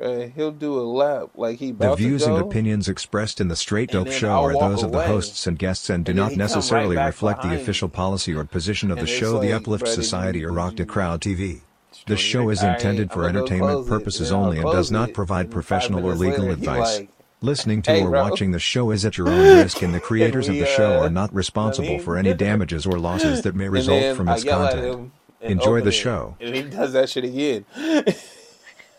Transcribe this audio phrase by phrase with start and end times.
[0.00, 3.54] Uh, he'll do a lap like he The views to and opinions expressed in the
[3.54, 5.06] Straight Dope Show I'll are those of the away.
[5.06, 8.34] hosts and guests and do And then not come right necessarily reflect the official policy
[8.34, 11.20] or position of And the show, the like, Uplift Brady, Society, or Rock the Crowd
[11.20, 11.60] TV.
[12.08, 14.70] The show is intended "Alright, for I'm gonna go entertainment close it." purposes only and
[14.72, 16.98] does not provide professional or legal later, advice.
[16.98, 17.08] like,
[17.40, 20.00] Listening to "Hey, or bro." watching the show is at your own risk, and the
[20.00, 22.00] creators of the show uh, are not responsible mean?
[22.00, 25.12] for any damages or losses that may result from I its content.
[25.40, 26.36] Enjoy the show.
[26.40, 27.64] and he does that shit again.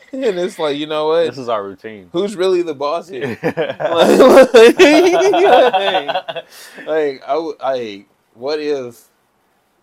[0.11, 1.25] and it's like, you know what?
[1.25, 2.09] This is our routine.
[2.11, 3.37] Who's really the boss here?
[3.43, 3.55] like,
[6.87, 9.09] like, I, what if,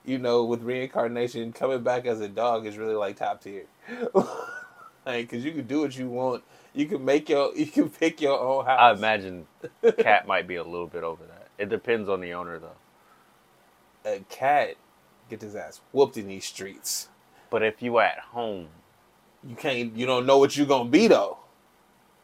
[0.05, 3.67] you know, with reincarnation, coming back as a dog is really like top tier.
[5.07, 6.45] like, cause you can do what you want.
[6.75, 8.79] You can make your, you can pick your own house.
[8.81, 9.47] I imagine
[9.99, 11.49] cat might be a little bit over that.
[11.59, 12.71] It depends on the owner though.
[14.05, 14.77] Uh, a cat
[15.29, 17.09] get his ass whooped in these streets.
[17.51, 18.69] But if you at home,
[19.49, 21.39] You can't, you don't know what you're gonna be though.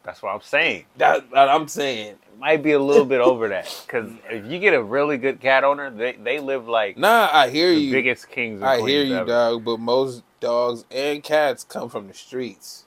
[0.03, 0.85] that's what I'm saying.
[0.97, 2.11] That, I'm saying.
[2.31, 5.41] It might be a little bit over that because if you get a really good
[5.41, 7.91] cat owner, they they live like Nah, I hear the you.
[7.91, 8.61] biggest kings.
[8.61, 9.65] I hear you, ever, dog.
[9.65, 12.85] But most dogs and cats come from the streets.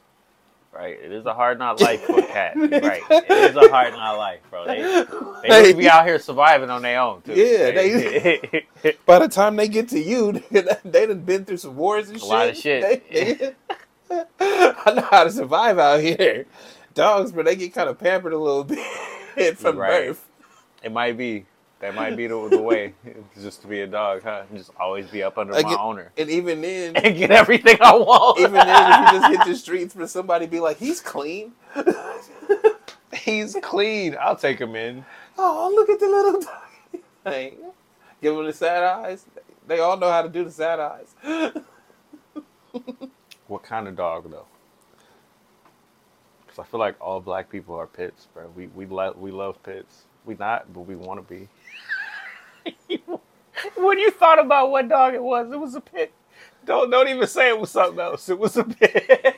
[0.75, 2.55] Right, it is a hard not life for a cat.
[2.57, 4.65] Right, it is a hard not life, bro.
[4.67, 5.05] They
[5.47, 7.35] they be out here surviving on their own too.
[7.35, 8.65] Yeah, they
[9.05, 12.31] By the time they get to you, they done been through some wars and shit.
[12.55, 12.83] A shit.
[12.83, 13.39] lot of shit.
[13.69, 13.77] They-
[14.41, 16.47] I know how to survive out here.
[16.95, 18.65] Dogs, but they get kind of pampered a little
[19.37, 20.09] bit from Right.
[20.09, 20.29] birth.
[20.83, 21.47] it might be
[21.81, 22.95] that might be the, the way
[23.41, 24.43] just to be a dog, huh?
[24.55, 27.77] Just always be up under Like my it- owner And even then, and get everything
[27.81, 28.39] I want.
[28.39, 31.53] even then, if you just hit the streets for somebody, be like, he's clean.
[33.15, 34.17] he's clean.
[34.21, 35.05] I'll take him in.
[35.39, 37.53] Oh, look at the little dog.
[38.21, 39.25] Give him the sad eyes.
[39.67, 41.15] They all know how to do the sad eyes.
[43.53, 44.47] What kind of dog though?
[46.41, 48.49] Because I feel like all black people are pits, bro.
[48.57, 50.05] We we love we love pits.
[50.25, 51.49] We not, but we want to be.
[53.77, 56.15] when you thought about what dog it was, it was a pit.
[56.65, 58.31] Don't don't even say it was something else.
[58.31, 59.07] It was a pit.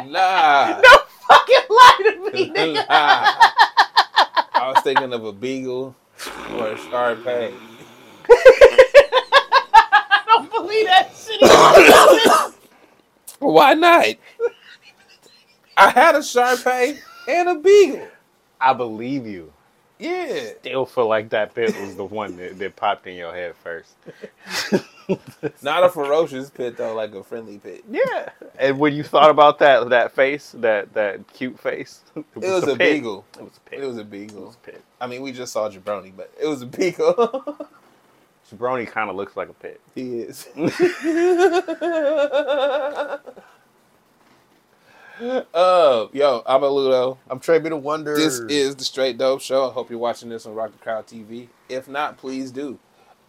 [0.06, 0.80] Nah.
[0.80, 2.88] don't fucking lie to me, nigga.
[2.88, 3.34] Nah.
[4.54, 5.96] I was thinking of a beagle
[6.56, 7.52] or a Shar Pei.
[9.74, 12.54] I don't believe that shit.
[13.40, 14.06] Why not?
[15.76, 18.06] I had a Shar Pei and a beagle.
[18.60, 19.52] I believe you.
[19.98, 20.50] Yeah.
[20.60, 23.96] Still feel like that pit was the one that, that popped in your head first.
[25.62, 27.84] Not a ferocious pit though, like a friendly pit.
[27.90, 28.30] Yeah.
[28.58, 32.50] And when you thought about that that face, that that cute face, it was, It
[32.50, 32.94] was the a pit.
[32.94, 33.24] beagle.
[33.38, 33.80] It was a pit.
[33.82, 34.46] It was a It beagle.
[34.46, 34.82] was a pit.
[35.00, 37.56] I mean, we just saw Jabroni, but it was a beagle.
[38.50, 39.80] Jabroni kind of looks like a pit.
[39.94, 40.48] he is.
[45.20, 47.18] Uh, yo, I'm a Ludo.
[47.28, 48.16] I'm Trey B the Wonder.
[48.16, 49.68] This is the Straight Dope Show.
[49.68, 51.48] I hope you're watching this on Rock the Crowd TV.
[51.68, 52.78] If not, please do.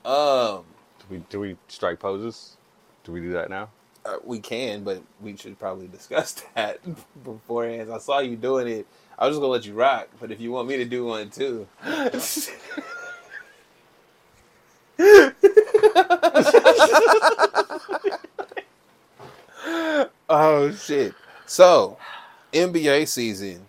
[0.06, 0.64] Um,
[1.00, 2.58] Do we do we strike poses?
[3.04, 3.70] Do we do that now?
[4.04, 6.80] uh, we can, but we should probably discuss that
[7.24, 7.92] beforehand.
[7.94, 8.88] I saw you doing it.
[9.20, 11.30] I was just gonna let you rock, but if you want me to do one
[11.30, 11.68] too,
[20.30, 21.14] oh shit!
[21.46, 21.98] So,
[22.54, 23.66] NBA season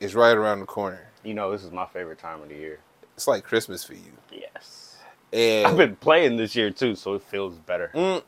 [0.00, 1.00] is right around the corner.
[1.24, 2.78] You know, this is my favorite time of the year.
[3.16, 4.96] It's like Christmas for you, Yes.
[5.32, 7.90] and I've been playing this year too, so it feels better.
[7.94, 8.22] Mm.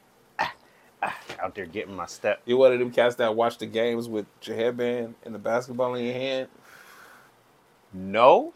[1.41, 2.41] Out there getting my step.
[2.45, 5.95] You're one of them cats that watch the games with your headband and the basketball
[5.95, 6.49] in your hand.
[7.93, 8.53] No,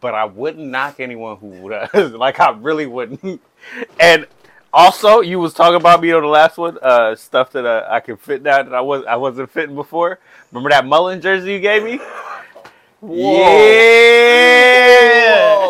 [0.00, 2.12] but I wouldn't knock anyone who does.
[2.12, 3.40] like I really wouldn't.
[4.00, 4.26] And
[4.72, 8.00] also, you was talking about me on the last one, uh, stuff that uh, I
[8.00, 10.18] can fit now that I was I wasn't fitting before.
[10.50, 12.00] Remember that Mullin jersey you gave me?
[13.02, 14.02] Yeah.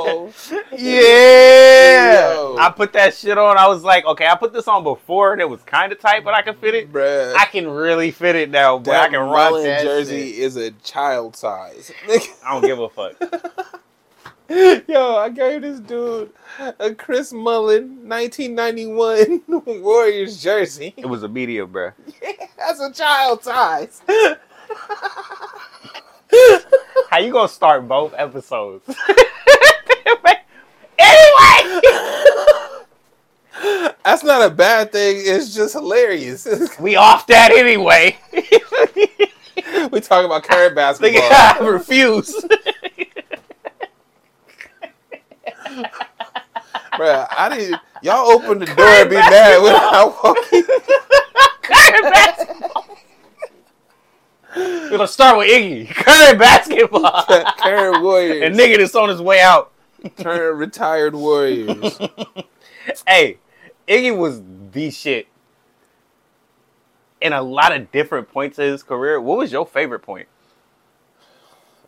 [0.03, 0.33] Whoa.
[0.77, 2.33] Yeah.
[2.33, 2.57] Yo.
[2.59, 3.57] I put that shit on.
[3.59, 6.25] I was like, okay, I put this on before and it was kind of tight,
[6.25, 6.93] but I can fit it.
[6.93, 7.35] Bruh.
[7.35, 10.39] I can really fit it now, but I can Mullin that jersey shit.
[10.41, 11.93] is a child size.
[12.09, 13.82] I don't give a fuck.
[14.87, 16.31] Yo, I gave this dude
[16.79, 19.43] a Chris Mullin 1991
[19.83, 20.93] Warriors jersey.
[20.99, 21.95] It was a medium, bruh.
[22.59, 24.03] That's a child size.
[27.09, 28.85] How you gonna start both episodes?
[30.99, 31.81] anyway,
[34.05, 35.17] That's not a bad thing.
[35.19, 36.47] It's just hilarious.
[36.79, 38.19] we off that anyway.
[39.91, 41.23] we talk about current basketball.
[41.23, 42.35] I refuse.
[46.95, 47.81] Bruh, I didn't.
[48.03, 50.65] Y'all open the door and be mad when I walk in.
[51.63, 52.87] Current basketball.
[54.55, 57.23] We're gonna start with Iggy, current basketball,
[57.59, 58.43] Current Warriors.
[58.43, 59.73] and nigga that's on his way out.
[60.19, 61.99] Current retired Warriors.
[63.07, 63.39] Hey,
[63.87, 64.43] Iggy was
[64.73, 65.29] the shit
[67.21, 69.21] in a lot of different points of his career.
[69.21, 70.27] What was your favorite point?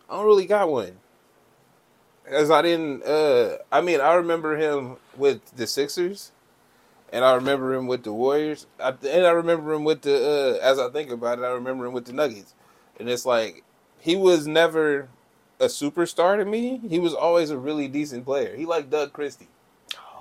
[0.09, 0.97] I don't really got one.
[2.27, 6.31] As I didn't uh I mean I remember him with the Sixers
[7.13, 8.67] and I remember him with the Warriors.
[8.79, 11.85] I, and I remember him with the uh as I think about it, I remember
[11.85, 12.53] him with the Nuggets.
[12.99, 13.63] And it's like
[13.99, 15.09] he was never
[15.59, 16.81] a superstar to me.
[16.89, 18.55] He was always a really decent player.
[18.55, 19.49] He like Doug Christie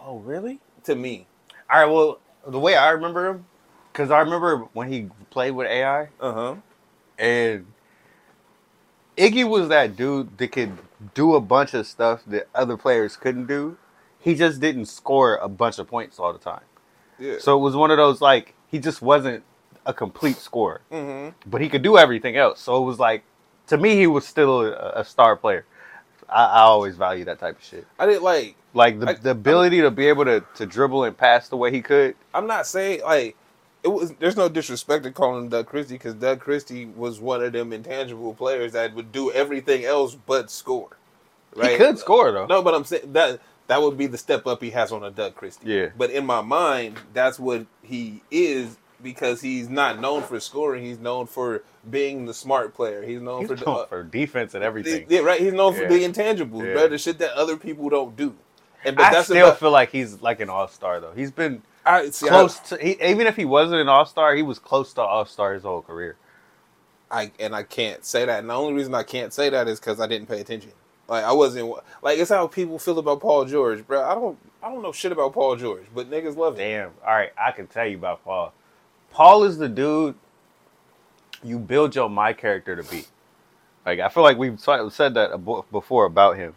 [0.06, 0.60] Oh, really?
[0.84, 1.26] to me.
[1.70, 1.92] All right.
[1.92, 3.46] Well, the way I remember him,
[3.92, 6.56] because I remember when he played with AI, Uh-huh.
[7.18, 7.66] and
[9.16, 10.78] Iggy was that dude that could
[11.14, 13.76] do a bunch of stuff that other players couldn't do.
[14.20, 16.62] He just didn't score a bunch of points all the time.
[17.18, 17.36] Yeah.
[17.38, 19.44] So it was one of those like he just wasn't
[19.86, 21.34] a complete scorer, mhm.
[21.46, 22.60] but he could do everything else.
[22.60, 23.24] So it was like
[23.68, 25.66] to me he was still a, a star player.
[26.28, 27.86] I, I always value that type of shit.
[27.98, 31.16] I didn't like Like the, I- the ability to be able to, to dribble and
[31.16, 32.16] pass the way he could.
[32.34, 33.36] I'm not saying like
[33.84, 34.12] it was.
[34.18, 37.72] There's no disrespect to calling him Doug Christie because Doug Christie was one of them
[37.72, 40.96] intangible players that would do everything else but score.
[41.54, 41.72] Right?
[41.72, 42.46] He could score though.
[42.46, 45.10] No, but I'm saying that that would be the step up he has on a
[45.10, 45.68] Doug Christie.
[45.70, 45.88] Yeah.
[45.96, 50.82] But in my mind, that's what he is because he's not known for scoring.
[50.84, 53.02] He's known for being the smart player.
[53.02, 55.06] He's known He's for known uh, for defense and everything.
[55.08, 55.40] yeah, right.
[55.40, 55.88] He's known for Yeah.
[55.88, 56.72] the intangibles, Yeah.
[56.72, 56.88] bro.
[56.88, 58.34] The shit that other people don't do.
[58.84, 61.12] And but I still about, feel like he's like an all star though.
[61.14, 64.34] He's been I, see, I- close to he, even if he wasn't an all star,
[64.34, 66.16] he was close to all star his whole career.
[67.10, 68.40] I and I can't say that.
[68.40, 70.72] And the only reason I can't say that is because I didn't pay attention.
[71.08, 71.72] Like I wasn't
[72.02, 74.02] like it's how people feel about Paul George, bro.
[74.04, 76.58] I don't I don't know shit about Paul George, but niggas love him.
[76.58, 76.90] Damn.
[77.06, 78.52] All right, I can tell you about Paul.
[79.10, 80.16] Paul is the dude
[81.42, 83.04] you build your my character to be.
[83.86, 86.54] Like I feel like we've said that before about him.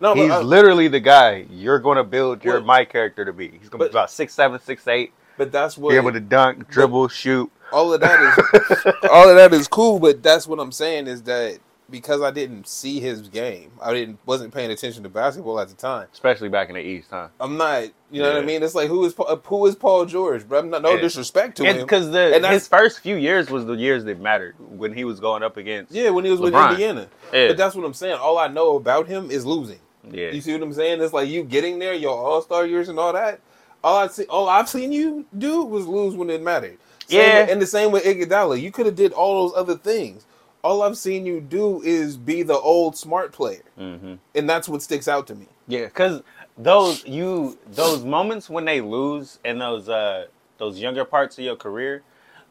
[0.00, 3.24] No, He's but, I- literally the guy you're going to build your Well, my character
[3.24, 3.48] to be.
[3.48, 6.12] He's going to but- be about six seven, six eight, but that's what be able
[6.12, 7.50] to dunk, dribble, shoot.
[7.72, 8.92] all of that is.
[9.10, 11.58] all of that is cool, but that's what I'm saying is that
[11.90, 15.74] because I didn't see his game, I didn't wasn't paying attention to basketball at the
[15.74, 16.08] time.
[16.12, 17.28] Especially back in the East, huh?
[17.38, 18.62] I'm not, you know what I mean?
[18.62, 19.14] It's like who is
[19.44, 20.60] who is Paul George, bro?
[20.60, 21.76] I'm not, no And- disrespect to him.
[21.78, 25.20] Because the And his first few years was the years that mattered when he was
[25.20, 25.92] going up against.
[25.92, 27.08] Yeah, when he was with Indiana.
[27.32, 27.48] Yeah.
[27.48, 28.16] But that's what I'm saying.
[28.18, 29.78] All I know about him is losing.
[30.10, 30.30] Yeah.
[30.30, 31.00] You see what I'm saying?
[31.02, 33.40] It's like you getting there, your All Star years and all that.
[33.82, 36.78] All I see, all I've seen you do was lose when it mattered.
[37.06, 37.40] Same Yeah.
[37.42, 38.60] with- and the same with Iguodala.
[38.60, 40.26] You could have did all those other things.
[40.62, 44.82] All I've seen you do is be the old smart player, hmm and that's what
[44.82, 45.46] sticks out to me.
[45.68, 46.22] Yeah, because
[46.58, 50.26] those you those moments when they lose and those uh
[50.58, 52.02] those younger parts of your career,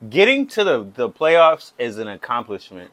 [0.10, 2.92] getting to the the playoffs is an accomplishment.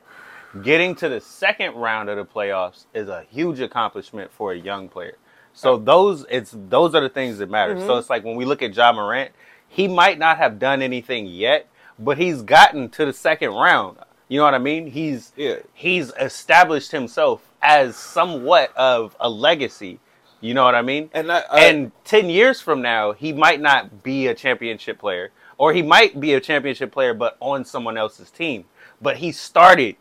[0.63, 4.89] Getting to the second round of the playoffs is a huge accomplishment for a young
[4.89, 5.17] player.
[5.53, 7.77] So those it's those are the things that matter.
[7.77, 7.99] So mm-hmm.
[7.99, 9.31] it's like when we look at Ja Morant,
[9.69, 11.69] he might not have done anything yet,
[11.99, 13.99] but he's gotten to the second round.
[14.27, 14.89] You know what I mean?
[14.89, 15.57] He's Yeah.
[15.73, 20.01] he's established himself as somewhat of a legacy.
[20.41, 21.11] You know what I mean?
[21.13, 25.31] And I, I and 10 years from now, he might not be a championship player,
[25.59, 28.65] or he might be a championship player, but on someone else's team.
[29.03, 29.97] But he started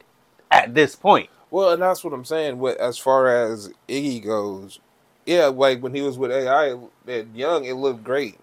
[0.52, 1.30] at this point.
[1.52, 2.60] Well, and that's what I'm saying.
[2.60, 4.80] What as far as Iggy goes,
[5.26, 6.78] yeah, like when he was with AI
[7.08, 8.40] at Young, it looked great.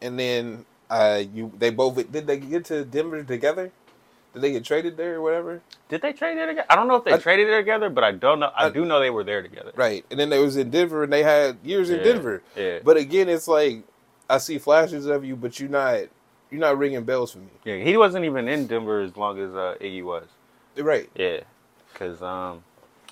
[0.00, 3.72] And then uh, you they both did they get to Denver together?
[4.32, 5.62] Did they get traded there or whatever?
[5.88, 6.66] Did they trade it together?
[6.68, 8.50] I don't know if they I- traded it together, but I don't know.
[8.54, 9.72] I, I- do know they were there together.
[9.74, 10.04] Right.
[10.10, 12.42] And then they was in Denver and they had years in Denver.
[12.56, 12.80] Yeah.
[12.84, 13.82] But again, it's like
[14.28, 16.00] I see flashes of you, but you're not
[16.50, 17.48] you're not ringing bells for me.
[17.64, 20.26] yeah, he wasn't even in Denver as long as uh, Iggy was.
[20.78, 21.08] Right.
[21.14, 21.40] Yeah,
[21.92, 22.62] because um,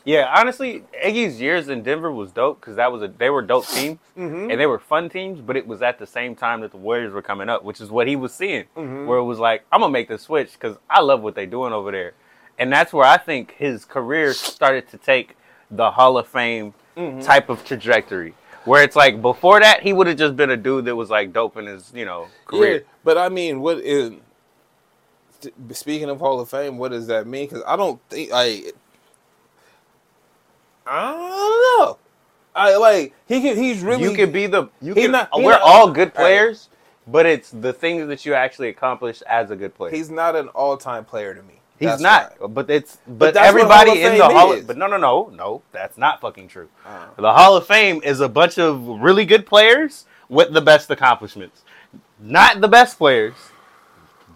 [0.04, 3.66] yeah, honestly, Iggy's years in Denver was dope because that was a they were dope
[3.66, 4.50] teams Mm-hmm.
[4.50, 7.12] and they were fun teams, but it was at the same time that the Warriors
[7.12, 9.06] were coming up, which is what he was seeing, Mhm.
[9.06, 11.72] where it was like, I'm gonna make the switch because I love what they're doing
[11.72, 12.12] over there,
[12.58, 15.36] and that's where I think his career started to take
[15.70, 17.24] the Hall of Fame Mhm.
[17.24, 18.34] type of trajectory.
[18.64, 21.32] Where it's like before that, he would have just been a dude that was like
[21.32, 22.84] dope in his, you know, Yeah, career.
[23.02, 24.12] but I mean, what is
[25.72, 26.78] speaking of Hall of Fame?
[26.78, 27.48] What does that mean?
[27.48, 28.62] Because I don't think I,
[30.86, 31.98] I don't know.
[32.54, 33.56] I like he can.
[33.56, 34.02] He's really.
[34.04, 36.30] you could be the you can, not- we're not- all good All right.
[36.30, 36.68] players
[37.06, 40.48] but it's the things that you actually accomplish as a good player He's not an
[40.48, 41.60] all-time player to me.
[41.78, 42.46] he's That's not why.
[42.46, 45.98] but it's but, what everybody in the hall of, but no no no no that's
[45.98, 50.06] not fucking true Uh, the hall of fame is a bunch of really good players
[50.28, 51.62] with the best accomplishments
[52.20, 53.34] not the best players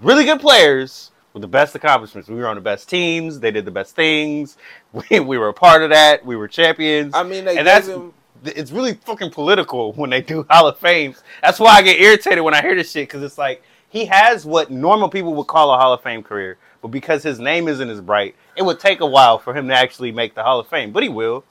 [0.00, 2.28] really good players with the best accomplishments.
[2.28, 3.40] We were on the best teams.
[3.40, 4.56] They did the best things.
[5.10, 6.24] We, we were a part of that.
[6.24, 7.14] We were champions.
[7.14, 8.14] I mean, they and that's him.
[8.44, 11.22] it's really fucking political when they do Hall of Fames.
[11.42, 14.46] That's why I get irritated when I hear this shit because it's like he has
[14.46, 17.88] what normal people would call a Hall of Fame career, but because his name isn't
[17.88, 20.68] as bright, it would take a while for him to actually make the Hall of
[20.68, 20.90] Fame.
[20.92, 21.44] But he will.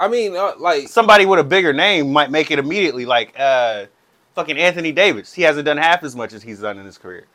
[0.00, 3.86] I mean, uh, like Somebody with a bigger name might make it immediately, like uh,
[4.34, 5.32] fucking Anthony Davis.
[5.32, 7.26] He hasn't done half as much as he's done in his career,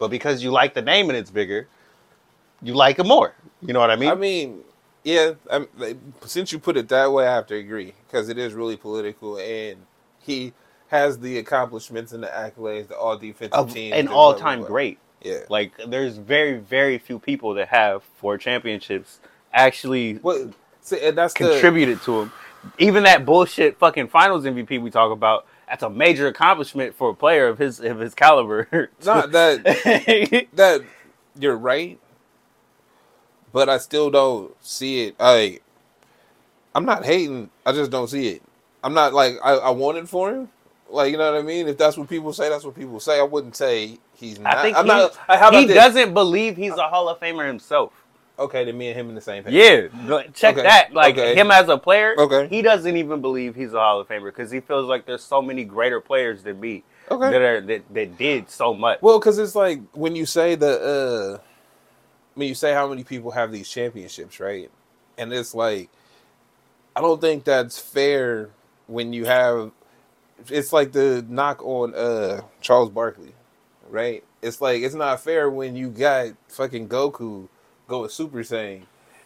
[0.00, 1.68] but because you like the name and it's bigger,
[2.62, 3.34] you like it more.
[3.62, 4.10] You know what I mean?
[4.10, 4.60] I mean,
[5.04, 5.34] yeah.
[5.48, 8.54] I'm, like, since you put it that way, I have to agree because it is
[8.54, 9.76] really political, and
[10.18, 10.52] he
[10.88, 14.98] has the accomplishments and the accolades, the all defensive of team, an blah, all-time great.
[15.22, 15.40] Yeah.
[15.50, 19.20] Like there's very very few people that have four championships
[19.52, 22.32] actually Well, see, and that's the contributed to him.
[22.78, 25.46] Even that bullshit fucking Finals MVP we talk about.
[25.70, 28.68] That's a major accomplishment for a player of his of his caliber.
[29.04, 29.62] not that
[30.54, 30.82] that
[31.38, 32.00] you're right,
[33.52, 35.14] but I still don't see it.
[35.20, 35.60] I
[36.74, 37.50] I'm not hating.
[37.64, 38.42] I just don't see it.
[38.82, 40.48] I'm not like I, I want it for him.
[40.88, 41.68] Like you know what I mean.
[41.68, 43.20] If that's what people say, that's what people say.
[43.20, 44.56] I wouldn't say he's not.
[44.56, 45.54] I think I'm he, not.
[45.54, 47.92] he doesn't believe he's a Hall of Famer himself.
[48.40, 49.52] Okay, then me and him in the same page.
[49.52, 50.94] Yeah, check Okay, that.
[50.94, 51.34] Like okay.
[51.34, 52.48] him as a player, Okay.
[52.48, 55.42] he doesn't even believe he's a Hall of Famer because he feels like there's so
[55.42, 57.30] many greater players than me Okay.
[57.30, 59.02] that are that, that did so much.
[59.02, 61.42] Well, because it's like when you say the, uh
[62.34, 64.70] when you say how many people have these championships, right?
[65.18, 65.90] And it's like,
[66.96, 68.50] I don't think that's fair
[68.86, 69.72] when you have.
[70.48, 73.34] It's like the knock on uh Charles Barkley,
[73.90, 74.24] right?
[74.40, 77.48] It's like it's not fair when you got fucking Goku
[77.90, 78.82] go with Super Saiyan.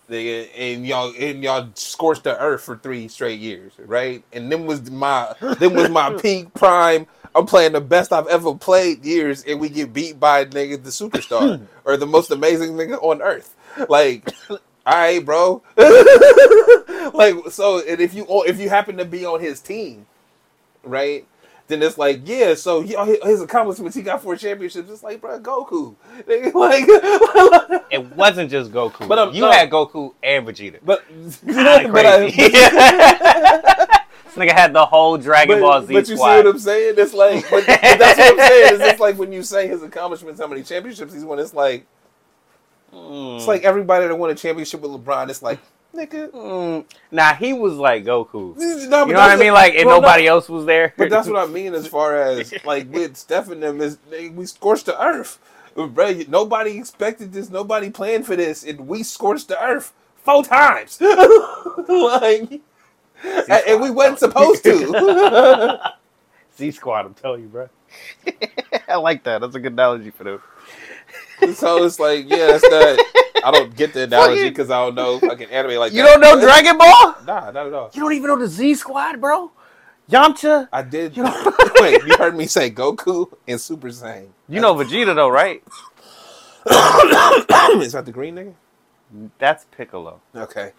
[0.07, 4.23] They, and y'all and y'all scorched the earth for three straight years, right?
[4.33, 7.07] And then was my then was my peak prime.
[7.35, 10.91] I'm playing the best I've ever played years, and we get beat by nigga the
[10.91, 13.57] superstar or the most amazing nigga on earth.
[13.89, 15.63] Like, all right, bro.
[17.15, 20.07] like, so and if you if you happen to be on his team,
[20.83, 21.27] right?
[21.67, 22.55] Then it's like, yeah.
[22.55, 24.91] So he, his accomplishments, he got four championships.
[24.91, 25.97] It's like, bro, Goku.
[26.55, 26.85] Like,
[27.91, 29.09] It wasn't just Goku.
[29.09, 29.51] But, um, you no.
[29.51, 30.79] had Goku and Vegeta.
[30.85, 31.03] but
[31.47, 32.49] Kinda but I- crazy.
[32.49, 36.33] this nigga had the whole Dragon Ball Z but you squad.
[36.41, 36.95] see what I'm saying?
[36.99, 38.75] It's like, but, but that's what I'm saying.
[38.75, 41.39] Is it's like when you say his accomplishments, how many championships he's won.
[41.39, 41.87] It's like,
[42.93, 43.39] Mm.
[43.39, 45.29] it's like everybody that won a championship with LeBron.
[45.29, 45.59] It's like,
[45.95, 46.31] nigga.
[46.31, 46.85] Mm.
[47.11, 48.57] Nah, he was like Goku.
[48.57, 49.53] No, You know what I mean?
[49.53, 50.93] Like, and well, no, nobody else was there.
[50.97, 54.29] But that's what I mean as far as like with Steph and them is they,
[54.29, 55.39] we scorched the earth.
[55.75, 57.51] Bro, nobody expected this.
[57.51, 61.01] Nobody planned for this, and we scorched the earth four times.
[61.89, 62.61] like,
[63.25, 65.93] and, and we wasn't supposed to.
[66.57, 67.69] Z Squad, I'm telling you, bro.
[68.89, 69.41] I like that.
[69.41, 71.55] That's a good analogy for them.
[71.55, 73.24] so it's like, yeah, that's not.
[73.45, 76.21] I don't get the analogy because I don't know fucking anime like You that.
[76.21, 77.15] don't know Dragon Ball?
[77.27, 77.91] Nah, not at all.
[77.93, 79.51] You don't even know the Z Squad, bro?
[80.11, 80.69] Yamcha?
[80.73, 81.17] I did.
[81.17, 84.29] You know- wait, you heard me say Goku and Super Saiyan.
[84.49, 85.63] You know Vegeta, though, right?
[86.67, 88.55] Is that the green nigga?
[89.39, 90.21] That's Piccolo.
[90.35, 90.73] Okay.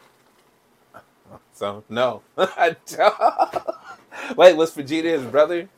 [1.54, 4.38] So no, I don't.
[4.38, 5.70] Wait, was Vegeta his brother?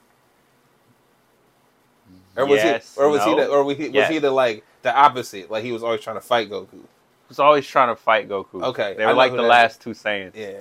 [2.38, 3.01] Or was Yes, he?
[3.01, 3.34] Or was he?
[3.36, 5.51] The, or was he, was he the like the opposite?
[5.51, 6.70] Like he was always trying to fight Goku.
[6.72, 8.63] He was always trying to fight Goku.
[8.63, 10.36] Okay, They I were like the last two Saiyans.
[10.36, 10.60] Yeah.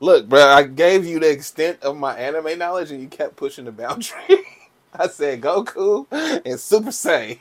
[0.00, 3.64] Look, bro, I gave you the extent of my anime knowledge, and you kept pushing
[3.66, 4.16] the boundary.
[4.94, 6.06] I said Goku
[6.44, 7.38] and Super Saiyan,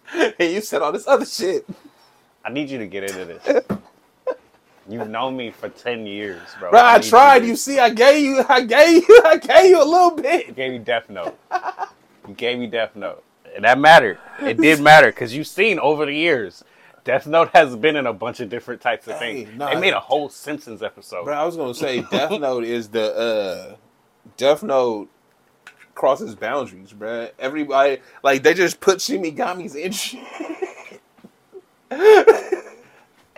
[0.14, 1.66] and you said all this other shit.
[2.44, 3.64] I need you to get into this.
[4.88, 6.70] You've known me for 10 years, bro.
[6.70, 7.44] Bro, I need tried.
[7.44, 10.54] You see, I gave you, I gave you, I gave you a little You bit.
[10.54, 11.38] gave me Death Note.
[12.30, 13.24] You gave me Death Note.
[13.56, 14.18] And that mattered.
[14.40, 16.62] It did matter because you've seen over the years,
[17.04, 19.58] Death Note has been in a bunch of different types of Hey, things.
[19.58, 19.74] nah.
[19.74, 21.24] they made a whole Simpsons episode.
[21.24, 23.76] Bro, I was gonna say Death Note is the uh
[24.36, 25.08] Death Note
[25.96, 27.28] crosses boundaries, bro.
[27.38, 30.22] Everybody like they just put Shinigamis in shit.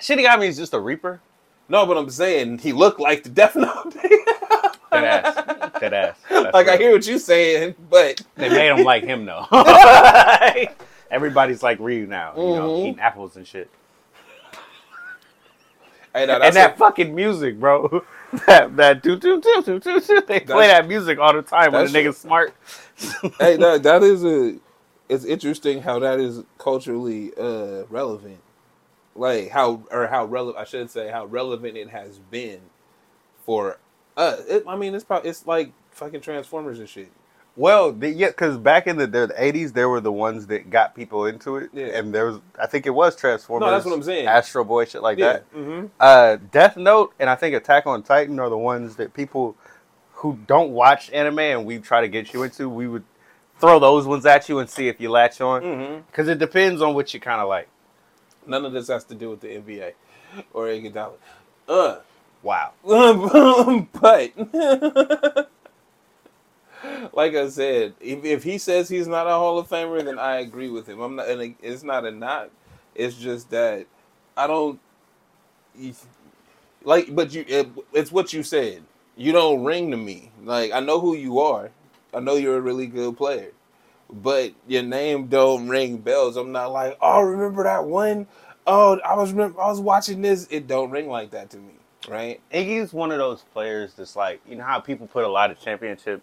[0.00, 1.20] Shinigami is just a Reaper.
[1.68, 3.94] No, but I'm saying he looked like the Death Note.
[4.92, 5.72] Dead ass.
[5.80, 6.16] Dead ass.
[6.28, 9.46] That's like I hear what you're saying, but They made him like him though.
[11.10, 12.80] Everybody's like Ryuk now, you know, Mhm.
[12.80, 13.68] eating apples and shit.
[16.14, 18.04] hey, no, and that a- fucking music, bro.
[18.46, 20.20] That that do do do do do do.
[20.22, 22.54] They play that music all the time when the nigga's smart.
[23.38, 24.56] hey, that that is a.
[25.10, 28.38] It's interesting how that is culturally uh relevant,
[29.14, 32.60] like how or how relevant I should say how relevant it has been
[33.44, 33.76] for
[34.16, 34.40] us.
[34.46, 37.10] It, I mean, it's probably it's like fucking Transformers and shit.
[37.54, 40.94] Well, the, yeah, because back in the, the 80s, there were the ones that got
[40.94, 41.68] people into it.
[41.74, 41.88] Yeah.
[41.88, 43.66] And there was, I think it was Transformers.
[43.66, 44.26] No, that's what I'm saying.
[44.26, 45.32] Astro Boy, shit like Yeah.
[45.34, 45.42] that.
[45.52, 49.54] hmm Uh, Death Note and I think Attack on Titan are the ones that people
[50.14, 53.04] who don't watch anime and we try to get you into, we would
[53.58, 56.04] throw those ones at you and see if you latch on.
[56.10, 57.68] Because it depends on what you kind of like.
[58.46, 59.92] None of this has to do with the NBA
[60.54, 61.12] or Iguodala.
[61.68, 61.98] Uh,
[62.42, 62.72] Wow.
[62.84, 64.32] but
[67.12, 70.36] like I said, if, if he says he's not a Hall of Famer, then I
[70.40, 71.00] agree with him.
[71.00, 72.50] I'm not, and it's not a knock.
[72.94, 73.86] It's just that
[74.36, 74.80] I don't
[76.84, 77.14] like.
[77.14, 78.82] But you, it, it's what you said.
[79.16, 80.30] You don't ring to me.
[80.44, 81.70] Like I know who you are.
[82.14, 83.52] I know you're a really good player,
[84.10, 86.36] but your name don't ring bells.
[86.36, 88.26] I'm not like, oh, remember that one?
[88.66, 90.46] Oh, I was remember, I was watching this.
[90.50, 91.74] It don't ring like that to me,
[92.08, 92.40] right?
[92.52, 95.60] Iggy's one of those players that's like, you know how people put a lot of
[95.60, 96.22] championship,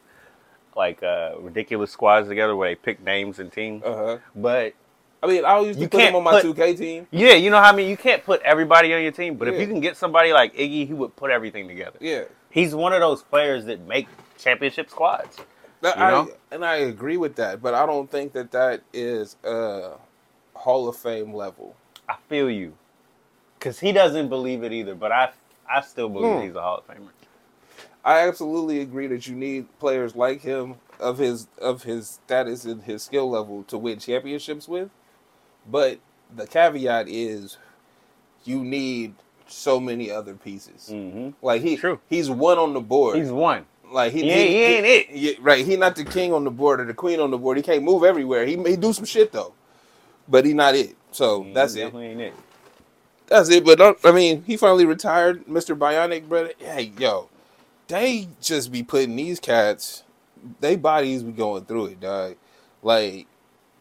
[0.76, 3.84] like uh, ridiculous squads together where they pick names and teams?
[3.84, 4.18] Uh huh.
[4.36, 4.74] But
[5.22, 7.08] I mean, I used to You put him on my put- 2K team.
[7.12, 7.90] yeah, you know how I mean?
[7.90, 10.88] You can't put everybody on your team, but if you can get somebody like Iggy,
[10.88, 11.98] he would put everything together.
[12.00, 14.08] Yeah, He's one of those players that make
[14.38, 15.38] championship squads.
[15.82, 16.32] That- You I, know?
[16.52, 19.92] and I agree with that, but I don't think that that is uh,
[20.54, 21.76] Hall of Fame level.
[22.08, 22.74] I feel you.
[23.58, 25.30] Because he doesn't believe it either, but I,
[25.70, 26.42] I still believe Hmm.
[26.48, 27.10] he's a Hall of Famer.
[28.04, 32.82] I absolutely agree that you need players like him of his of his status and
[32.84, 34.90] his skill level to win championships with.
[35.70, 36.00] But
[36.36, 37.58] the caveat is
[38.46, 39.16] you need
[39.48, 40.90] so many other pieces.
[40.92, 41.30] Mm-hmm.
[41.46, 42.00] Like he True.
[42.10, 43.18] he's one on the board.
[43.18, 43.66] He's one.
[43.92, 45.10] like he, He ain't- he ain't it.
[45.16, 45.66] Yeah, right.
[45.66, 47.58] He not the king on the board or the queen on the board.
[47.58, 48.46] He can't move everywhere.
[48.46, 49.54] He he do some shit though,
[50.28, 50.96] but he not it.
[51.12, 51.86] So that's He it.
[51.86, 52.34] definitely ain't it.
[53.30, 53.66] That's it.
[53.66, 55.78] But I mean, he finally retired, Mr.
[55.78, 56.54] Bionic, brother.
[56.58, 57.30] Hey, yo,
[57.88, 60.04] they just be putting these cats,
[60.60, 62.36] they bodies be going through it, dog.
[62.82, 63.28] Like,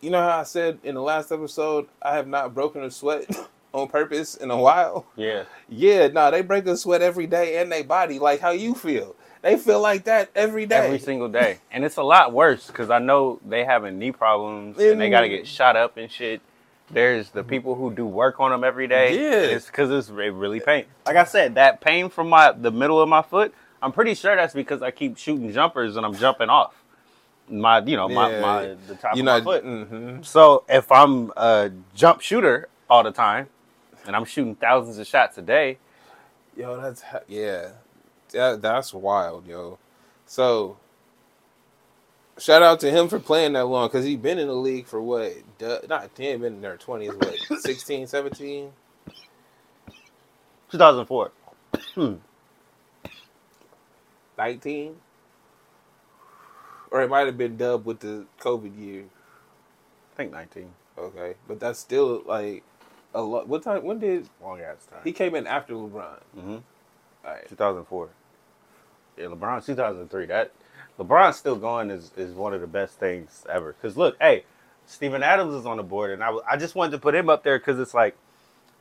[0.00, 3.28] you know how I said in the last episode, I have not broken a sweat
[3.73, 5.07] on purpose in a while.
[5.17, 5.45] Yeah.
[5.69, 8.19] Yeah, no, they break a sweat every day in their body.
[8.19, 9.15] Like how you feel.
[9.43, 10.76] They feel like that every day.
[10.76, 11.58] Every single day.
[11.71, 15.21] And it's a lot worse because I know they having knee problems and they got
[15.21, 16.41] to get shot up and shit.
[16.90, 19.14] There's the people who do work on them every day.
[19.20, 19.54] Yeah.
[19.56, 20.86] It's because it's re- really pain.
[21.06, 24.34] Like I said, that pain from my the middle of my foot, I'm pretty sure
[24.34, 26.74] that's because I keep shooting jumpers and I'm jumping off.
[27.50, 28.40] My, you know, my, Yeah.
[28.40, 29.64] my the top you of know, my foot.
[29.64, 30.24] mhm.
[30.24, 33.48] So if I'm a jump shooter all the time,
[34.06, 35.78] and I'm shooting thousands of shots a day,
[36.56, 37.68] Yo, that's ha- yeah,
[38.32, 39.78] that, that's wild, yo.
[40.26, 40.76] So,
[42.38, 45.00] shout out to him for playing that long because he been in the league for
[45.02, 45.32] what?
[45.58, 48.72] Duh, not he ain't been in their twenties, what 16, 17?
[50.70, 51.30] 2004.
[54.38, 54.96] 19?
[56.90, 59.04] Or it might have been dubbed with the COVID year.
[60.12, 60.70] I think 19.
[60.98, 62.64] Okay, but that's still like
[63.14, 63.48] a lot.
[63.48, 63.84] What time?
[63.84, 65.00] When did Long ass time.
[65.04, 66.18] he came in after LeBron?
[66.34, 66.60] hmm All
[67.24, 67.48] right.
[67.48, 68.08] 2004.
[69.16, 70.26] Yeah, LeBron 2003.
[70.26, 70.52] That
[70.99, 73.73] LeBron still going is, is one of the best things ever.
[73.73, 74.45] Because look, hey,
[74.87, 77.43] Steven Adams is on the board, and I, I just wanted to put him up
[77.45, 78.17] there because it's like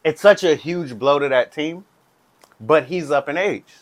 [0.04, 1.86] it's such a huge blow to that team,
[2.60, 3.74] but he's up in age,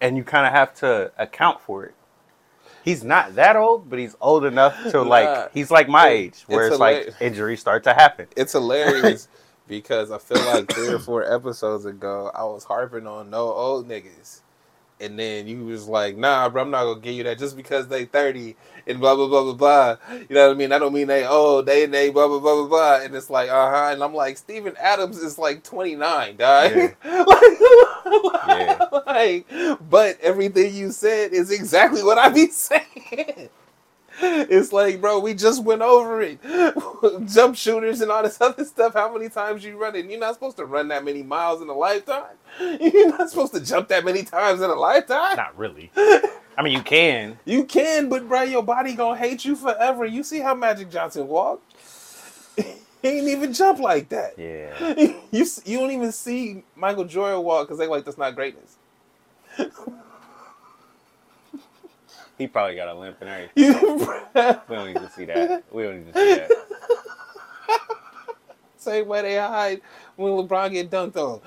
[0.00, 1.94] and you kind of have to account for it.
[2.84, 5.08] He's not that old, but he's old enough to Nah.
[5.08, 8.26] like he's like my It- age, where it's it's, like injuries start to happen.
[8.36, 9.28] it's hilarious
[9.68, 13.88] because I feel like three or four episodes ago I was harping on no old
[13.88, 14.40] niggas.
[15.00, 17.88] And then you was like, nah, bro, I'm not gonna give you that just because
[17.88, 19.96] they 30 and blah blah blah blah blah.
[20.28, 20.72] You know what I mean?
[20.72, 23.00] I don't mean they old, they they blah blah blah blah blah.
[23.04, 23.90] And it's like, uh huh.
[23.92, 26.72] And I'm like, Steven Adams is like 29, dog.
[27.04, 27.58] like,
[28.46, 28.78] Yeah.
[29.06, 29.46] like,
[29.90, 33.48] but everything you said is exactly what I be saying.
[34.20, 36.40] It's like, bro, we just went over it.
[37.26, 38.94] Jump shooters and all this other stuff.
[38.94, 40.08] How many times you run it?
[40.10, 42.36] You're not supposed to run that many miles in a lifetime.
[42.60, 45.36] You're not supposed to jump that many times in a lifetime.
[45.36, 45.90] Not really.
[45.96, 47.38] I mean, you can.
[47.44, 50.04] You can, but bro, your body gonna hate you forever.
[50.04, 51.74] You see how Magic Johnson walked?
[52.56, 54.38] he ain't even jump like that.
[54.38, 54.94] Yeah.
[55.32, 58.76] You you don't even see Michael Jordan walk because they like that's not greatness.
[62.38, 63.50] He probably got a limp and everything.
[63.56, 63.98] You,
[64.68, 65.64] We don't need to see that.
[65.72, 66.50] We don't need to see that.
[68.76, 69.80] Same way they hide
[70.16, 71.40] when LeBron get dunked on.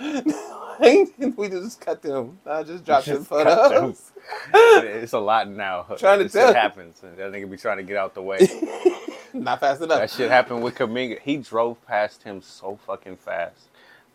[1.37, 2.39] we just cut them.
[2.45, 3.43] I just dropped his Just them.
[3.45, 4.11] photos.
[4.53, 5.83] It's a lot now.
[5.97, 6.99] Trying to This tell shit happens.
[7.01, 8.39] That nigga be trying to get out the way.
[9.33, 9.99] Not fast enough.
[9.99, 11.19] that shit happened with Kuminga.
[11.21, 13.67] He drove past him so fucking fast.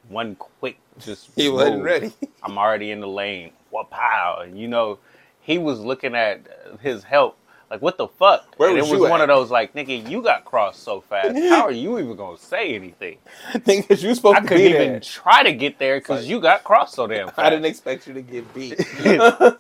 [0.09, 2.13] One quick, just He wasn't ready.
[2.43, 3.53] I'm already in the lane.
[3.71, 4.45] What pow?
[4.53, 4.99] You know,
[5.43, 6.41] he was looking at
[6.81, 7.37] his help
[7.71, 8.55] Like what the fuck?
[8.59, 9.29] Where and was it was one at?
[9.31, 11.37] of those like, nigga, you got crossed so fast.
[11.51, 13.19] How are you even gonna say anything?
[13.55, 15.01] Niggas, you supposed I to couldn't even there.
[15.01, 17.39] try to get there because Like- you got crossed so damn fast.
[17.47, 18.79] I didn't expect you to get beat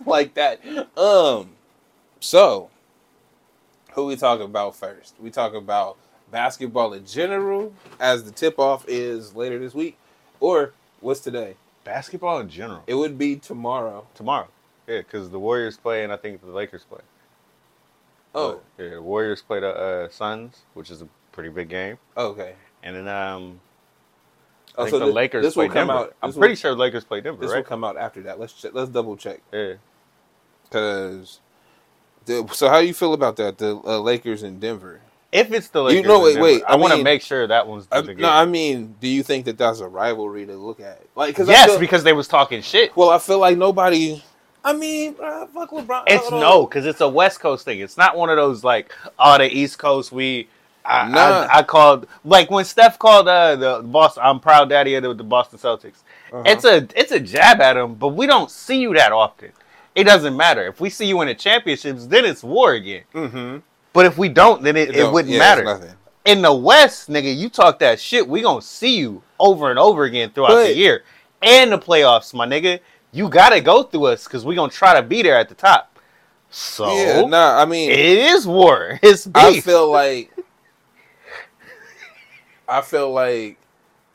[0.06, 0.60] like that.
[0.98, 1.50] Um,
[2.20, 2.70] so
[3.92, 5.14] who we talking about first?
[5.20, 5.96] We talk about
[6.30, 9.98] basketball in general, as the tip off is later this week,
[10.40, 11.56] or what's today?
[11.84, 12.82] Basketball in general.
[12.86, 14.06] It would be tomorrow.
[14.14, 14.48] Tomorrow.
[14.92, 17.00] Yeah, because the Warriors play and I think the Lakers play.
[18.34, 22.54] Oh, yeah, the Warriors play the uh, Suns, which is a pretty big game, okay.
[22.82, 23.60] and then um,
[24.76, 26.02] I Oh, think so the Lakers this play will come Denver.
[26.04, 26.16] out.
[26.22, 27.64] I'm this pretty sure Lakers play Denver, this will right?
[27.66, 28.38] come out after that.
[28.40, 29.74] Let's check, let's double check Yeah.
[30.64, 31.40] because.
[32.52, 33.58] So how do you feel about that?
[33.58, 35.00] The uh, Lakers in Denver.
[35.32, 37.46] If it's the You Lakers, know, wait, Denver, wait, I, I want to make sure
[37.46, 38.18] that one's I, the game.
[38.22, 41.00] no, I mean, do you think that that's a rivalry to look at?
[41.16, 42.94] Like, cause yes, feel- because they was talking shit.
[42.96, 44.22] Well, I feel like nobody.
[44.64, 46.04] I mean, uh, fuck LeBron.
[46.06, 47.80] It's no, because it's a West Coast thing.
[47.80, 50.12] It's not one of those like, oh, the East Coast.
[50.12, 50.48] We,
[50.84, 51.18] I, Nah.
[51.18, 54.22] I, I called like when Steph called uh, the Boston.
[54.24, 56.02] I'm proud daddy of the, the Boston Celtics.
[56.32, 56.42] Uh-huh.
[56.46, 59.52] It's a it's a jab at him, but we don't see you that often.
[59.94, 63.02] It doesn't matter if we see you in the championships, then it's war again.
[63.12, 63.58] Mm-hmm.
[63.92, 65.64] But if we don't, then it, it, wouldn't matter.
[65.64, 65.92] Nothing.
[66.24, 70.04] In the West, nigga, you talk that shit, we gonna see you over and over
[70.04, 71.02] again throughout But- the year
[71.42, 72.80] and the playoffs, my nigga.
[73.12, 75.98] You gotta go through us because we're gonna try to be there at the top.
[76.50, 77.60] So Yeah, nah.
[77.60, 78.98] I mean, it is war.
[79.02, 79.36] It's beef.
[79.36, 80.30] I feel like.
[82.68, 83.58] I feel like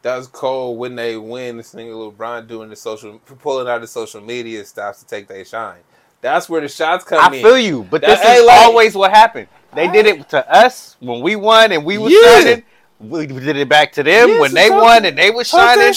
[0.02, 1.58] that's cold when they win.
[1.58, 5.46] This nigga LeBron doing the social, pulling out the social media stops to take their
[5.46, 5.80] shine.
[6.22, 7.44] That's where the shots come I in.
[7.44, 9.48] feel you, but That- this hey, is like- always what happened.
[9.76, 12.40] They did it to us when we won and we was Yeah.
[12.40, 12.64] shining.
[13.00, 15.94] We did it back to them Yes, when they won and they was Talk shining.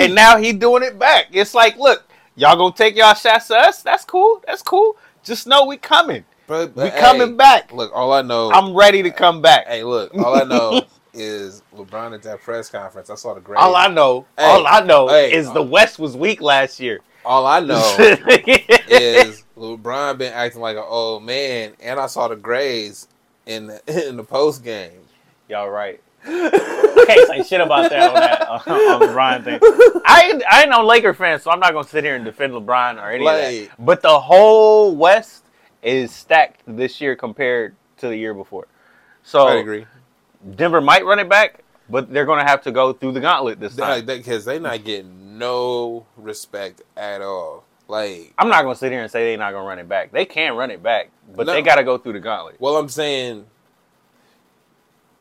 [0.00, 1.26] And now he doing it back.
[1.30, 2.02] It's like, look,
[2.40, 3.82] y'all gonna take y'all shots to us?
[3.82, 4.42] That's cool.
[4.46, 4.96] That's cool.
[5.22, 6.24] Just know we coming.
[6.46, 7.72] But- We but, coming hey, back.
[7.72, 8.50] Look, all I know.
[8.50, 9.66] I'm ready to come back.
[9.68, 10.82] hey, look, all I know
[11.14, 13.10] is LeBron at that press conference.
[13.10, 13.58] I saw the grade.
[13.60, 16.80] All I know, Hey, all I know hey, is the uh, West was weak last
[16.80, 17.00] year.
[17.24, 22.36] all I know is LeBron been acting like an old man, and I saw the
[22.36, 23.06] grades
[23.46, 25.00] in the, in the post game.
[25.48, 26.00] y'all right.
[26.26, 29.58] I can't say shit about that on that uh, on, on LeBron thing.
[30.04, 33.02] I I ain't no Laker fan, so I'm not gonna sit here and defend LeBron
[33.02, 33.68] or any of that.
[33.78, 35.44] But the whole West
[35.82, 38.66] is stacked this year compared to the year before.
[39.22, 39.86] So I agree
[40.56, 43.76] Denver might run it back, but they're gonna have to go through the gauntlet this
[43.76, 44.04] time.
[44.06, 47.64] because they're not getting no respect at all.
[47.88, 50.12] Like, I'm not gonna sit here and say they're not gonna run it back.
[50.12, 51.52] They can run it back, but No.
[51.52, 52.60] they gotta go through the gauntlet.
[52.60, 53.46] well, I'm saying.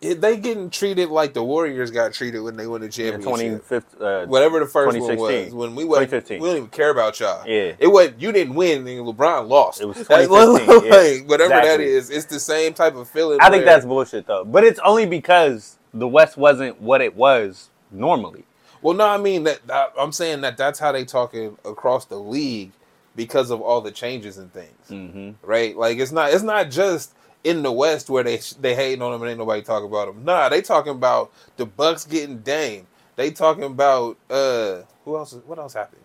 [0.02, 3.22] They getting treated like the Warriors got treated when they won the championship.
[3.24, 6.42] 2015, uh, Whatever the first one was, when we 2015.
[6.42, 7.46] we don't even care about y'all.
[7.46, 7.74] Yeah.
[7.78, 9.82] it was you didn't win, and LeBron lost.
[9.82, 10.96] It was That's- 2015, yeah.
[11.20, 11.86] like, whatever that Exactly.
[11.88, 13.40] is, it's the same type of feeling.
[13.42, 14.46] I think that's bullshit though.
[14.46, 18.46] But it's only because the West wasn't what it was normally.
[18.82, 22.18] well, no, I mean that, that- I'm saying that that's how they talking across the
[22.20, 22.72] league
[23.18, 25.32] because of all the changes and things, Mm-hmm.
[25.46, 25.76] right?
[25.76, 29.22] Like it's not it's not just in the West where they they hating on them
[29.22, 30.26] and ain't nobody talking about them.
[30.26, 32.88] Nah, they talking about the Bucks getting Dame.
[33.16, 35.34] They talking about uh who else?
[35.46, 36.02] What else happened?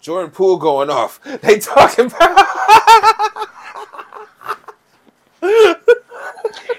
[0.00, 1.20] Jordan Poole going off.
[1.42, 2.46] They talking about.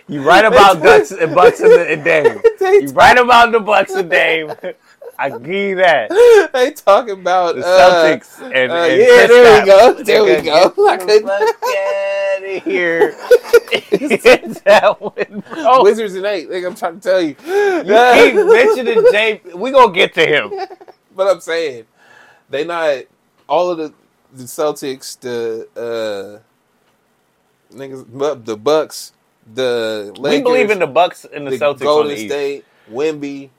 [0.08, 2.42] You right about Ducks and Bucks and, and Dame.
[2.60, 4.52] You right about the Bucks and Dame.
[5.22, 6.10] I give you that.
[6.54, 10.04] they talking about The uh, Celtics and, uh, and yeah, Chris there we go.
[10.04, 10.88] There we go.
[10.88, 13.16] I the out of here.
[13.94, 15.84] It's that one, bro.
[15.84, 16.50] Wizards and eight.
[16.50, 17.36] Like I'm trying to tell you.
[17.46, 19.42] You keep mentioning Jay.
[19.54, 20.52] We gonna get to him.
[21.16, 21.86] But I'm saying
[22.50, 23.04] they not
[23.48, 23.94] all of the
[24.34, 29.14] the Celtics, the uh niggas, the Bucks,
[29.54, 32.32] the Lakers, we believe in the Bucks and the, the Celtics Golden on the East.
[32.32, 33.50] State, Wemby,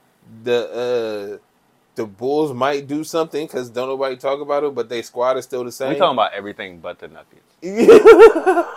[0.44, 1.51] the uh
[1.94, 5.44] the Bulls might do something because don't nobody talk about it, but they squad is
[5.44, 5.90] still the same.
[5.90, 7.42] We talking about everything but the Nuggets.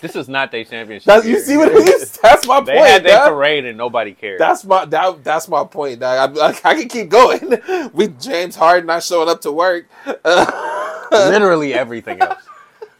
[0.00, 1.06] This is not their championship.
[1.06, 2.12] That's, you see what it is?
[2.22, 2.86] That's my They point.
[2.86, 4.38] had their parade and nobody cared.
[4.38, 6.02] That's my that, that's my point.
[6.02, 7.40] I, I, I can keep going.
[7.92, 9.86] With James Harden not showing up to work.
[10.24, 12.38] Uh, literally everything else.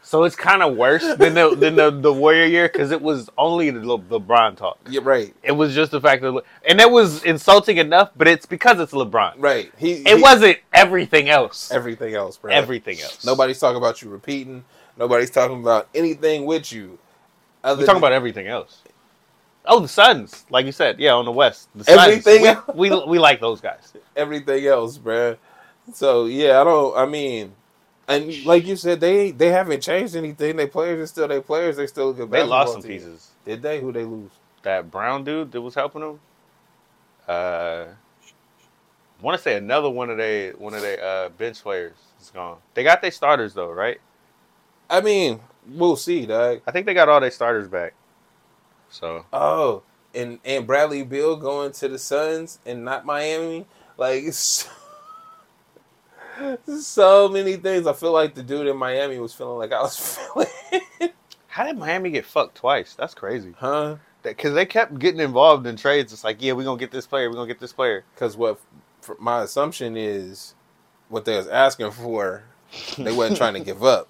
[0.07, 3.29] So it's kind of worse than the than the, the Warrior year because it was
[3.37, 4.79] only the Le- LeBron talk.
[4.89, 5.35] You're right.
[5.43, 8.93] It was just the fact that, and that was insulting enough, but it's because it's
[8.93, 9.33] LeBron.
[9.37, 9.69] Right.
[9.77, 11.71] He It he- wasn't everything else.
[11.71, 12.53] everything else, bro.
[12.53, 13.25] Everything else.
[13.25, 14.63] Nobody's talking about you repeating.
[14.95, 16.97] Nobody's talking about anything with you.
[17.65, 18.83] We're talking than- about everything else.
[19.65, 21.67] Oh, the Suns, like you said, yeah, on the West.
[21.75, 22.63] The Suns, Everything we, else.
[22.73, 23.91] we we like those guys.
[24.15, 25.35] everything else, bro.
[25.93, 26.97] So yeah, I don't.
[26.97, 27.51] I mean,
[28.07, 30.55] And like you said, they they haven't changed anything.
[30.55, 31.75] They players are still they players.
[31.75, 32.31] They still good.
[32.31, 32.91] They lost some team.
[32.91, 33.31] pieces.
[33.45, 33.81] Did they?
[33.81, 34.31] Who they lose?
[34.63, 36.19] That brown dude that was helping them.
[37.27, 37.85] Uh,
[39.21, 42.57] want to say another one of they one of their uh, bench players is gone.
[42.73, 43.99] They got their starters though, right?
[44.89, 46.61] I mean, we'll see, dog.
[46.65, 47.93] I think they got all their starters back.
[48.89, 49.83] So Oh,
[50.15, 53.65] and and Bradley Beal going to the Suns and not Miami.
[53.97, 54.67] Like it's
[56.81, 57.87] so many things.
[57.87, 59.97] I feel like the dude in Miami was feeling like I was
[60.33, 61.11] feeling.
[61.47, 62.93] how did Miami get fucked twice?
[62.95, 63.53] That's crazy.
[63.57, 63.97] huh?
[64.23, 66.11] Because they kept getting involved in trades.
[66.11, 67.29] It's like, yeah, we're gonna get this player.
[67.29, 68.03] We're gonna get this player.
[68.13, 68.59] Because what
[69.19, 70.53] my assumption is
[71.09, 72.43] what they was asking for,
[72.97, 74.09] they wasn't trying to give up.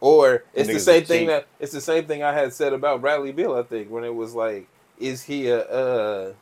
[0.00, 1.28] Or it's the same thing cheap.
[1.28, 3.54] that it's the same thing I had said about Bradley Beal.
[3.54, 4.66] I think when it was like,
[4.98, 6.32] is he a uh,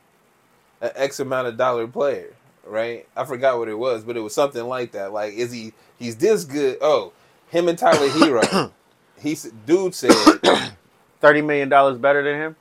[0.81, 2.33] a X amount of dollar player?
[2.65, 3.09] Right?
[3.17, 5.13] I forgot what it was, but it was something like that.
[5.13, 6.79] Like, is he he's this good?
[6.81, 7.13] Oh,
[7.49, 8.73] him and Tyler Herro.
[9.21, 10.13] he dude said,
[11.21, 12.57] Thirty million dollars better than him.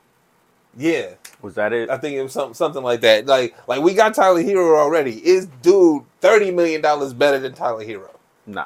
[0.76, 1.14] yeah.
[1.40, 1.90] Was that it?
[1.90, 3.26] I think it was something something like that.
[3.26, 5.24] Like like we got Tyler Herro already.
[5.26, 8.10] Is dude thirty million dollars better than Tyler Herro?
[8.46, 8.64] No.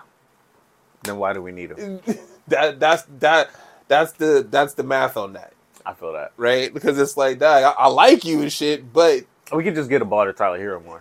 [1.04, 2.00] Then why do we need him?
[2.48, 3.50] that that's that
[3.88, 5.52] that's the that's the math on that,
[5.84, 6.72] I feel that right?
[6.72, 9.22] Because it's like, dog, I, I like you and shit, but
[9.52, 11.00] we could just get a ball to Tyler Herro more.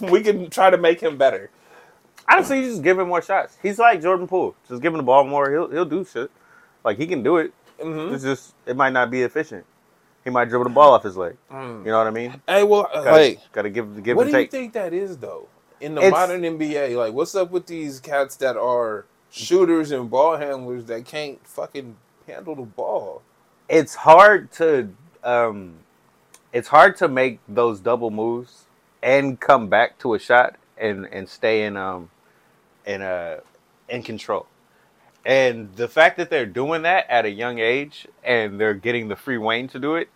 [0.10, 1.50] we can try to make him better.
[2.28, 3.56] Honestly, you just give him more shots.
[3.62, 4.54] He's like Jordan Poole.
[4.68, 5.50] Just give him the ball more.
[5.50, 6.30] He'll he'll do shit.
[6.84, 7.52] Like he can do it.
[7.80, 9.64] hmm It's just it might not be efficient.
[10.24, 11.36] He might dribble the ball off his leg.
[11.50, 12.40] You know what I mean?
[12.46, 15.48] Hey, well, Gotta, like, gotta give give what do you think that is though
[15.80, 16.96] in the It's- modern NBA?
[16.96, 21.96] Like, what's up with these cats that are shooters and ball handlers that can't fucking
[22.26, 23.22] handle the ball?
[23.68, 24.88] it's hard to
[25.24, 25.74] um
[26.52, 28.66] it's hard to make those double moves
[29.02, 32.10] and come back to a shot and and stay in um
[32.86, 33.40] in uh
[33.88, 34.46] in control.
[35.24, 39.16] And the fact that they're doing that at a young age and they're getting the
[39.16, 40.08] free Wayne to do it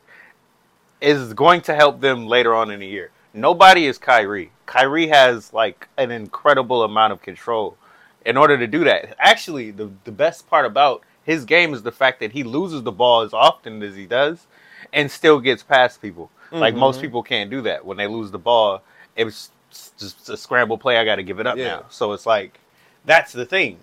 [1.01, 3.11] is going to help them later on in the year.
[3.33, 4.51] Nobody is Kyrie.
[4.64, 7.77] Kyrie has like an incredible amount of control
[8.25, 9.14] in order to do that.
[9.18, 12.90] Actually, the, the best part about his game is the fact that he loses the
[12.92, 14.46] ball as often as he does
[14.93, 16.31] and still gets past people.
[16.53, 17.03] Like most Mhm.
[17.03, 17.85] people can't do that.
[17.85, 18.83] When they lose the ball,
[19.17, 19.51] it's
[19.99, 20.97] just a scramble play.
[20.97, 21.65] I got to give it up Yeah.
[21.67, 21.85] now.
[21.89, 22.61] So it's like,
[23.05, 23.79] that's the thing.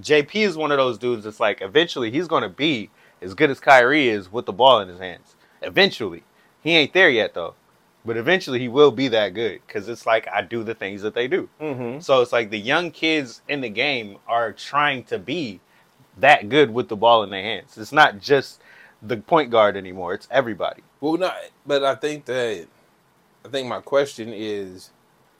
[0.00, 2.90] JP is one of those dudes that's like, eventually he's going to be
[3.22, 5.34] as good as Kyrie is with the ball in his hands.
[5.62, 6.24] Eventually.
[6.62, 7.54] He ain't there yet, though.
[8.04, 11.14] But eventually he will be that good because it's like, I do the things that
[11.14, 11.48] they do.
[11.60, 12.00] Mm-hmm.
[12.00, 15.60] So it's like the young kids in the game are trying to be
[16.18, 17.78] that good with the ball in their hands.
[17.78, 18.60] It's not just
[19.06, 20.14] the point guard anymore.
[20.14, 20.82] It's everybody.
[21.00, 21.36] Well, not,
[21.66, 22.66] but I think that
[23.44, 24.90] I think my question is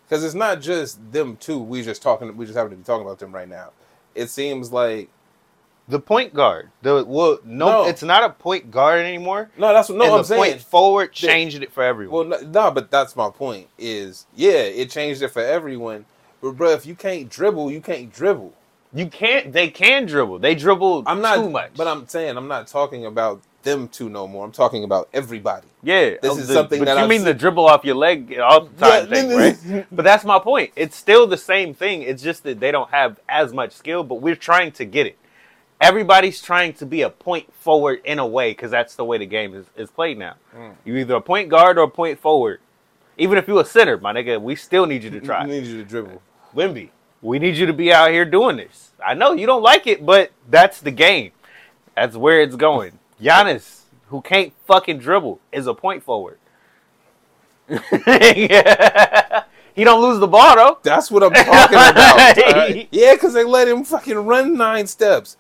[0.05, 1.59] because it's not just them two.
[1.59, 2.37] We just talking.
[2.37, 3.70] We just happen to be talking about them right now.
[4.14, 5.09] It seems like
[5.88, 6.70] The point guard.
[6.83, 7.87] The well, no, No.
[7.87, 9.50] it's not a point guard anymore.
[9.59, 9.72] no.
[9.72, 10.05] That's no.
[10.05, 10.42] and I'm the saying.
[10.53, 12.31] point forward changed it for everyone.
[12.31, 13.68] well, no, no, but that's my point.
[13.79, 16.05] Is yeah, it changed it for everyone.
[16.42, 18.53] But bro, if you can't dribble, you can't dribble.
[18.92, 19.53] you can't.
[19.53, 20.38] They can dribble.
[20.40, 21.72] They dribble I'm not too much.
[21.77, 24.44] But I'm saying I'm not talking about them two no more.
[24.44, 25.66] I'm talking about everybody.
[25.83, 26.14] yeah.
[26.22, 28.38] This is the- something but that you I've mean seen- the dribble off your leg
[28.38, 29.87] all the time Yeah, thing, right?
[29.92, 30.72] But that's my point.
[30.77, 32.03] It's still the same thing.
[32.03, 35.18] It's just that they don't have as much skill, but we're trying to get it.
[35.81, 39.27] Everybody's trying to be a point forward in a way because that's the way the
[39.27, 40.35] game is, is played now.
[40.57, 40.74] Mm.
[40.85, 42.61] You're either a point guard or a point forward.
[43.18, 45.44] Even if you're a center, my nigga, we still need you to try.
[45.44, 46.22] need you to dribble.
[46.55, 46.90] Wemby,
[47.22, 48.92] we need you to be out here doing this.
[49.05, 51.33] I know you don't like it, but that's the game.
[51.96, 52.98] That's where it's going.
[53.20, 56.38] Giannis, who can't fucking dribble, is a point forward.
[57.68, 57.79] he
[59.85, 60.79] don't lose the ball though.
[60.83, 62.38] That's what I'm talking about.
[62.38, 62.88] alright?
[62.90, 65.37] Yeah, because they let him fucking run nine steps.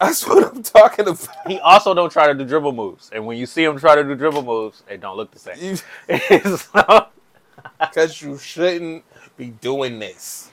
[0.00, 1.28] That's what I'm talking about.
[1.46, 4.02] He also don't try to do dribble moves, and when you see him try to
[4.02, 5.76] do dribble moves, they don't look the same.
[6.56, 7.06] So-
[7.78, 9.04] Because you shouldn't
[9.36, 10.50] be doing this.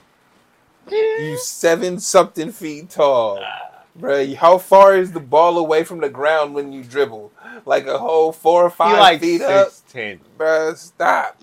[0.90, 3.40] You seven something feet tall.
[3.42, 3.69] Ah.
[3.98, 7.32] Bruh, how far is the ball away from the ground when you dribble?
[7.66, 9.68] Like a whole four or he five like feet up?
[9.68, 10.20] six ten.
[10.38, 11.40] Bruh, stop.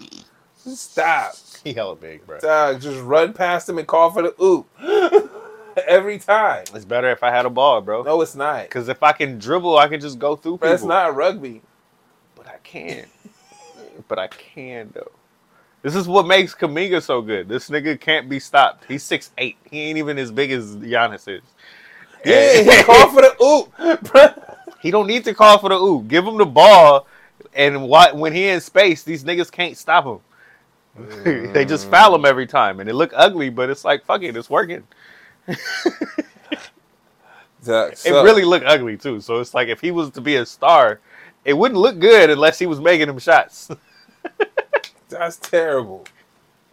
[0.55, 1.33] Stop.
[1.63, 2.39] He hella big, bro.
[2.39, 4.69] Dog, just run past him and call for the oop.
[5.87, 6.63] Every time.
[6.73, 8.03] It's better if I had a ball, bro.
[8.03, 8.63] No, it's not.
[8.63, 10.69] Because if I can dribble, I can just go through people.
[10.69, 11.61] That's not rugby.
[12.35, 13.07] But I can.
[14.07, 15.11] but I can though.
[15.81, 17.49] This is what makes Kuminga so good.
[17.49, 18.85] This nigga can't be stopped.
[18.87, 19.57] He's six eight.
[19.69, 21.43] He ain't even as big as Giannis is.
[22.25, 24.43] Yeah, he called for the oop.
[24.79, 26.07] He don't need to call for the oop.
[26.07, 27.07] Give him the ball,
[27.55, 30.19] and why, when he in space, these niggas can't stop him.
[31.53, 34.37] they just foul him every time, and it look ugly, but it's like fuck it,
[34.37, 34.83] it's working.
[38.05, 39.19] It really looked ugly too.
[39.19, 40.99] So it's like if he was to be a star,
[41.43, 43.69] it wouldn't look good unless he was making them shots.
[45.09, 46.05] that's terrible.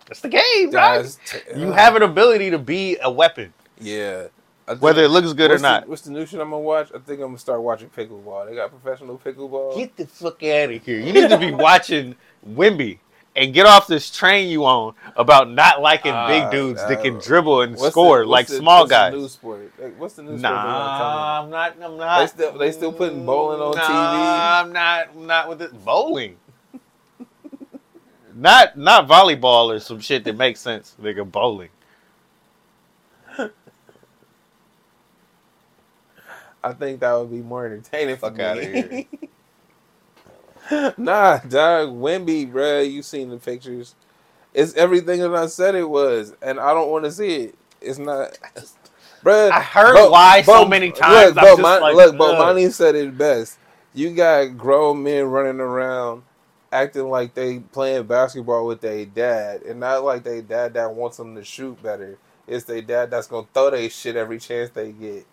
[0.06, 0.70] That's the game.
[0.70, 4.26] That's te- You have an ability to be a weapon, yeah.
[4.66, 5.88] Think- whether it looks good or what's the- not.
[5.88, 6.88] what's the new shit I'm gonna watch?
[6.94, 8.48] I think I'm gonna start watching pickleball.
[8.48, 9.76] They got professional pickleball.
[9.76, 10.98] Get the fuck out of here.
[11.00, 12.16] You need to be watching
[12.48, 12.98] Wemby
[13.36, 17.18] and get off this train you on about not liking Ah, big dudes that can
[17.18, 19.12] dribble and the- score what's like the- small what's the guys.
[19.12, 19.72] new sport?
[19.78, 20.42] Like, what's the new sport?
[20.54, 21.74] Nah, I'm not.
[21.82, 22.20] I'm not.
[22.20, 24.60] They still they still putting bowling on Nah, TV.
[24.62, 25.08] I'm not.
[25.14, 25.84] I'm not with it.
[25.84, 26.36] Bowling.
[28.34, 30.96] not not volleyball or some shit that makes sense.
[31.02, 31.68] Nigga, bowling.
[36.64, 38.16] I think that would be more entertaining.
[38.16, 39.08] Fuck for outta me.
[40.96, 43.94] nah, dog, Wemby, bruh, you seen the pictures.
[44.54, 47.54] It's everything that I said it was, and I don't want to see it.
[47.80, 48.38] It's not,
[49.22, 49.50] bruh.
[49.50, 51.36] I heard Bo- why so many times.
[51.36, 52.14] Look, Bo, Mon- like, look.
[52.16, 53.58] Bomani said it best.
[53.92, 56.22] You got grown men running around
[56.74, 61.16] acting like they playing basketball with their dad, and not like they dad that wants
[61.16, 62.18] them to shoot better.
[62.46, 65.24] It's their dad that's gonna throw their shit every chance they get,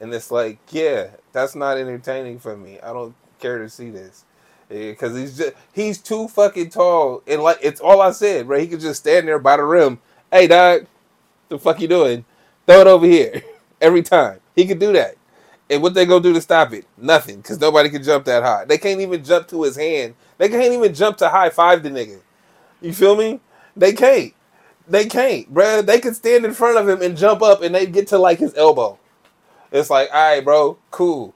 [0.00, 2.80] and it's like, yeah, that's not entertaining for me.
[2.80, 4.24] I don't care to see this
[4.68, 8.60] because he's just he's too fucking tall, and like it's all I said, right?
[8.62, 10.00] He could just stand there by the rim.
[10.30, 10.86] Hey, dog,
[11.48, 12.24] the fuck you doing?
[12.66, 13.42] Throw it over here
[13.80, 14.40] every time.
[14.54, 15.16] He could do that.
[15.70, 16.86] And what they gonna do to stop it?
[16.98, 18.64] Nothing, because nobody can jump that high.
[18.64, 20.14] They can't even jump to his hand.
[20.38, 22.20] They can't even jump to high five the nigga.
[22.80, 23.40] You feel me?
[23.76, 24.34] They can't.
[24.86, 25.84] They can't, bruh.
[25.84, 28.38] They could stand in front of him and jump up, and they get to like
[28.38, 28.98] his elbow.
[29.74, 31.34] It's like, all right, bro, cool.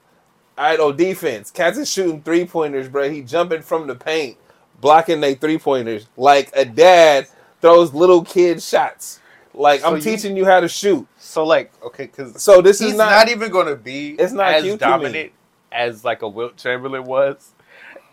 [0.57, 3.09] All right, on defense, cats is shooting three pointers, bro.
[3.09, 4.37] He jumping from the paint,
[4.81, 7.27] blocking they three pointers like a dad
[7.61, 9.19] throws little kid shots.
[9.53, 11.05] Like So I'm you- teaching you how to shoot.
[11.17, 14.53] So like, okay, because So this is not, not, even going to be It's not
[14.53, 15.31] as to dominant
[15.71, 17.51] as like a Wilt Chamberlain was.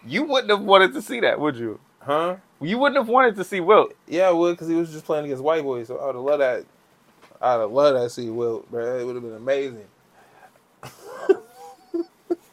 [0.05, 1.79] You wouldn't have wanted to see that, would you?
[2.01, 2.37] huh?
[2.61, 3.93] You wouldn't have wanted to see Wilt.
[4.09, 5.87] Yeah, I would because he was just playing against white boys.
[5.89, 6.65] So I would have loved that.
[7.41, 8.99] I'd have loved that see Wilt, bro.
[8.99, 9.85] It would have been amazing.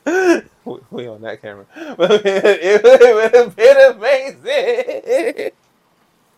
[0.05, 1.65] We, on that camera,
[1.97, 5.51] but it would have been amazing.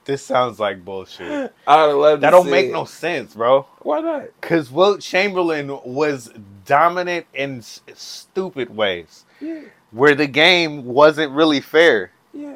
[0.05, 1.51] This sounds like bullshit.
[1.65, 2.21] I would loved.
[2.23, 2.71] That don't make it.
[2.71, 3.63] no sense, bro.
[3.79, 4.25] Why not?
[4.39, 6.31] Because Wilt Chamberlain was
[6.65, 12.11] dominant in s- stupid ways, Yeah, where the game wasn't really fair.
[12.33, 12.55] yeah.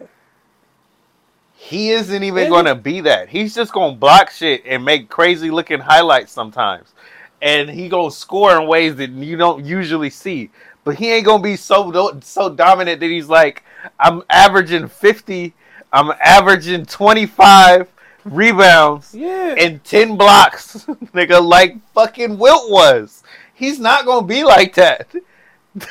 [1.61, 3.27] He isn't even going to be that.
[3.27, 6.93] He's just going to block shit and make crazy looking highlights sometimes.
[7.41, 10.51] And he going to score in ways that you don't usually see.
[10.83, 13.63] But he ain't going to be so so dominant that he's like,
[13.99, 15.53] I'm averaging 50,
[15.93, 17.87] I'm averaging 25
[18.25, 19.55] rebounds Yeah.
[19.57, 23.23] and 10 blocks, nigga, like fucking Wilt was.
[23.53, 25.07] He's not going to be like that.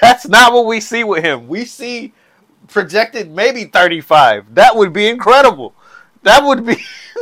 [0.01, 1.49] That's not what we see with him.
[1.49, 2.13] We see
[2.69, 4.55] projected maybe 35.
[4.55, 5.75] That would be incredible.
[6.23, 6.77] That would be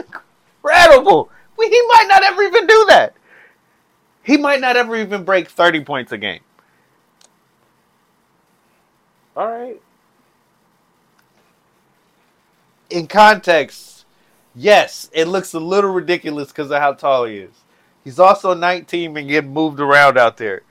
[0.63, 1.31] incredible.
[1.61, 3.15] He might not ever even do that.
[4.23, 6.41] He might not ever even break 30 points a game.
[9.37, 9.81] All right.
[12.89, 14.07] In context,
[14.55, 17.53] yes, it looks a little ridiculous because of how tall he is.
[18.03, 20.63] He's also 19 and getting moved around out there.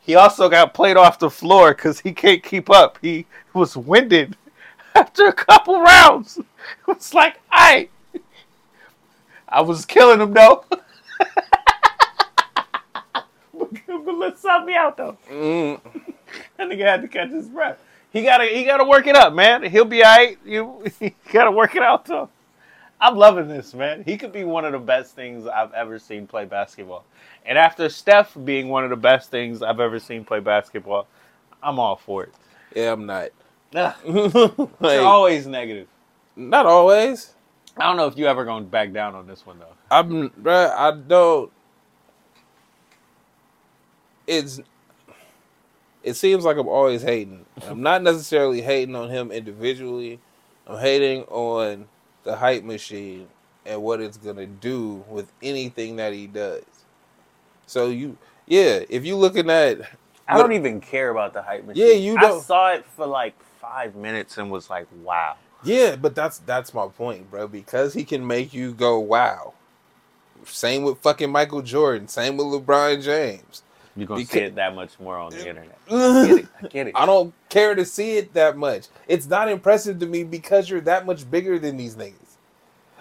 [0.00, 2.98] He also got played off the floor because he can't keep up.
[3.02, 4.36] He was winded
[4.94, 6.38] after a couple rounds.
[6.38, 6.46] It
[6.86, 7.88] was like, I,
[9.48, 10.64] I was killing him though.
[10.78, 10.84] but,
[13.86, 15.18] but let's help me out though.
[15.28, 15.80] Mm.
[16.56, 17.78] That nigga had to catch his breath.
[18.12, 19.62] He gotta, he gotta work it up, man.
[19.62, 20.38] He'll be alright.
[20.44, 22.28] You, you gotta work it out though.
[23.00, 24.04] I'm loving this, man.
[24.04, 27.04] He could be one of the best things I've ever seen play basketball.
[27.44, 31.08] And after Steph being one of the best things I've ever seen play basketball,
[31.62, 32.34] I'm all for it.
[32.76, 33.30] Yeah, I'm not.
[33.74, 35.88] Like, You're always negative.
[36.36, 37.32] not always.
[37.76, 39.74] I don't know if you ever going to back down on this one though.
[39.90, 41.50] I'm, bruh, I don't.
[44.26, 44.60] It's.
[46.02, 47.46] It seems like I'm always hating.
[47.62, 50.18] I'm not necessarily hating on him individually.
[50.66, 51.86] I'm hating on
[52.24, 53.28] the hype machine
[53.64, 56.64] and what it's gonna do with anything that he does.
[57.66, 59.80] So you, yeah, if you looking at,
[60.28, 61.86] I don't even care about the hype machine.
[61.86, 65.36] Yeah, you I don't- saw it for like five minutes and was like, wow.
[65.62, 67.46] yeah, but that's that's my point, bro.
[67.48, 69.54] Because he can make you go, wow.
[70.44, 72.08] Same with fucking Michael Jordan.
[72.08, 73.62] Same with LeBron James.
[73.96, 75.78] You're going to Because- see it that much more on the internet.
[75.90, 76.46] I get it.
[76.62, 76.92] I get it.
[76.96, 78.86] I don't care to see it that much.
[79.08, 82.14] It's not impressive to me because you're that much bigger than these niggas.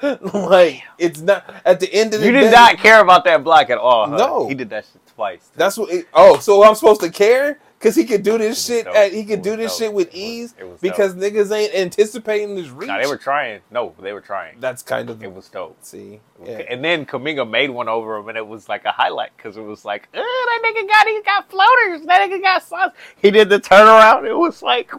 [0.33, 2.33] like it's not at the end of the day.
[2.33, 2.45] You day.
[2.45, 4.09] did not care about that block at all.
[4.09, 4.17] Huh?
[4.17, 4.47] No.
[4.47, 5.51] he did that shit twice.
[5.55, 5.91] That's what.
[5.91, 8.85] It, oh, so I'm supposed to care because he could do this shit.
[8.85, 8.95] dope.
[8.95, 9.79] At, he could do this dope.
[9.79, 12.87] shit with It was- ease it was because niggas ain't anticipating this reach.
[12.87, 13.61] Nah, they were trying.
[13.71, 14.59] No, they were trying.
[14.59, 15.77] That's kind of It was dope.
[15.81, 16.19] see.
[16.45, 16.61] Yeah.
[16.69, 19.61] And then Kuminga made one over him, and it was like a highlight because it
[19.63, 22.05] was like, "Ugh, that nigga got he got floaters.
[22.05, 22.91] That nigga got sauce.
[23.19, 24.27] He did the turnaround.
[24.27, 24.91] It was like,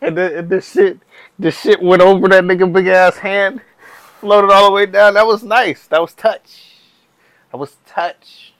[0.00, 0.98] and the, and the shit,
[1.38, 3.60] the shit went over that nigga big ass hand,
[4.20, 5.14] floated all the way down.
[5.14, 5.86] That was nice.
[5.86, 6.74] That was touch.
[7.52, 8.52] That was touch.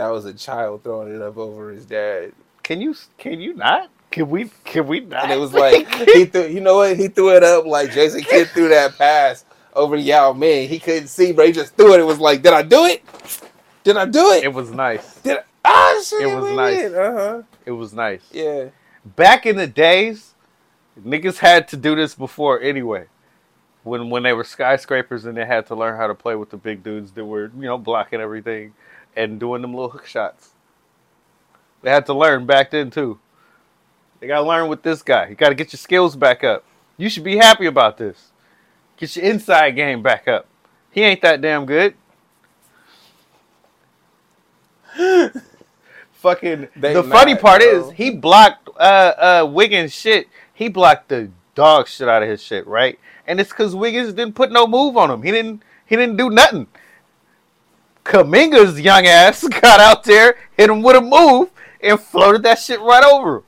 [0.00, 2.32] That was a child throwing it up over his dad,
[2.62, 3.90] Can you can you not?
[4.10, 5.24] Can we can we not?
[5.24, 6.46] and it was like he threw.
[6.46, 6.96] You know what?
[6.96, 9.44] He threw it up like Jason Kidd threw that pass
[9.74, 10.70] over Yao Ming.
[10.70, 12.00] He couldn't see, but he just threw it.
[12.00, 13.04] It was like, did I do it?
[13.84, 14.44] Did I do it?
[14.44, 15.16] it was nice.
[15.16, 15.42] did I?
[15.66, 16.22] Ah, shit!
[16.22, 16.84] It was nice.
[16.94, 17.42] Uh huh.
[17.66, 18.22] It was nice.
[18.32, 18.68] Yeah.
[19.04, 20.32] back in the days,
[20.98, 23.04] niggas had to do this before anyway.
[23.82, 26.56] When when they were skyscrapers and they had to learn how to play with the
[26.56, 28.72] big dudes that were, you know, blocking everything
[29.16, 30.50] and doing them little hook shots.
[31.82, 33.18] They had to learn back then too.
[34.20, 35.28] They gotta learn with this guy.
[35.28, 36.64] You gotta get your skills back up.
[36.96, 38.32] You should be happy about this.
[38.96, 40.46] Get your inside game back up.
[40.90, 41.94] He ain't that damn good.
[46.12, 47.86] Fucking They the funny part bro.
[47.86, 50.28] is he blocked uh uh Wiggins shit.
[50.52, 52.98] He blocked the dog shit out of his shit, right?
[53.26, 55.22] And it's cause Wiggins didn't put no move on him.
[55.22, 56.66] He didn't he didn't do nothing.
[58.04, 62.80] Kuminga's young ass got out there, hit him with a move, and floated that shit
[62.80, 63.42] right over him.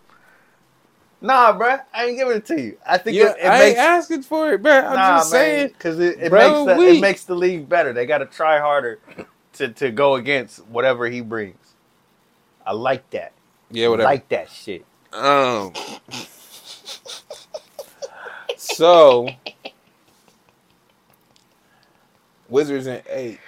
[1.21, 2.77] Nah, bruh, I ain't giving it to you.
[2.85, 4.73] I think You, it, it I makes ain't asking for it, bro.
[4.73, 5.69] I'm just saying.
[5.69, 7.93] because it, it Bro, makes the, we- it makes the league better.
[7.93, 8.99] They got to try harder
[9.55, 11.75] to, to go against whatever he brings.
[12.67, 13.33] I like that.
[13.71, 14.07] Yeah, I whatever.
[14.09, 14.85] like that shit.
[15.13, 15.73] Um.
[18.57, 19.29] so,
[22.49, 23.39] Wizards in eight.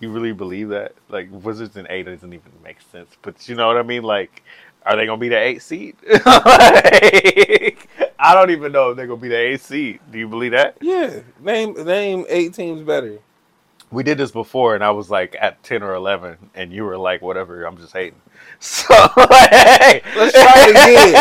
[0.00, 0.94] You really believe that?
[1.08, 3.10] Like Wizards in eight doesn't even make sense.
[3.22, 4.02] But you know what I mean?
[4.02, 4.42] Like,
[4.84, 5.96] are they gonna be the eight seed?
[6.24, 7.88] Like,
[8.22, 10.00] I don't even know if they're gonna be the eight seed.
[10.10, 10.76] Do you believe that?
[10.80, 13.18] Yeah, name name eight teams better.
[13.90, 16.96] We did this before, and I was like at ten or eleven, and you were
[16.96, 18.20] like, "Whatever, I'm just hating."
[18.60, 21.14] So hey, Let's try it again.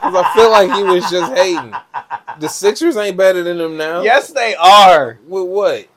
[0.00, 1.74] Cause I feel like he was just hating.
[2.40, 4.02] The Sixers ain't better than them now.
[4.02, 5.18] Yes, they are.
[5.26, 5.88] With what?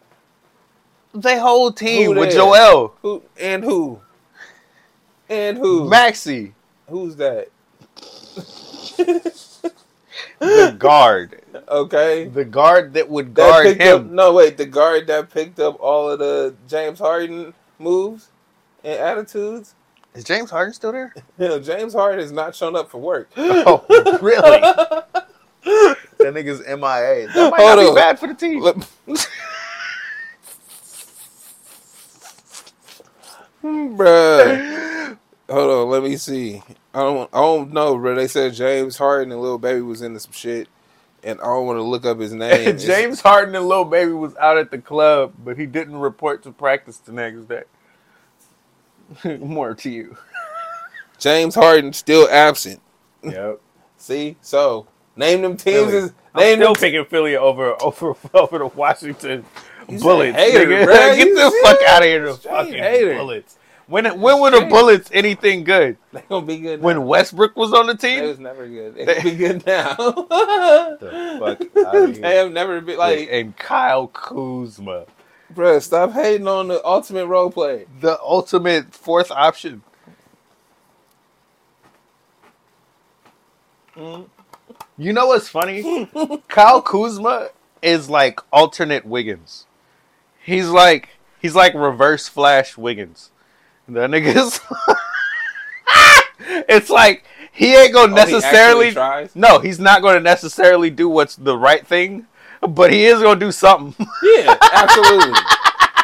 [1.15, 2.37] They whole team Who with there?
[2.39, 4.01] Joel, Who and who?
[5.29, 5.87] And who?
[5.89, 6.53] Maxey,
[6.89, 7.47] Who's that?
[10.39, 12.27] the guard, Okay.
[12.27, 14.15] the guard that would That guard up, him.
[14.15, 18.29] no, wait, the guard that picked up all of the James Harden moves
[18.83, 19.73] and attitudes.
[20.13, 21.13] Is James Harden still there?
[21.39, 23.29] You know, James Harden has not shown up for work.
[23.37, 23.83] Oh,
[24.21, 24.61] really?
[26.19, 27.27] that nigga's MIA.
[27.33, 27.95] That might Hold not be on.
[27.95, 28.61] bad for the team.
[33.65, 35.17] Bruh.
[35.49, 36.61] Hold on, let me see.
[36.93, 38.15] I don't I don't know, bro.
[38.15, 40.67] They said James Harden and Lil Baby was into some shit.
[41.23, 42.77] And I don't want to look up his name.
[42.77, 46.51] James Harden and Lil Baby was out at the club, but he didn't report to
[46.51, 47.63] practice the next day.
[49.39, 50.17] More to you.
[51.17, 52.81] James Harden still absent.
[53.23, 53.61] Yep.
[53.97, 54.37] See?
[54.41, 55.97] So name them teams Philly.
[55.97, 59.45] as I'm name still them picking Philly over over over the Washington
[59.89, 60.35] You Bullets.
[60.37, 60.85] hater, nigga.
[60.85, 61.15] bruh.
[61.17, 63.15] Get You the fuck out of here, the Straight fucking hater.
[63.17, 63.57] Bullets.
[63.87, 65.97] When when were the Bullets anything good?
[66.11, 66.81] They gonna be good.
[66.81, 67.05] When.
[67.05, 68.95] Westbrook was on the team, it was never good.
[68.95, 69.93] They gonna be good now.
[69.95, 72.21] The fuck outta here.
[72.21, 75.05] they have never been like, and Kyle Kuzma,
[75.53, 77.85] bruh, Stop hating on the ultimate role play.
[78.01, 79.83] the ultimate fourth option.
[83.95, 84.25] Mm.
[84.97, 86.09] You know what's funny?
[86.47, 87.49] Kyle Kuzma
[87.81, 89.64] is like alternate Wiggins.
[90.45, 91.09] He's like
[91.41, 93.31] he's like reverse Flash Wiggins.
[93.87, 94.59] That nigga's.
[96.69, 99.29] it's like he ain't gonna Oh, he necessarily.
[99.35, 102.27] no, he's not gonna necessarily do what's the right thing,
[102.67, 104.07] but he is gonna do something.
[104.23, 105.39] Yeah, absolutely.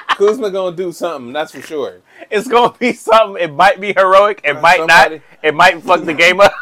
[0.10, 1.34] Kuzma gonna do something.
[1.34, 2.02] That's for sure.
[2.30, 3.42] it's gonna be something.
[3.44, 4.42] It might be heroic.
[4.44, 5.24] It Uh, might somebody- not.
[5.44, 6.54] It might fuck the game up.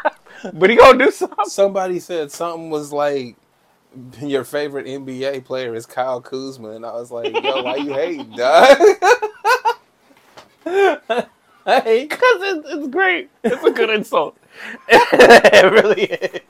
[0.54, 1.44] but he gonna do something.
[1.46, 3.36] Somebody said something was like.
[4.20, 8.30] Your favorite NBA player is Kyle Kuzma, and I was like, "Yo, why you hating,
[8.36, 8.76] dog?"
[11.66, 13.30] hey, Because it's, it's great.
[13.42, 14.36] It's a good insult.
[14.88, 16.40] it really is.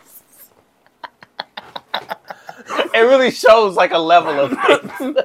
[2.94, 5.16] It really shows like a level of things.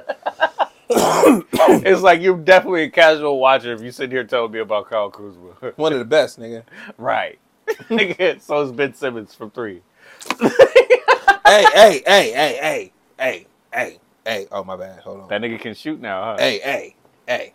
[1.86, 5.10] it's like you're definitely a casual watcher if you sit here telling me about Kyle
[5.10, 5.72] Kuzma.
[5.76, 6.64] one of the best, nigga.
[6.98, 7.38] right.
[7.88, 9.82] Nigga, so is Ben Simmons from three.
[11.50, 14.46] Hey, hey, hey, hey, hey, hey, hey, hey.
[14.52, 15.00] Oh my bad.
[15.00, 15.28] Hold on.
[15.28, 16.36] That nigga can shoot now, huh?
[16.38, 16.94] Hey, hey,
[17.26, 17.52] hey.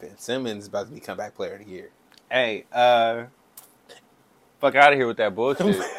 [0.00, 1.90] Ben Simmons is about to be comeback player of the year.
[2.30, 3.24] Hey, uh,
[4.60, 5.82] fuck out of here with that bullshit.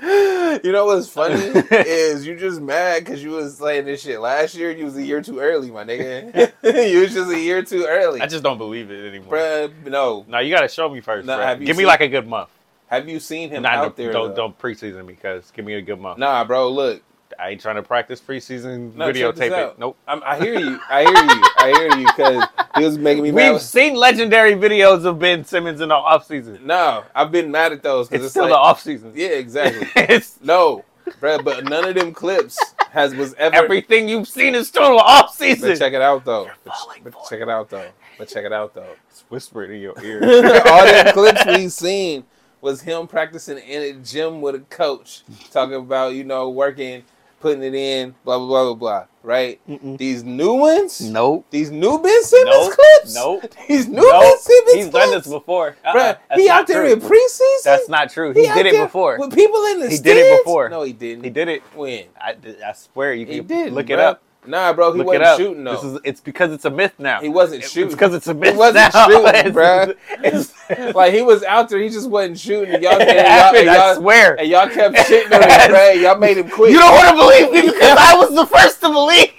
[0.00, 1.34] You know what's funny
[1.70, 4.70] is you just mad because you was saying this shit last year.
[4.70, 6.52] You was a year too early, my nigga.
[6.90, 8.20] you was just a year too early.
[8.20, 9.34] I just don't believe it anymore.
[9.34, 10.24] Bruh, no.
[10.28, 11.26] No, you gotta show me first.
[11.26, 12.48] Give me seen- like a good month.
[12.88, 14.12] Have you seen him Nah, out don't, there?
[14.12, 14.34] don't though?
[14.34, 16.18] don't preseason me, cause give me a good month.
[16.18, 16.70] Nah, bro.
[16.70, 17.02] Look,
[17.38, 19.78] I ain't trying to practice preseason No, videotape it.
[19.78, 19.96] Nope.
[20.08, 20.80] I'm, I hear you.
[20.88, 21.42] I hear you.
[21.58, 22.44] I hear you because
[22.76, 23.52] he was making me mad.
[23.52, 26.62] We've seen legendary videos of Ben Simmons in the offseason.
[26.62, 28.52] No, I've been mad at those It's, because it's, still like,
[28.84, 29.12] the offseason.
[29.14, 29.86] yeah, exactly.
[29.96, 30.84] it's no,
[31.20, 32.58] bro, but none of them clips
[32.90, 33.54] has was ever.
[33.54, 35.60] everything you've seen is still the offseason.
[35.60, 36.50] but check it out though.
[36.64, 36.74] But,
[37.04, 37.90] but check it out though.
[38.16, 38.96] But check it out though.
[39.10, 40.22] It's whispered in your ear.
[40.66, 42.24] All them clips we've seen
[42.60, 47.04] was him practicing in a gym with a coach, talking about you know working,
[47.40, 49.04] putting it in, blah blah blah blah blah.
[49.22, 49.60] Right?
[49.98, 51.44] These new ones, nope.
[51.50, 52.72] these new Ben Simmons Nope.
[52.72, 53.44] clips, Nope.
[53.68, 54.22] These new Nope.
[54.22, 55.76] Ben Simmons He's done this before.
[55.84, 55.94] Uh-uh.
[55.94, 56.92] Bruh, he out there true.
[56.94, 57.62] in preseason.
[57.64, 58.32] That's not true.
[58.32, 59.18] He, out did it before.
[59.18, 60.70] with people in the He did it before.
[60.70, 61.24] No, he didn't.
[61.24, 61.62] He did it.
[61.74, 63.72] when I, I swear you he can did.
[63.74, 64.22] look it up.
[64.48, 65.74] Nah, bro, he Look wasn't shooting though.
[65.74, 67.20] This is it's because it's a myth now.
[67.20, 67.90] he wasn't It's shooting.
[67.90, 69.06] because it's a myth He wasn't now.
[69.08, 69.26] shooting,
[70.24, 72.74] It's- it's- like he was out there, he just wasn't shooting.
[72.74, 74.34] And y'all, and y'all, and I y'all, swear.
[74.38, 76.00] and y'all kept shitting on him, bruh.
[76.02, 76.72] Y'all made him quit.
[76.72, 79.32] You don't want to believe me because I was the first to believe.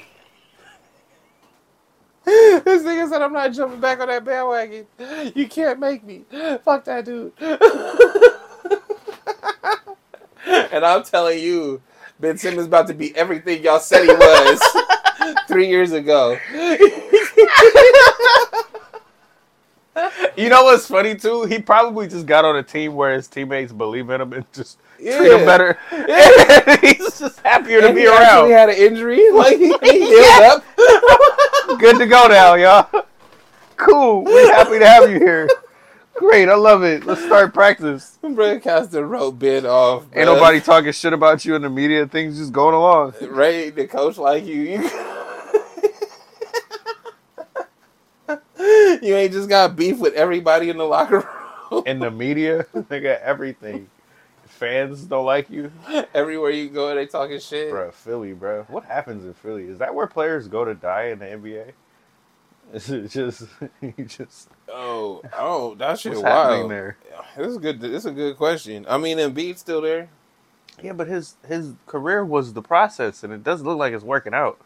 [2.25, 4.85] this nigga said, "I'm not jumping back on that bandwagon.
[5.33, 6.23] You can't make me.
[6.63, 7.33] Fuck that dude."
[10.45, 11.81] and I'm telling you,
[12.19, 14.61] Ben Simmons about to be everything y'all said he was
[15.47, 16.37] three years ago.
[20.37, 21.43] You know what's funny too?
[21.43, 24.77] He probably just got on a team where his teammates believe in him and just
[24.97, 25.45] treat him Yeah.
[25.45, 25.77] better.
[26.81, 28.69] He's just happier to And be he actually around.
[28.69, 29.29] had an injury.
[29.33, 30.63] Like he, he healed up.
[31.79, 33.03] Good to go now, y'all.
[33.75, 34.23] Cool.
[34.23, 35.49] We're happy to have you here.
[36.19, 37.05] Great, I love it.
[37.05, 38.19] Let's start practice.
[38.21, 40.03] Broadcaster wrote Ben off.
[40.13, 42.05] Ain't nobody talking shit about you in the media.
[42.07, 43.13] Things just going along.
[43.21, 44.55] Ray, the coach like you.
[44.55, 44.81] You,
[49.01, 51.25] you ain't just got beef with everybody in the locker
[51.71, 51.83] room.
[51.85, 53.89] In the media, they got everything.
[54.45, 55.71] Fans don't like you,
[56.13, 57.69] Everywhere you go, they talking shit.
[57.69, 57.91] bro.
[57.91, 58.63] Philly, bro.
[58.63, 59.63] What happens in Philly?
[59.63, 61.71] Is that where players go to die in the NBA?
[62.73, 63.45] Is it just,
[64.07, 66.71] just Oh, oh, that shit what's wild.
[66.71, 66.97] there?
[67.37, 67.79] This is good.
[67.81, 68.85] This is a good question.
[68.89, 70.09] I mean, Embiid's still there.
[70.81, 74.33] Yeah, but his his career was the process, and it doesn't look like it's working
[74.33, 74.59] out.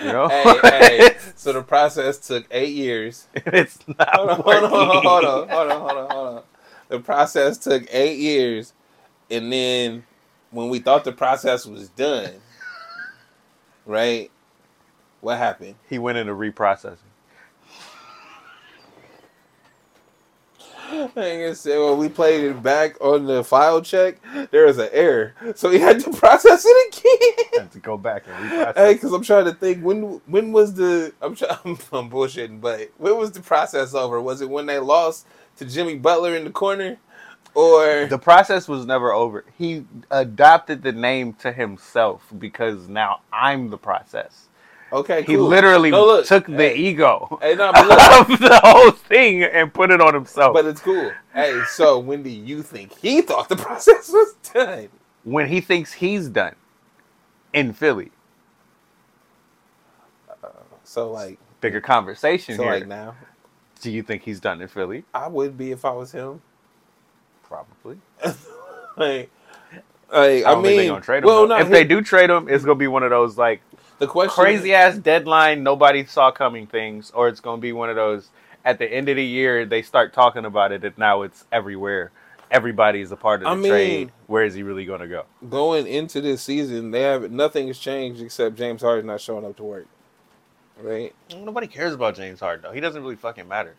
[0.00, 1.16] You know, hey, hey.
[1.36, 3.26] So the process took eight years.
[3.34, 4.64] it's not Hold on, hold working.
[4.64, 6.42] on, hold on, hold on, hold on, hold on, hold on.
[6.88, 8.72] The process took eight years,
[9.30, 10.04] and then
[10.50, 12.30] when we thought the process was done,
[13.86, 14.30] right?
[15.20, 15.76] What happened?
[15.88, 16.98] He went into reprocessing.
[21.16, 24.18] Nigga said when we played it back on the file check,
[24.50, 27.46] there was an error, so he had to process it again.
[27.62, 28.74] Had to go back and reprocess.
[28.76, 32.60] Hey, because I'm trying to think when when was the I'm trying I'm, I'm bullshitting,
[32.60, 34.20] but when was the process over?
[34.20, 35.26] Was it when they lost
[35.56, 36.98] to Jimmy Butler in the corner,
[37.54, 39.44] or The process was never over.
[39.56, 44.48] He adopted the name to himself because now I'm the process.
[44.92, 45.22] Okay?
[45.22, 49.72] He literally No, look, took the ego Hey, no, look, of the whole thing and
[49.72, 50.54] put it on himself.
[50.54, 51.12] but it's cool.
[51.34, 54.88] Hey, so when do you think he thought the process was done?
[55.24, 56.54] when he thinks he's done
[57.54, 58.10] in Philly,
[60.42, 60.48] uh,
[60.84, 62.72] So like, bigger conversation so here.
[62.72, 63.14] like now,
[63.80, 65.04] Do you think he's done in Philly?
[65.14, 66.40] I would be if I was him.
[67.44, 67.98] Probably.
[68.96, 69.30] like,
[70.12, 71.24] like I I, mean, think they're gonna trade him.
[71.24, 73.60] well, no, if they do trade him, it's gonna be one of those like
[74.02, 77.94] the question, crazy ass deadline nobody saw coming things, or it's gonna be one of
[77.94, 78.30] those
[78.64, 82.10] at the end of the year they start talking about it and now it's everywhere.
[82.50, 84.12] Everybody's a part of the I mean- trade.
[84.26, 85.24] Where is he really gonna go?
[85.48, 89.56] going into this season, they have nothing has changed except James Harden not showing up
[89.58, 89.86] to work.
[90.80, 91.14] Right?
[91.30, 92.72] Nobody cares about James Harden though.
[92.72, 93.76] He doesn't really fucking matter.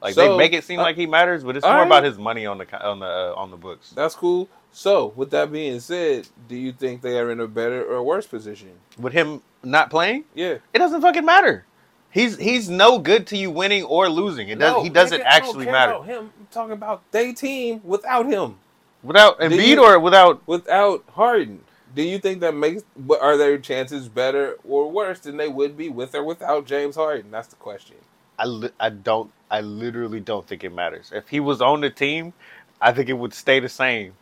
[0.00, 1.86] Like So, they make it seem uh, like he matters, but it's more right.
[1.86, 3.90] about his money on the on the uh, on the books.
[3.90, 4.48] That's cool.
[4.76, 8.26] So, with that being said, do you think they are in a better or worse
[8.26, 8.70] position?
[8.98, 10.56] With him not playing, Yeah.
[10.72, 11.64] it doesn't fucking matter.
[12.10, 14.48] He's he's no good to you winning or losing.
[14.48, 15.92] It does No, he doesn't nigga, actually matter.
[15.92, 16.32] about him.
[16.38, 18.56] I'm talking about they team without him,
[19.04, 21.60] Without Embiid you- or without without Harden.
[21.94, 22.82] Do you think that makes
[23.20, 27.30] are their chances better or worse than they would be with or without James Harden?
[27.30, 27.96] That's the question.
[28.38, 31.10] I, li- I don't I literally don't think it matters.
[31.14, 32.32] If he was on the team,
[32.80, 34.14] I think it would stay the same.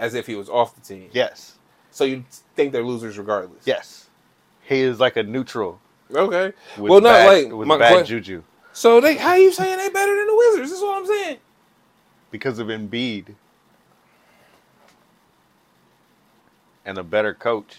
[0.00, 1.10] As if he was off the team.
[1.12, 1.58] Yes.
[1.92, 2.24] So you
[2.56, 3.66] think they're losers regardless.
[3.66, 4.08] Yes.
[4.62, 5.80] He is like a neutral.
[6.12, 6.52] Okay.
[6.78, 8.42] Well, not bad, like with my bad juju
[8.72, 10.70] So they, how you saying they better than the Wizards?
[10.70, 11.38] That's what I'm saying.
[12.32, 13.34] because of Embiid
[16.84, 17.76] and a better coach.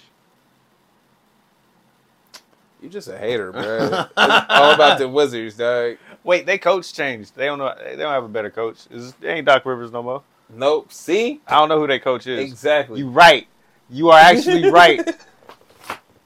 [2.82, 4.06] You just a hater, bro.
[4.18, 5.98] all about the Wizards, dog.
[6.24, 7.36] Wait, they coach changed.
[7.36, 7.74] They don't know.
[7.84, 8.88] They don't have a better coach.
[8.90, 10.24] It ain't Doc Rivers no more.
[10.54, 10.92] Nope.
[10.92, 11.42] See?
[11.48, 12.40] I don't know who their coach is.
[12.40, 13.00] Exactly.
[13.00, 13.48] You right.
[13.90, 15.02] You are actually right.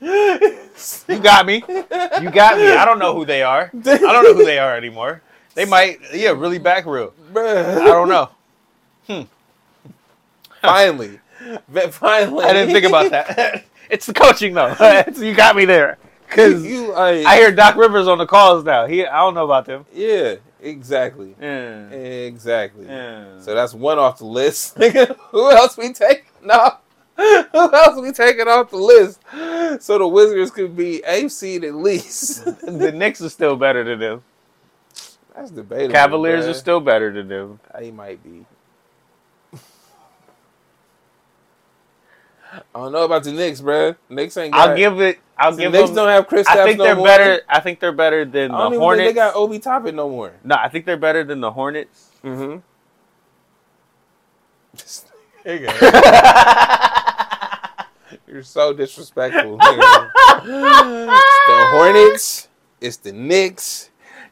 [0.02, 1.64] You got me.
[1.68, 2.68] You got me.
[2.68, 3.72] I don't know who they are.
[3.74, 5.22] I don't know who they are anymore.
[5.54, 7.14] They might, yeah, really back real.
[7.34, 7.82] Bruh.
[7.82, 8.30] I don't know.
[9.08, 9.22] Hmm.
[10.62, 11.20] Finally.
[11.92, 12.44] Finally.
[12.46, 13.66] I didn't think about that.
[13.90, 14.76] it's the coaching though.
[15.16, 15.98] You got me there.
[16.30, 18.88] Cause you, like, I hear Doc Rivers on the calls now.
[18.88, 19.86] He, I don't know about them.
[19.94, 20.36] Yeah,
[20.70, 21.36] exactly.
[21.40, 21.90] Yeah.
[21.90, 22.86] Exactly.
[22.86, 23.40] Yeah.
[23.40, 24.78] So that's one off the list.
[25.32, 26.82] Who else we taking off?
[27.18, 29.22] Who else we taking off the list?
[29.82, 32.46] So the Wizards could be eighth seed at least.
[32.62, 34.24] the Knicks are still better than them.
[35.36, 35.94] That's debatable.
[35.94, 36.50] Cavaliers bruh.
[36.50, 37.60] are still better than them.
[37.78, 38.46] They might be.
[42.74, 43.96] I don't know about the Knicks, bruh.
[44.10, 44.70] Knicks ain't got.
[44.70, 45.20] I'll give it.
[45.38, 45.96] I'll give Knicks them.
[45.98, 46.48] don't have Chris.
[46.48, 47.06] I think no they're more.
[47.08, 47.42] better.
[47.50, 49.04] I think they're better than I don't the even Hornets.
[49.06, 50.34] think they got Obi Toppin no more.
[50.44, 52.10] no, I think they're better than the Hornets.
[52.24, 52.60] Mm-hmm.
[58.28, 59.58] You're so disrespectful.
[59.62, 62.48] it's the Hornets.
[62.82, 63.90] It's the Knicks.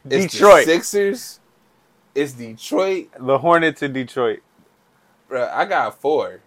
[0.08, 0.66] It's Detroit.
[0.66, 1.40] the Sixers.
[2.14, 3.08] It's Detroit.
[3.18, 4.40] The Hornets in Detroit.
[5.30, 6.40] Bruh, I got four.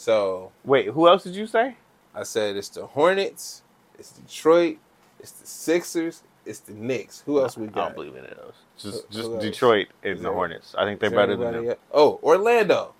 [0.00, 1.76] So Wait, who else did you say?
[2.14, 3.60] I said it's the Hornets.
[3.98, 4.78] It's Detroit.
[5.18, 6.22] It's the Sixers.
[6.46, 7.22] It's the Knicks.
[7.26, 7.76] Who else we got?
[7.76, 8.54] I don't believe any of those.
[8.78, 9.40] Just, Who- just who?
[9.40, 10.74] Detroit and Is the Hornets.
[10.78, 11.68] I think they're better than them.
[11.68, 11.78] else?
[11.92, 12.94] Oh, Orlando.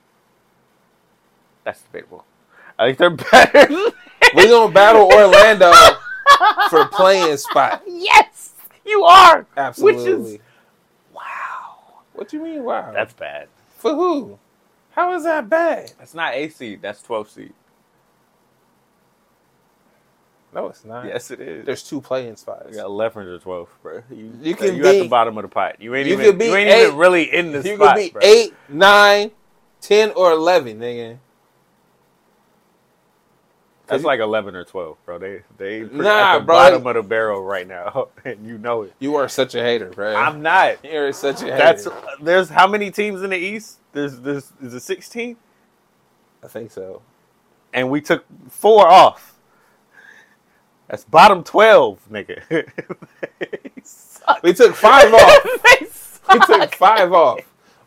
[1.65, 2.27] That's debatable.
[2.79, 3.75] I think they're better.
[4.35, 5.73] We're gonna battle Orlando
[6.69, 7.83] for playing spot.
[7.87, 8.53] yes,
[8.85, 9.47] you are.
[9.57, 10.43] Absolutely.
[11.15, 12.03] Wow.
[12.13, 12.63] What do you mean?
[12.63, 12.93] Wow.
[12.93, 13.49] That's bad.
[13.79, 14.39] for who?
[14.91, 15.93] How is that bad?
[15.99, 16.83] That's not eight seed.
[16.83, 17.53] That's twelve seed.
[20.53, 21.07] No, it's not.
[21.07, 21.65] Yes, it is.
[21.65, 22.67] There's two playing spots.
[22.71, 24.03] You got eleven or twelve, bro.
[24.11, 25.81] You, You can you at be- the bottom of the pot.
[25.81, 26.25] You ain't you even.
[26.27, 28.21] could be you ain't eight- even really in the you spot, could be bro.
[28.25, 29.31] eight, nine,
[29.81, 31.19] ten, or eleven, nigga.
[33.91, 35.19] That's like eleven or twelve, bro.
[35.19, 36.55] They they Nah, at the bro.
[36.57, 38.95] bottom of the barrel right now, and you know it.
[38.99, 40.15] You are such a hater, bro.
[40.15, 40.85] I'm not.
[40.85, 41.57] You're such a hater.
[41.57, 41.89] That's
[42.23, 43.79] there's how many teams in the East?
[43.93, 45.37] There's there's is it sixteen?
[46.43, 47.03] I think so.
[47.73, 49.37] And we took four off.
[50.89, 52.43] That's bottom twelve, nigga.
[53.41, 54.43] They suck.
[54.43, 55.45] We took five off.
[55.63, 55.87] They
[56.33, 57.41] We took five off.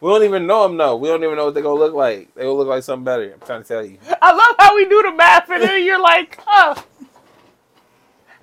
[0.04, 0.76] We don't even know them.
[0.76, 0.98] though.
[0.98, 2.36] we don't even know what they're gonna look like.
[2.36, 3.32] They will look like something better.
[3.32, 3.98] I'm trying to tell you.
[4.22, 6.86] I love how we do the math, and then you're like, oh.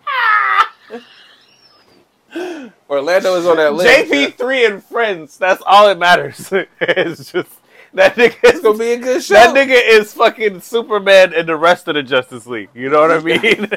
[0.08, 0.72] Ah.
[2.88, 4.10] Orlando is on that list.
[4.10, 5.36] JP three and friends.
[5.36, 6.50] That's all that matters.
[6.80, 7.50] it's just
[7.92, 8.36] that nigga.
[8.42, 9.34] It's gonna be a good show.
[9.34, 12.70] That nigga is fucking Superman and the rest of the Justice League.
[12.72, 13.68] You know what I mean?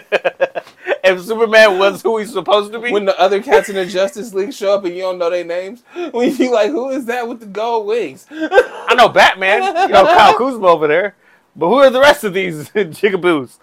[1.16, 4.34] if Superman was who he's supposed to be, when the other cats in the Justice
[4.34, 7.06] League show up and you don't know their names, when you be like, "Who is
[7.06, 9.64] that with the gold wings?" I know Batman.
[9.64, 11.16] You know Kyle Kuzma over there.
[11.56, 13.58] But who are the rest of these jigaboos?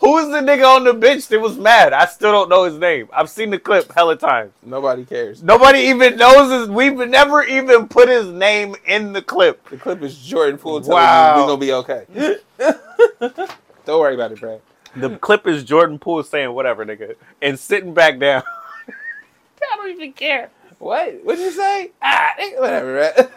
[0.00, 1.92] who is the nigga on the bench that was mad?
[1.92, 3.08] I still don't know his name.
[3.12, 4.52] I've seen the clip hella times.
[4.62, 5.42] Nobody cares.
[5.42, 6.68] Nobody even knows his.
[6.68, 9.68] We've never even put his name in the clip.
[9.70, 11.34] The clip is Jordan Poole telling Wow.
[11.34, 13.48] you we're gonna be okay.
[13.84, 14.60] Don't worry about it, Brad.
[14.96, 18.42] The clip is Jordan Poole saying whatever, nigga, and sitting back down.
[18.88, 20.50] I don't even care.
[20.78, 21.24] What?
[21.24, 21.92] What'd you say?
[22.02, 23.30] Ah, whatever, Brad.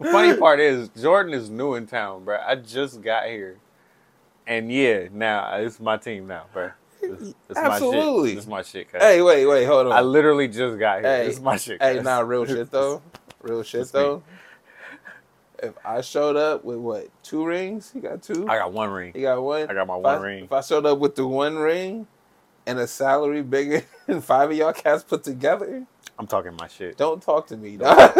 [0.00, 2.38] The funny part is Jordan is new in town, bro.
[2.38, 3.58] I just got here,
[4.46, 6.70] and yeah, now it's my team now, bro.
[7.02, 8.22] It's, it's Absolutely.
[8.22, 8.38] my shit.
[8.38, 8.92] It's my shit.
[8.92, 9.02] Cuz.
[9.02, 9.92] hey, wait, wait, hold on.
[9.92, 11.08] I literally just got here.
[11.08, 11.82] Hey, it's my shit.
[11.82, 12.04] hey, cuz.
[12.04, 13.02] nah, real shit though.
[13.42, 14.00] Real shit It's me.
[14.00, 14.22] though.
[15.62, 18.48] If I showed up with what two rings, he got two.
[18.48, 19.12] I got one ring.
[19.14, 19.68] He got one.
[19.68, 20.44] I got my If one I- ring.
[20.44, 22.06] If I showed up with the one ring
[22.66, 25.84] and a salary bigger than five of y'all cats put together,
[26.18, 26.96] I'm talking my shit.
[26.96, 27.76] don't talk to me.
[27.76, 28.12] dog.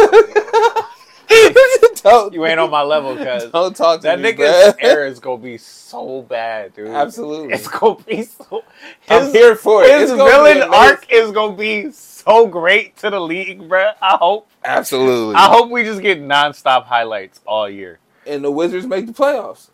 [2.02, 3.50] don't, You ain't on my level, cuz.
[3.52, 4.22] Don't talk to me.
[4.22, 5.08] That me, nigga's bruh.
[5.08, 6.88] is gonna be so bad, dude.
[6.88, 7.52] Absolutely.
[7.54, 8.64] It's gonna be so.
[9.08, 9.90] I'm here for it.
[10.00, 13.94] His It's villain arc is gonna be so great to the league, bruh.
[14.00, 14.48] I hope.
[14.64, 15.34] Absolutely.
[15.34, 17.98] I hope we just get nonstop highlights all year.
[18.26, 19.70] and the Wizards make the playoffs.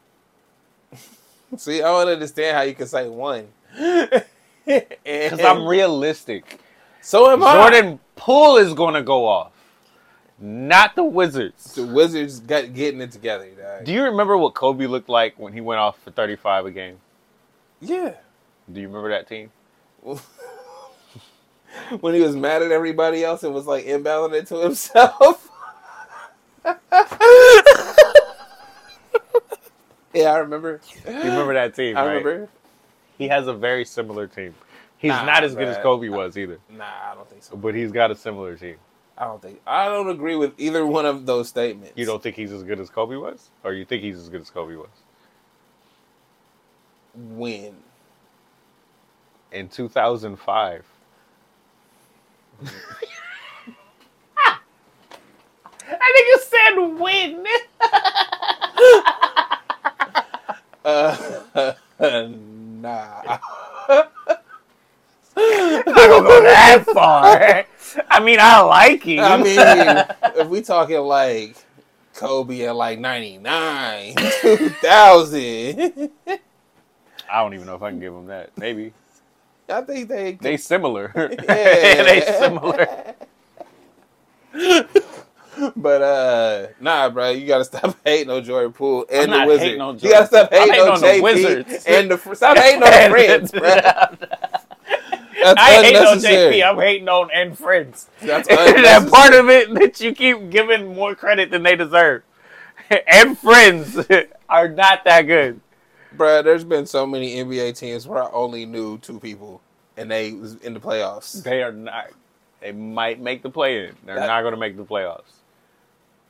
[1.56, 3.48] See, I don't understand how you can say one.
[4.66, 6.58] Because I'm realistic.
[7.00, 7.52] so am I.
[7.54, 9.52] Jordan Poole is gonna go off.
[10.40, 11.74] not the Wizards.
[11.74, 13.48] The Wizards got getting it together.
[13.50, 13.84] dog.
[13.84, 16.98] Do you remember what Kobe looked like when he went off for 35 a game?
[17.80, 18.14] yeah.
[18.72, 19.52] Do you remember that team?
[22.00, 25.50] when he was mad at everybody else and was like inbounding it to himself.
[30.14, 30.80] yeah, I remember.
[31.06, 31.96] You remember that team?
[31.96, 32.08] I right?
[32.14, 32.48] remember.
[33.18, 34.54] He has a very similar team.
[34.98, 35.76] He's Nah, not as good as.
[35.78, 37.56] Kobe was either, Nah, I don't think so.
[37.56, 38.76] but he's got a similar team.
[39.18, 39.60] I don't think.
[39.66, 41.92] I don't agree with either one of those statements.
[41.96, 44.40] You don't think he's as good as Kobe was, or you think he's as good
[44.42, 44.88] as Kobe was
[47.14, 47.76] When?
[49.52, 49.68] in
[52.60, 54.58] 2005?
[55.88, 57.46] I think you said win.
[60.84, 61.16] Uh,
[61.98, 63.38] nah.
[65.36, 67.66] I don't go that far.
[68.08, 69.20] I mean, I like him.
[69.20, 70.04] I mean,
[70.40, 71.56] if we talking like
[72.14, 78.56] Kobe at like 99, 2000, I don't even know if I can give him that.
[78.56, 78.92] Maybe
[79.68, 80.32] I think they.
[80.40, 81.12] they similar.
[81.16, 82.02] Yeah.
[82.02, 83.14] they similar.
[85.74, 90.04] But uh, nah, bro, you gotta stop hating on Jordan Poole and the Wizards.
[90.04, 91.84] you gotta stop hating, hating on, on the JP Wizards.
[91.86, 93.60] and the stop hating on the friends, bro.
[95.42, 96.18] That's I ain't on.
[96.18, 96.62] JP.
[96.62, 98.10] I'm hating on and friends.
[98.20, 102.22] That's that part of it that you keep giving more credit than they deserve.
[103.06, 103.98] and friends
[104.48, 105.60] are not that good.
[106.16, 109.60] Bruh, there's been so many NBA teams where I only knew two people,
[109.96, 111.42] and they was in the playoffs.
[111.42, 112.06] They are not.
[112.60, 113.96] They might make the play in.
[114.04, 115.22] They're That- not going to make the playoffs.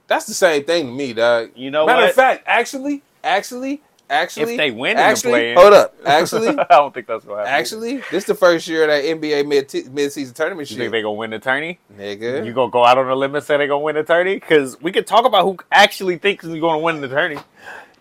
[0.09, 1.51] That's the same thing to me, dog.
[1.57, 2.11] You know Matter what?
[2.11, 6.49] of fact, actually, actually, actually, If they win in the actually, play-in- hold up, actually,
[6.49, 7.53] I don't think that's what happens.
[7.73, 10.93] actually, this the first year of that NBA mid mid season tournament you shit, think
[10.93, 11.81] they gonna win the tourney?
[11.99, 12.45] nigga.
[12.47, 14.35] You gonna go out on a limb and say they gonna win the tourney?
[14.35, 17.39] Because we could talk about who actually thinks he's gonna win the tourney.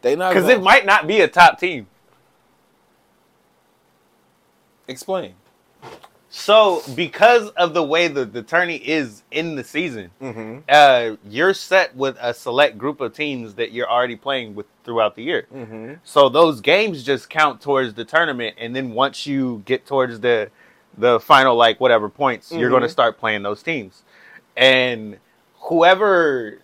[0.06, 1.88] They not Because it might not be a top team.
[4.88, 5.34] explain.
[6.30, 10.60] So because of the way the, the tourney is in the season, Mm-hmm.
[10.70, 15.16] uh, you're set with a select group of teams that you're already playing with throughout
[15.16, 15.48] the year.
[15.52, 15.94] Mm-hmm.
[16.04, 20.52] So those games just count towards the tournament, and then once you get towards the
[20.98, 24.04] the final like whatever points, you're going to start playing those teams,
[24.56, 25.18] and
[25.62, 26.60] whoever,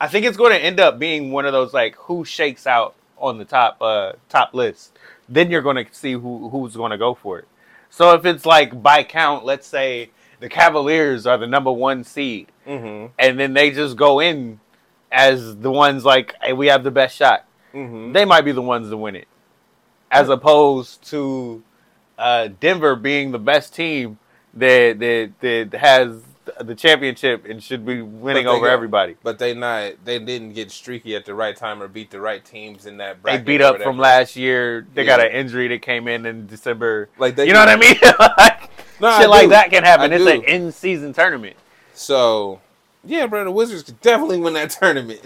[0.00, 2.94] I think it's going to end up being one of those like who shakes out
[3.18, 4.96] on the top uh top list.
[5.28, 7.48] Then you're going to see who who's going to go for it.
[7.90, 12.48] So if it's like by count, let's say the Cavaliers are the number one seed,
[12.66, 13.12] Mm-hmm.
[13.18, 14.58] and then they just go in
[15.12, 17.46] as the ones like, hey, we have the best shot.
[17.72, 18.12] Mm-hmm.
[18.12, 19.28] They might be the ones to win it,
[20.10, 21.62] as opposed to
[22.18, 24.18] uh, Denver being the best team
[24.52, 26.22] that that that has
[26.60, 29.16] the championship and should be winning over got- everybody.
[29.22, 29.94] But they not.
[30.04, 33.22] They didn't get streaky at the right time or beat the right teams in that.
[33.22, 33.44] bracket.
[33.44, 34.86] They beat up from last year.
[34.94, 37.08] They got an injury that came in in December.
[37.18, 37.96] Like they you know what I mean?
[38.38, 38.70] like,
[39.00, 40.12] No, shit like that can happen.
[40.12, 40.30] I it's do.
[40.30, 41.56] an in-season tournament.
[41.94, 42.60] So,
[43.04, 45.20] yeah, bro, the Wizards could definitely win that tournament.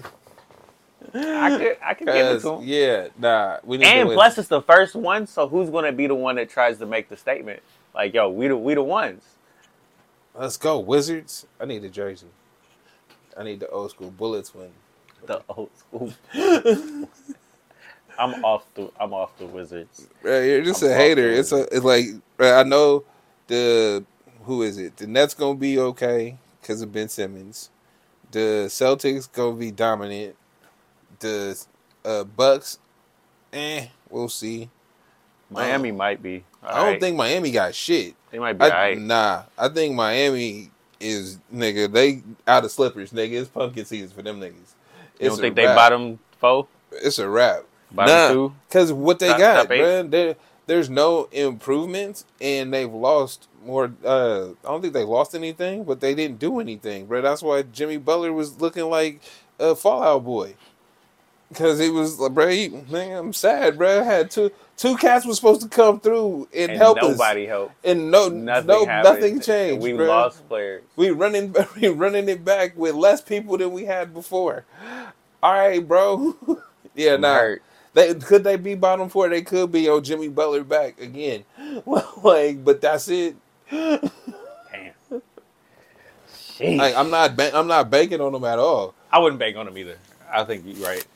[1.13, 2.61] I could, I could give it to them.
[2.63, 6.07] Yeah, nah, we need And plus, it's the first one, so who's going to be
[6.07, 7.63] the one that tries to make the statement?
[7.95, 9.23] Like, yo, we the we the ones.
[10.35, 11.47] Let's go, Wizards.
[11.61, 12.29] I need a jersey.
[13.37, 14.71] I need the old school Bullets win.
[15.27, 16.13] The old school.
[18.19, 20.09] I'm off the I'm off the Wizards.
[20.23, 21.31] Bro, you're just I'm a hater.
[21.31, 21.63] It's a.
[21.75, 22.07] It's like
[22.39, 23.05] I know
[23.47, 24.05] the
[24.45, 24.97] who is it?
[24.97, 27.71] The Nets gonna be okay because of Ben Simmons.
[28.31, 30.37] The Celtics gonna be dominant.
[31.19, 31.63] The
[32.05, 32.79] uh, Bucks,
[33.53, 34.71] eh, we'll see.
[35.51, 36.45] Miami might be.
[36.63, 38.15] I don't think Miami got shit.
[38.31, 38.65] They might be.
[38.65, 38.95] I.
[38.95, 40.71] Nah, I think Miami
[41.01, 41.93] is nigga.
[41.93, 43.33] They out of slippers, nigga.
[43.41, 44.75] It's pumpkin season for them niggas.
[45.19, 45.77] You don't think they wrap.
[45.77, 47.65] bottom four, It's a wrap.
[47.93, 48.29] bottom Nah.
[48.33, 48.55] two?
[48.71, 53.93] Cause what they Top- got, top bruh, there's no improvements, and they've lost more.
[54.05, 57.21] Uh, I don't think they lost anything, but they didn't do anything, bro.
[57.21, 59.21] That's why Jimmy Butler was looking like
[59.59, 60.55] a Fall Out Boy.
[61.55, 64.01] Cause he was like, bro, he, man, I'm sad, bro.
[64.01, 67.19] I had two two cats was supposed to come through and, And help nobody us,
[67.19, 67.75] Nobody helped.
[67.85, 69.15] and no, Nothing no, happened.
[69.21, 69.83] nothing changed.
[69.83, 70.09] We bruh.
[70.09, 70.85] lost players.
[70.97, 74.65] We running, we running it back with less people than we had before.
[75.43, 76.37] All right, bro.
[76.95, 77.35] yeah, I'm nah.
[77.35, 77.63] hurt.
[77.95, 79.29] They could they be bottom four?
[79.29, 79.89] They could be.
[79.89, 81.45] Oh, Jimmy Butler back again.
[82.23, 83.37] Like, but that's it.
[86.59, 86.79] Damn.
[86.79, 87.37] Like, I'm not.
[87.37, 88.95] Ba- I'm not banking on them at all.
[89.13, 89.99] I wouldn't bank on them either.
[90.33, 91.07] I think you're right.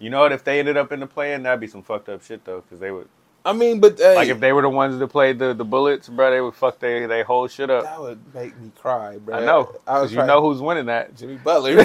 [0.00, 0.32] You know what?
[0.32, 2.80] If they ended up in the play-in, that'd be some fucked up shit though, because
[2.80, 3.06] they would
[3.44, 6.08] I mean, but hey, Like if they were the ones that played the, the Bullets,
[6.08, 7.84] bro, they would fuck they they whole shit up.
[7.84, 9.36] that would make me cry, bro.
[9.36, 11.16] I know, I because was you know who's winning that.
[11.16, 11.76] Jimmy Butler.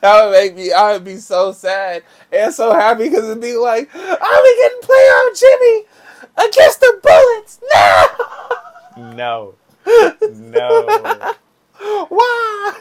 [0.00, 0.72] that would make me.
[0.72, 2.02] I would be so sad
[2.32, 5.84] and so happy because it'd be like, be getting playoff Jimmy
[6.36, 7.60] against the Bullets.
[8.98, 11.34] No, No, no.
[12.08, 12.80] why?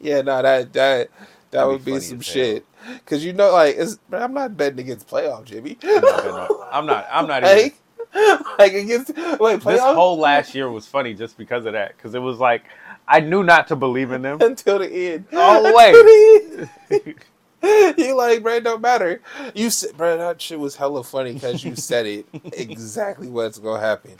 [0.00, 1.10] Yeah, no, that that
[1.56, 2.66] that That'd would be be some shit.
[3.06, 5.78] Cause you know, like, it's, I'm not betting against playoff Jimmy.
[5.82, 6.50] I'm not.
[6.70, 7.08] I'm not.
[7.10, 7.56] I'm not even.
[7.56, 7.76] like,
[8.58, 11.96] like against wait This whole last year was funny just because of that.
[11.96, 12.64] Because it was like
[13.08, 14.38] I knew not to believe in them.
[14.42, 17.14] until the end, All the Until way.
[17.98, 19.20] you like, bro, it don't matter.
[19.54, 23.80] You said, bro, that shit was hella funny because you said it exactly what's gonna
[23.80, 24.12] happen.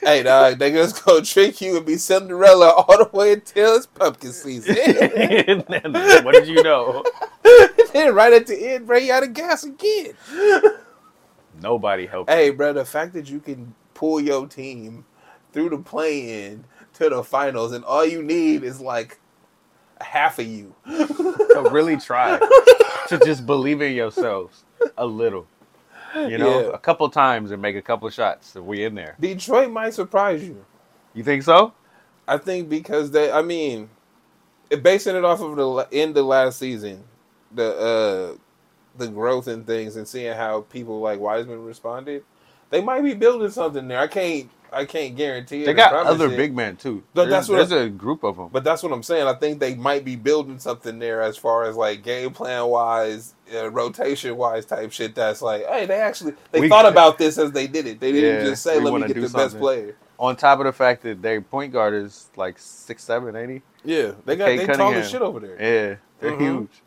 [0.00, 3.86] Hey, dog, they just gonna trick you and be Cinderella all the way until it's
[3.86, 4.76] pumpkin season.
[6.24, 7.04] What did you know?
[7.92, 10.12] then right at the end, bro, you out of gas again.
[11.60, 12.30] Nobody helped.
[12.30, 15.04] Hey, bro, the fact that you can pull your team
[15.52, 16.64] through the play-in
[16.94, 19.18] to the finals, and all you need is like
[20.00, 20.74] half of you.
[20.86, 22.38] to really try
[23.08, 24.64] to just believe in yourselves
[24.96, 25.46] a little.
[26.14, 26.74] You know, Yeah.
[26.74, 28.50] a couple times and make a couple shots.
[28.52, 29.14] So we in there.
[29.20, 30.64] Detroit might surprise you.
[31.14, 31.72] You think so?
[32.26, 33.88] I think because they, I mean,
[34.82, 37.04] basing it off of the end of last season,
[37.54, 38.36] the uh,
[38.98, 42.24] the growth and things, and seeing how people like Wiseman responded,
[42.70, 43.98] they might be building something there.
[44.00, 45.66] I can't, I can't guarantee it.
[45.66, 47.02] They got other it, big men too.
[47.14, 48.48] There's, that's what there's a group of them.
[48.52, 49.26] But that's what I'm saying.
[49.26, 53.34] I think they might be building something there as far as like game plan wise,
[53.54, 55.14] uh, rotation wise type shit.
[55.14, 58.00] That's like, hey, they actually they We- thought about this as they did it.
[58.00, 60.72] They didn't Yeah, just say, "Let me get the best player." On top of the
[60.72, 63.62] fact that their point guard is like six seven, eighty.
[63.84, 65.54] Yeah, they got Cade they tall as shit over there.
[65.60, 66.40] Yeah, they're Mhm.
[66.40, 66.82] huge.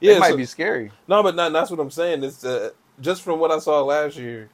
[0.00, 0.90] Yeah, they might be scary.
[1.06, 2.24] No, but not, that's what I'm saying.
[2.24, 2.70] It's uh,
[3.00, 4.48] just from what I saw last year,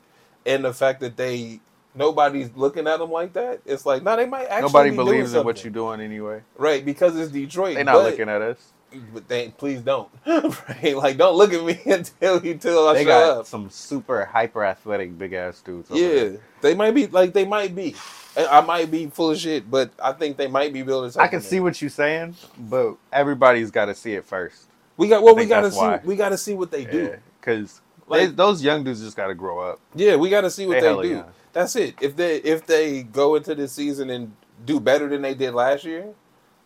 [0.44, 1.60] and the fact that they
[1.96, 3.60] nobody's looking at them like that.
[3.66, 6.42] It's like, no, they might actually Nobody be believes in what you're doing anyway.
[6.56, 7.74] right because it's Detroit.
[7.74, 8.72] They're not but, looking at us.
[9.12, 10.08] But they please don't.
[10.26, 13.46] right, like don't look at me until you tell I They show got up.
[13.46, 15.90] some super hyper athletic big ass dudes.
[15.90, 16.40] Yeah, there.
[16.62, 17.94] they might be like they might be.
[18.38, 21.26] I might be full of shit, but I think they might be building something.
[21.26, 24.66] I can see what you're saying, but everybody's got to see it first.
[24.96, 25.22] we got.
[25.22, 25.78] Well, we got to see.
[25.78, 26.00] why.
[26.04, 27.16] We got to see what they do.
[27.40, 29.80] because Like- those young dudes just got to grow up.
[29.94, 31.08] Yeah, we got to see what They they, do.
[31.08, 31.32] young.
[31.56, 31.94] That's it.
[32.02, 34.36] If they if they go into the season and
[34.66, 36.12] do better than they did last year,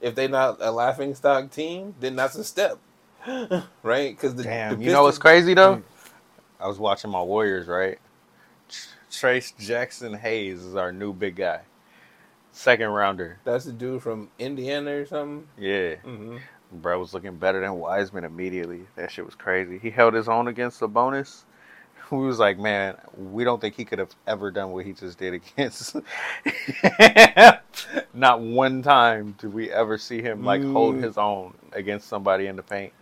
[0.00, 2.76] if they're not a laughing stock team, then that's a step,
[3.84, 4.10] right?
[4.16, 5.76] Because the Damn, the you know what's crazy though?
[5.76, 5.82] Mm.
[6.58, 8.00] I was watching my Warriors, right?
[9.12, 11.60] Trayce Jackson Hayes is our new big guy,
[12.50, 13.38] second rounder.
[13.44, 15.46] That's the dude from Indiana or something.
[15.56, 16.38] Yeah, hmm
[16.72, 18.86] bro was looking better than Wiseman immediately.
[18.96, 19.78] That shit was crazy.
[19.78, 21.44] He held his own against Sabonis.
[22.10, 25.18] We was like, man, we don't think he could have ever done what he just
[25.18, 25.94] did against.
[28.14, 31.02] Not one time did we ever see him like hold Mm.
[31.04, 32.92] his own against somebody in the paint.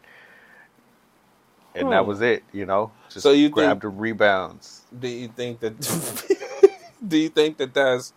[1.75, 1.91] And Hmm.
[1.93, 2.91] that was it, you know.
[3.09, 4.83] Just So you grabbed the rebounds.
[4.99, 5.79] Do you think that?
[7.07, 8.13] do you think that that's?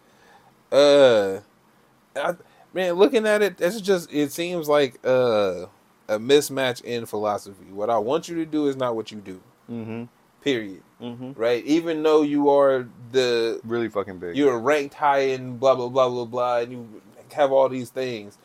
[0.72, 1.42] Uh,
[2.16, 2.36] I,
[2.74, 5.66] man, looking at it, it's just it seems like uh,
[6.08, 7.66] a mismatch in philosophy.
[7.72, 9.42] What I want you to do is not what you do.
[9.70, 10.04] Mm-hmm.
[10.42, 10.82] Period.
[11.02, 11.34] Mm-hmm.
[11.40, 11.64] Right.
[11.66, 14.36] Even though you are the Really fucking big.
[14.38, 17.02] you're ranked high in blah blah blah blah blah, and you
[17.34, 18.38] have all these things.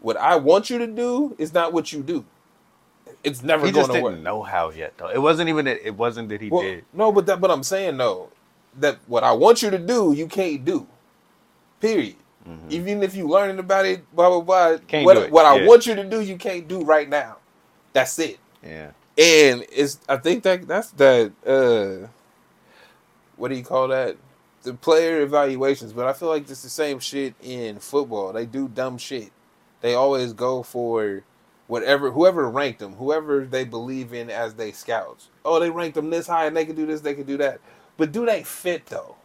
[0.00, 2.24] What I want you to do is not what you do.
[3.22, 4.18] It's never going just to didn't work.
[4.20, 5.08] know how yet, though.
[5.08, 5.64] It wasn't even.
[5.64, 6.84] That, it wasn't that he Well, did.
[6.92, 8.30] No, but that, but I'm saying though
[8.80, 10.86] that what I want you to do, you can't do.
[11.80, 12.16] Period.
[12.46, 12.70] Mhm.
[12.70, 14.76] Even if you learning about it, blah blah blah.
[14.86, 15.66] Can't what do it, what I yeah.
[15.66, 17.36] want you to do, you can't do right now.
[17.94, 18.38] That's it.
[18.62, 18.90] Yeah.
[19.18, 22.08] And it's I think that that's that uh
[23.36, 24.16] what do you call that?
[24.62, 28.32] The player evaluations, but I feel like it's the same shit in football.
[28.32, 29.30] They do dumb shit.
[29.82, 31.22] They always go for
[31.66, 35.28] whatever whoever ranked them, whoever they believe in as they scouts.
[35.44, 37.60] Oh, they ranked them this high and they can do this, they can do that.
[37.96, 39.16] But do they fit though?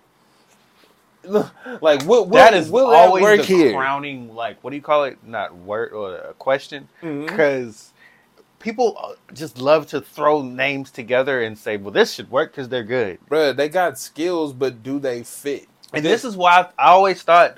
[1.81, 3.73] Like what will, that is will that work the here?
[3.73, 5.17] crowning, like, what do you call it?
[5.23, 7.91] Not word or a question, because
[8.59, 12.69] people uh, just love to throw names together and say, "Well, this should work because
[12.69, 15.67] they're good." Bruh, they got skills, but do they fit?
[15.93, 17.57] And this is why I always thought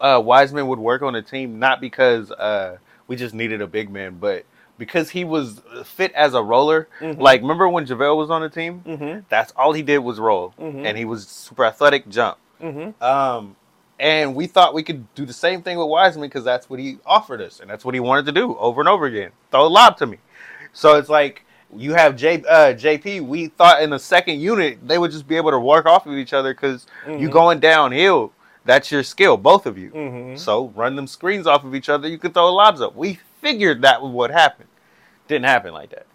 [0.00, 2.76] uh, Wiseman would work on a team, not because uh,
[3.08, 4.44] we just needed a big man, but
[4.78, 6.88] because he was fit as a roller.
[7.00, 7.18] Mhm.
[7.20, 8.82] Like, remember when JaVale was on the team?
[8.86, 9.20] Mm-hmm.
[9.28, 10.84] That's all he did was roll, Mhm.
[10.84, 12.38] and he was super athletic, jump.
[12.60, 13.02] Mm-hmm.
[13.02, 13.56] Um,
[14.00, 16.98] and we thought we could do the same thing with Wiseman because that's what he
[17.06, 19.30] offered us, and that's what he wanted to do over and over again.
[19.52, 20.18] Throw a lob to me.
[20.74, 21.44] So it's like
[21.74, 23.22] you have J, uh, JP.
[23.26, 26.12] We thought in the second unit they would just be able to work off of
[26.12, 27.32] each other because you Mhm.
[27.32, 28.32] going downhill.
[28.66, 29.90] That's your skill, both of you.
[29.90, 30.38] Mhm.
[30.38, 32.08] So run them screens off of each other.
[32.08, 32.94] You can throw lobs up.
[32.94, 34.68] We figured that was what happened.
[35.28, 36.06] Didn't happen like that,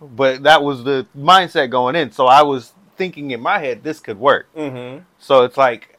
[0.00, 2.10] but that was the mindset going in.
[2.12, 4.46] So I was thinking in my head this could work.
[4.56, 5.02] Mm-hmm.
[5.18, 5.98] So it's like,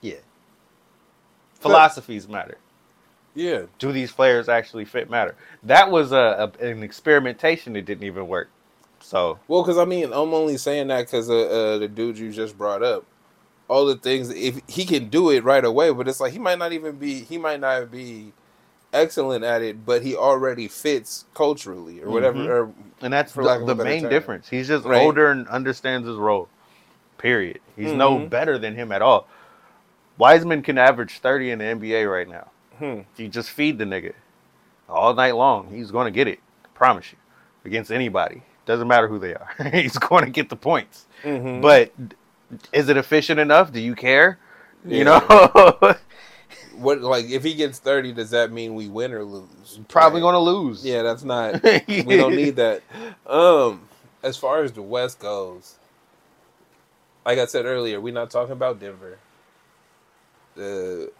[0.00, 0.16] yeah,
[1.60, 2.58] philosophies matter.
[3.34, 3.62] Yeah.
[3.78, 5.08] Do these players actually fit?
[5.10, 5.34] Matter.
[5.62, 8.50] That was a, a an experimentation that didn't even work.
[9.00, 12.30] So Well, because I mean, I'm only saying that because uh, uh, the dude you
[12.30, 13.04] just brought up,
[13.68, 14.30] all the things.
[14.30, 17.22] If he can do it right away, but it's like he might not even be.
[17.22, 18.32] He might not be
[18.92, 22.38] excellent at it, but he already fits culturally or whatever.
[22.38, 22.48] Mhm.
[22.48, 24.10] Or And that's the, the main term.
[24.10, 24.48] difference.
[24.50, 25.02] He's just Right.
[25.02, 26.48] older and understands his role.
[27.18, 27.60] Period.
[27.76, 28.30] He's no Mhm.
[28.30, 29.26] better than him at all.
[30.18, 32.50] Wiseman can average 30 in the NBA right now.
[32.82, 34.14] Hmm, You just feed the nigga
[34.88, 35.68] all night long.
[35.72, 36.40] He's going to get it.
[36.64, 37.18] I promise you.
[37.64, 38.42] Against anybody.
[38.66, 39.48] Doesn't matter who they are.
[39.72, 41.06] He's going to get the points.
[41.22, 41.62] mhm.
[41.62, 41.92] But
[42.72, 43.72] is it efficient enough?
[43.72, 44.38] Do you care?
[44.84, 44.98] Yeah.
[44.98, 45.20] You know?
[46.76, 49.78] what like if he gets thirty, does that mean we win or lose?
[49.88, 50.84] Probably going to lose.
[50.84, 51.62] Yeah, that's not.
[51.88, 52.82] we don't need that.
[53.26, 53.88] Um,
[54.22, 55.76] as far as the West goes,
[57.24, 59.18] like I said earlier, we're not talking about Denver.
[60.56, 61.10] The,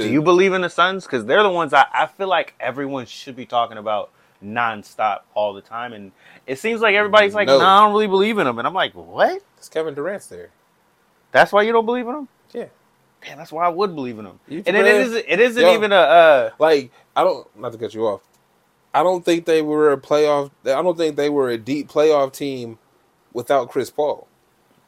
[0.00, 1.04] the Do you believe in the Suns?
[1.04, 4.10] Because they're the ones I, I feel like everyone should be talking about
[4.44, 5.92] nonstop all the time.
[5.92, 6.12] And
[6.46, 7.58] it seems like everybody's like, No.
[7.58, 8.58] no, I don't really believe in them.
[8.58, 9.42] And I'm like, what?
[9.58, 10.50] It's Kevin Durant's there.
[11.32, 12.28] That's why you don't believe in them?
[12.52, 12.66] Yeah.
[13.22, 14.40] Damn, that's why I would believe in them.
[14.48, 15.74] You And it really- isn't, it isn't Yo.
[15.74, 15.96] even a.
[15.96, 18.22] Uh, Like I don't not to cut you off.
[18.94, 20.50] I don't think they were a playoff.
[20.64, 22.78] I don't think they were a deep playoff team
[23.32, 24.26] without Chris Paul.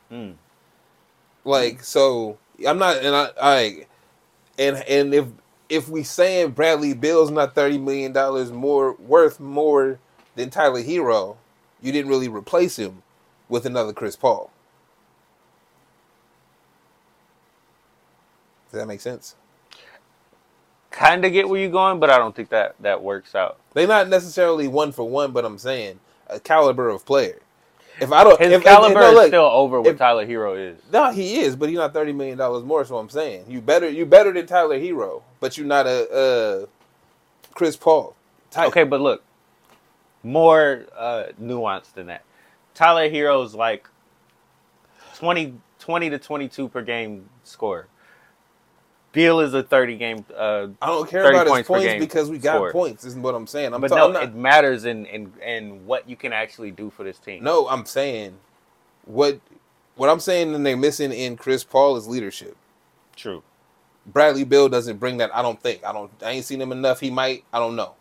[0.09, 0.33] hmm.
[1.45, 3.87] Like so, I'm not, and I, I,
[4.59, 5.27] and and if
[5.69, 9.99] if we saying Bradley Beal's not thirty million dollars more worth more
[10.37, 11.37] than Tyler Herro,
[11.83, 13.03] you didn't really replace him
[13.49, 14.51] with another Chris Paul.
[18.71, 19.37] Does that make sense?
[20.91, 23.59] Kind of get where you're going, but I don't think that that works out.
[23.75, 27.41] They're not necessarily one for one, but I'm saying a caliber of player.
[28.03, 30.55] If I don't, His if, if- caliber no, is still over what if- Tyler Herro
[30.59, 30.79] is.
[30.93, 32.85] No, he is, but he's not thirty million dollars more.
[32.85, 36.67] So I'm saying you better you better than Tyler Herro, but you're not a uh,
[37.55, 38.15] Chris Paul.
[38.51, 38.69] Type.
[38.69, 39.23] Okay, but look,
[40.23, 42.25] more uh, nuanced than that.
[42.75, 43.89] Tyler Herro's like
[45.17, 47.87] 20, 20 to 22 per game score.
[49.13, 50.25] Beal is a 30 game.
[50.35, 52.73] Uh, I don't care about his points per points because we got scored.
[52.73, 53.05] points.
[53.05, 53.75] Isn't what I'm saying.
[53.75, 56.91] I'm, but ta- no, not, it matters in, in, in what you can actually do
[56.91, 57.45] for this team.
[57.45, 58.39] no, I'm saying
[59.05, 59.41] what
[59.97, 62.57] what I'm saying and they're missing in Chris Paul is leadership.
[63.15, 63.43] True.
[64.07, 65.35] Bradley Beal doesn't bring that.
[65.35, 65.85] I don't think.
[65.85, 66.11] I don't.
[66.25, 67.01] I ain't seen him enough.
[67.01, 67.45] He might.
[67.53, 67.95] I don't know.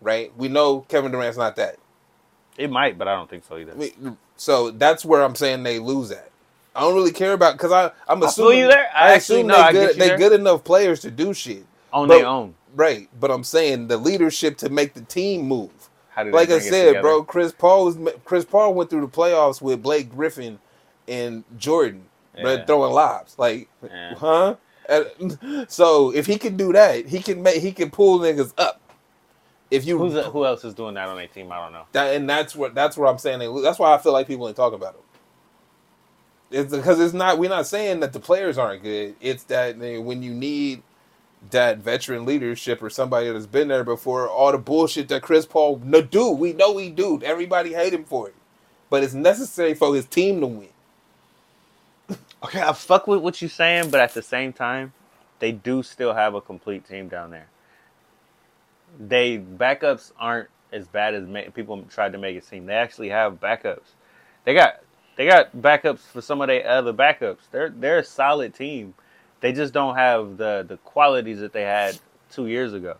[0.00, 0.32] Right?
[0.36, 1.76] We know Kevin Durant's not that.
[2.56, 3.74] It might, but I don't think so either.
[4.36, 6.30] So that's where I'm saying they lose at.
[6.74, 8.88] I don't really care about because I I'm I assuming you there.
[8.94, 11.64] I I, actually- assume no, they I good they good enough players to do shit.
[11.92, 12.54] On But- their own.
[12.74, 15.70] Right, but I'm saying the leadership to make the team move.
[16.16, 20.10] Like I said, bro, Chris Paul was Chris Paul went through the playoffs with Blake
[20.14, 20.58] Griffin
[21.08, 22.04] and Jordan,
[22.40, 22.64] bro, Yeah.
[22.66, 23.38] throwing lobs.
[23.38, 24.14] Like, Yeah.
[24.16, 24.54] huh?
[25.68, 28.80] So if he can do that, he can make he can pull niggas up.
[29.70, 31.50] If you Who's who else is doing that on their team?
[31.52, 31.84] I don't know.
[31.92, 33.38] that, and that's what that's what I'm saying.
[33.62, 35.02] That's why I feel like people ain't talking about them.
[36.50, 37.38] It's because it's not.
[37.38, 39.16] We're not saying that the players aren't good.
[39.20, 40.82] It's that they, when you need
[41.50, 45.80] that veteran leadership or somebody that's been there before, all the bullshit that Chris Paul
[45.84, 47.20] no do, we know he do.
[47.22, 48.36] Everybody hate him for it,
[48.90, 50.68] but it's necessary for his team to win.
[52.44, 54.94] Okay, I fuck with what you're saying, but at the same time,
[55.40, 57.48] they do still have a complete team down there.
[58.98, 62.66] They backups aren't as bad as ma- people tried to make it seem.
[62.66, 63.94] They actually have backups.
[64.44, 64.80] They got
[65.18, 67.50] they got backups for some of their other backups.
[67.50, 68.94] They're they're a solid team.
[69.40, 71.98] They just don't have the the qualities that they had
[72.30, 72.96] two years ago.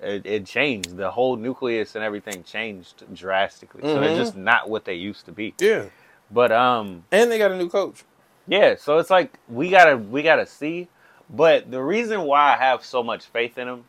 [0.00, 0.96] It, it changed.
[0.96, 3.82] The whole nucleus and everything changed drastically.
[3.82, 4.16] So they're Mhm.
[4.16, 5.54] just not what they used to be.
[5.58, 5.86] Yeah,
[6.30, 8.02] But um, and they got a new coach.
[8.46, 10.88] yeah, so it's like we gotta we gotta see.
[11.30, 13.84] But the reason why I have so much faith in him,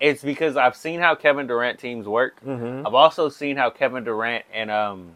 [0.00, 2.40] it's because I've seen how Kevin Durant teams work.
[2.44, 2.84] Mm-hmm.
[2.86, 5.12] I've also seen how Kevin Durant and um,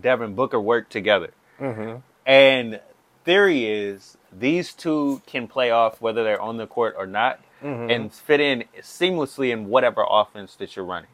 [0.00, 1.30] Devin Booker work together.
[1.60, 1.96] Mm-hmm.
[2.26, 2.80] And
[3.24, 7.90] theory is these two can play off whether they're on the court or not, Mm-hmm.
[7.90, 11.10] and fit in seamlessly in whatever offense that you're running.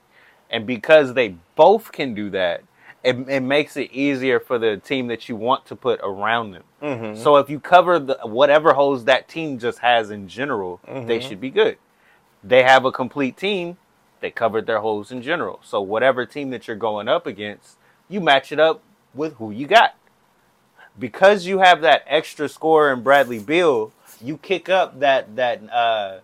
[0.50, 2.62] And because they both can do that,
[3.02, 6.64] it, it makes it easier for the team that you want to put around them.
[6.82, 7.18] Mm-hmm.
[7.22, 11.22] So if you cover the whatever holes that team just has in general, they Mhm.
[11.22, 11.78] should be good.
[12.42, 13.78] They have a complete team.
[14.20, 15.60] they covered their holes in general.
[15.62, 17.78] So whatever team that you're going up against,
[18.08, 18.82] you match it up
[19.14, 19.94] with who you got.
[20.98, 26.18] Because you have that extra scorer in Bradley Beal, you kick up that that uh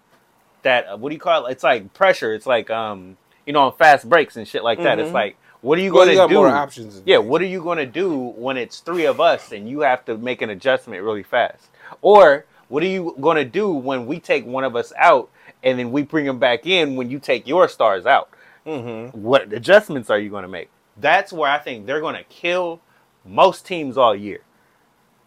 [0.62, 1.52] that uh, what do you call it?
[1.52, 2.32] It's like pressure.
[2.34, 3.16] It's like um
[3.46, 4.98] you know on fast breaks and shit like that.
[4.98, 5.14] It's Mhm.
[5.14, 6.54] like what are you Well, going to got more do?
[6.54, 7.02] options.
[7.04, 7.28] Yeah, things.
[7.28, 10.16] what are you going to do when it's three of us and you have to
[10.16, 11.68] make an adjustment really fast?
[12.00, 15.28] Or what are you going to do when we take one of us out
[15.62, 18.30] and then we bring them back in when you take your stars out?
[18.66, 19.12] Mhm.
[19.14, 20.70] What adjustments are you going to make?
[20.96, 22.80] That's where I think they're going to kill
[23.26, 24.40] most teams all year.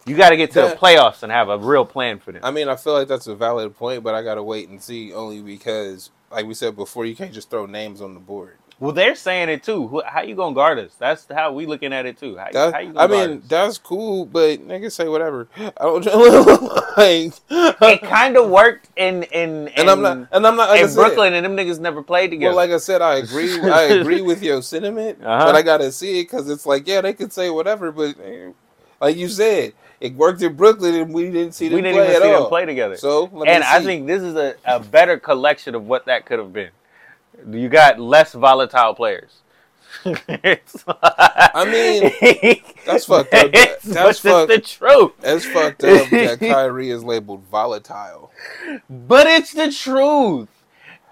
[0.05, 2.41] You got to get to the playoffs and have a real plan for them.
[2.43, 5.13] I mean, I feel like that's a valid point, but I gotta wait and see.
[5.13, 8.57] Only because, like we said before, you can't just throw names on the board.
[8.79, 10.01] well, they're saying it too.
[10.05, 10.93] How you going to guard us?
[10.99, 12.35] That's how we looking at it too.
[12.35, 13.43] How, That, how you I gonna mean, us?
[13.47, 15.47] that's cool, but niggas say whatever.
[15.57, 16.05] I don't
[16.97, 20.81] like, it kind of worked in in, in and I'm not, and I'm not like
[20.81, 22.49] in said, Brooklyn, and them niggas never played together.
[22.55, 23.57] Well, like I said, I agree.
[23.61, 25.45] I agree with your sentiment, Uh-huh.
[25.45, 28.51] but I gotta see it because it's like, yeah, they could say whatever, but eh,
[28.99, 29.73] like you said,
[30.03, 32.41] it worked in Brooklyn, and we didn't see them we didn't play even see all.
[32.41, 32.97] them play together.
[32.97, 36.39] So, let and I think this is a, a better collection of what that could
[36.39, 36.71] have been.
[37.49, 39.39] You got less volatile players.
[40.05, 43.51] I mean, that's fucked up.
[43.83, 45.11] That's fucked- it's the truth.
[45.23, 48.29] it's fucked up that Kyrie is labeled volatile.
[48.89, 50.49] But it's the truth.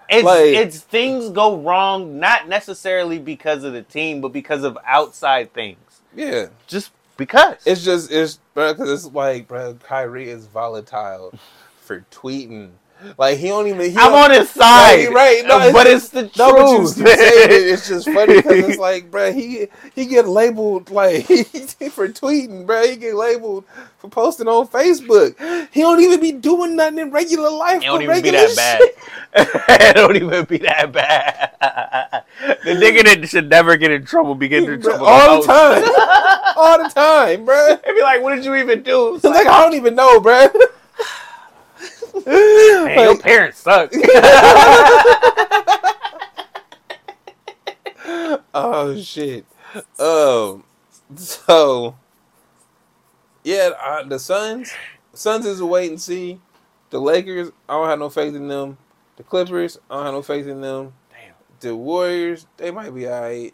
[0.10, 4.78] It's Like- it's things go wrong not necessarily because of the team, but because of
[4.86, 6.02] outside things.
[6.14, 7.58] Yeah, Just because.
[7.68, 11.34] it's just it's because it's like, bro, Kyrie is volatile
[11.80, 12.72] for tweeting.
[13.18, 13.82] Like he don't even.
[13.92, 15.02] He I'm don't- on his side.
[15.02, 15.44] you're right.
[15.46, 16.36] No, but it's it's the truth.
[16.38, 17.68] But you keep saying it.
[17.68, 22.88] It's just funny because it's like, bro, he he get labeled like for tweeting, bro.
[22.88, 23.66] He get labeled
[23.98, 25.36] for posting on Facebook.
[25.72, 27.82] He don't even be doing nothing in regular life.
[27.82, 28.96] It don't but even be regular that shit.
[29.34, 29.48] bad.
[29.92, 32.24] it don't even be that bad.
[32.64, 35.48] the nigga that should never get in trouble be getting in trouble all the most.
[35.48, 37.80] time, all the time, bro.
[37.86, 40.20] They be like, "What did you even do?" It's Like like, I don't even know,
[40.20, 40.48] bro.
[42.26, 43.92] Man, your parents suck.
[48.54, 49.46] oh shit.
[50.00, 50.64] Um.
[51.16, 51.96] So.
[53.44, 54.72] Yeah, uh, the Suns.
[55.14, 56.40] Suns is a wait and see.
[56.92, 58.78] The Lakers, I don't have no faith in them.
[59.16, 60.94] The Clippers, I don't have no faith in them.
[61.10, 61.34] Damn.
[61.60, 63.54] The Warriors, they might be alright.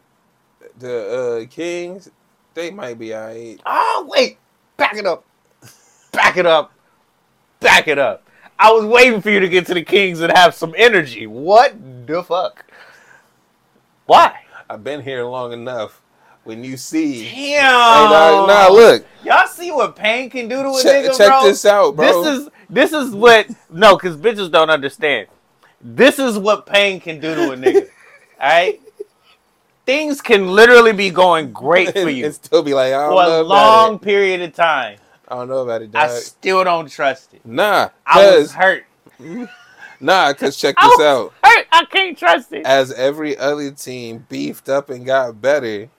[0.79, 2.09] The uh, Kings,
[2.53, 3.61] they might be alright.
[3.65, 4.39] oh wait,
[4.75, 5.23] back it up,
[6.11, 6.73] back it up,
[7.59, 8.26] back it up.
[8.59, 11.27] I was waiting for you to get to the Kings and have some energy.
[11.27, 11.75] What
[12.07, 12.65] the fuck?
[14.05, 14.39] Why?
[14.69, 16.01] I've been here long enough.
[16.43, 17.33] When you see, Damn.
[17.33, 21.43] hey, nah, look, Y'all see what pain can do to a check, nigga, check bro?
[21.43, 22.23] this out, bro.
[22.23, 25.27] This is this is what no, because bitches don't understand.
[25.81, 27.89] This is what pain can do to a nigga.
[28.41, 28.81] Alright?
[29.85, 33.39] Things can literally be going great for you and still be like, I don't for
[33.39, 34.99] a long period of time.
[35.27, 37.45] I don't know about it, I still don't trust it.
[37.45, 38.85] Nah, I was hurt.
[39.99, 41.33] nah, cause check this out.
[41.43, 41.67] hurt.
[41.71, 42.65] I can't trust it.
[42.65, 45.89] As every other team beefed up and got better,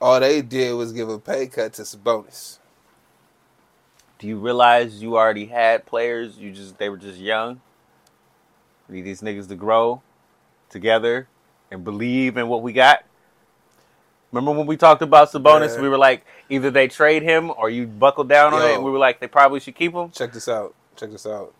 [0.00, 2.58] all they did was give a pay cut to Sabonis.
[4.18, 6.38] Do you realize you already had players?
[6.38, 7.60] You just they were just young.
[8.88, 10.02] We need these niggas to grow
[10.70, 11.28] together
[11.70, 13.04] and believe in what we got.
[14.36, 15.74] Remember when we talked about Sabonis?
[15.76, 15.82] Yeah.
[15.82, 18.74] We were like, either they trade him or you buckle down on it.
[18.74, 20.10] And we were like, they probably should keep him.
[20.10, 20.74] Check this out.
[20.96, 21.52] Check this out.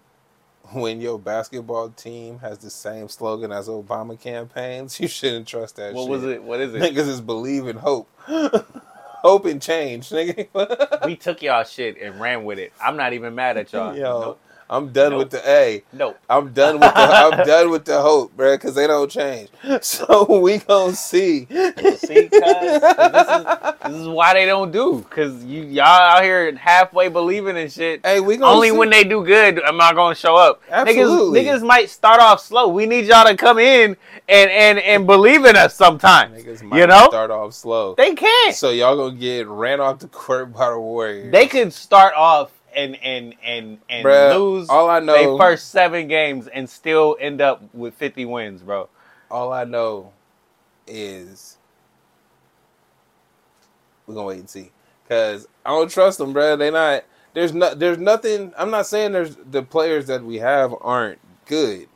[0.73, 5.95] When your basketball team has the same slogan as Obama campaigns, you shouldn't trust that
[5.95, 6.11] What shit.
[6.11, 6.43] was it?
[6.43, 6.83] What is it?
[6.83, 8.09] Niggas is believe in hope.
[8.27, 11.07] hope and change, nigga.
[11.07, 12.73] we took y'all shit and ran with it.
[12.83, 13.97] I'm not even mad at y'all.
[13.97, 14.37] Yo.
[14.69, 15.19] I'm done Nope.
[15.21, 15.85] with the A.
[15.93, 16.19] Nope.
[16.29, 19.49] I'm done with the I'm done with the hope, bruh, because they don't change.
[19.83, 21.47] So we gonna see.
[21.47, 23.47] See, 'cause this is
[23.85, 25.05] this is why they don't do.
[25.11, 28.05] Cause you y'all out here halfway believing in shit.
[28.05, 28.77] Hey, we gonna Only see.
[28.77, 30.63] when they do good am I gonna show up.
[30.71, 31.43] Absolutely.
[31.43, 32.69] Niggas, niggas might start off slow.
[32.69, 33.97] We need y'all to come in
[34.29, 36.43] and and and believe in us sometimes.
[36.43, 37.95] Niggas might You know start off slow.
[37.95, 38.55] they can't.
[38.55, 41.31] so y'all gonna get ran off the court by the Warriors.
[41.33, 45.71] They could start off and and and and Bruh, lose all I their know, first
[45.71, 48.91] seven games and still end up with 50 wins, bro.
[49.31, 50.13] all I know
[50.87, 51.59] is
[54.07, 54.73] we're gonna wait and see.
[55.09, 56.57] Cause I don't trust them, bro.
[56.57, 57.05] They not.
[57.35, 57.75] There's no.
[57.75, 58.55] There's nothing.
[58.59, 61.89] I'm not saying there's the players that we have aren't good.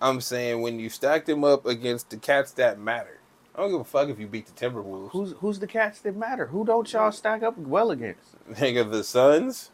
[0.00, 3.20] I'm saying when you stack them up against the cats that matter.
[3.54, 5.10] I don't give a fuck if you beat the Timberwolves.
[5.12, 6.46] Who's who's the cats that matter?
[6.48, 8.36] Who don't y'all stack up well against?
[8.52, 9.71] Nigga, the Suns.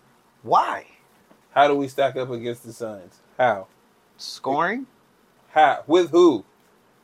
[0.48, 0.86] Why?
[1.50, 3.20] How do we stack up against the Suns?
[3.36, 3.66] How?
[4.16, 4.86] Scoring?
[5.50, 5.84] How?
[5.86, 6.42] With who?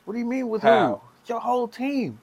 [0.05, 1.01] What do you mean with How?
[1.27, 1.31] who?
[1.31, 2.19] Your whole team.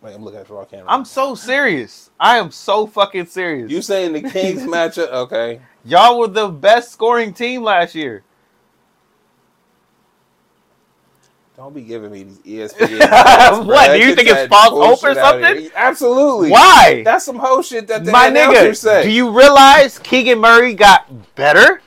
[0.00, 0.86] Wait, I'm looking at the raw camera.
[0.88, 2.10] I'm so serious.
[2.18, 3.70] I am so fucking serious.
[3.70, 5.10] you saying the Kings matchup?
[5.12, 5.60] Okay.
[5.84, 8.22] Y'all were the best scoring team last year.
[11.56, 12.38] Don't be giving me these
[12.72, 13.64] ESPN.
[13.66, 15.70] What, do you think it's false hope or something?
[15.76, 16.50] Absolutely.
[16.50, 17.02] Why?
[17.04, 19.04] That's some whole shit that the My nigga, say.
[19.04, 21.80] do you realize Keegan Murray got better,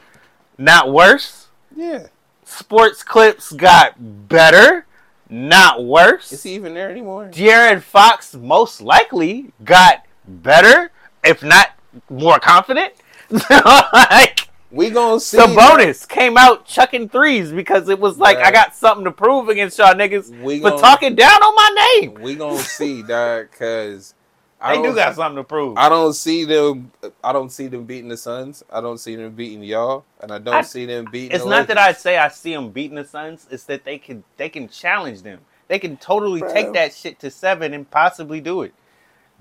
[0.57, 1.47] not worse?
[1.75, 2.07] yeah.
[2.45, 3.95] Sports Clips got
[4.29, 4.85] better,
[5.29, 6.31] not worse.
[6.31, 7.29] Is he even there anymore?
[7.29, 10.91] De'Aaron Fox most likely got better,
[11.25, 11.71] if not
[12.09, 12.93] more confident.
[13.49, 14.46] like
[14.77, 15.37] We gonna see.
[15.39, 18.43] Sabonis came out chucking threes because it was like Bruh.
[18.43, 21.97] I got something to prove against y'all niggas We for gon- talking down on my
[22.01, 22.13] name.
[22.21, 23.51] We gonna see, dog.
[23.51, 24.13] Cause
[24.61, 25.77] I They do got something to prove.
[25.77, 26.91] I don't see them.
[27.23, 28.63] I don't see them beating the Suns.
[28.71, 31.31] I don't see them beating y'all, and I don't I- see them beating.
[31.31, 33.47] It's the not that I say I see them beating the Suns.
[33.49, 35.39] It's that they can they can challenge them.
[35.67, 36.53] They can totally Bro.
[36.53, 38.73] take that shit to seven and possibly do it.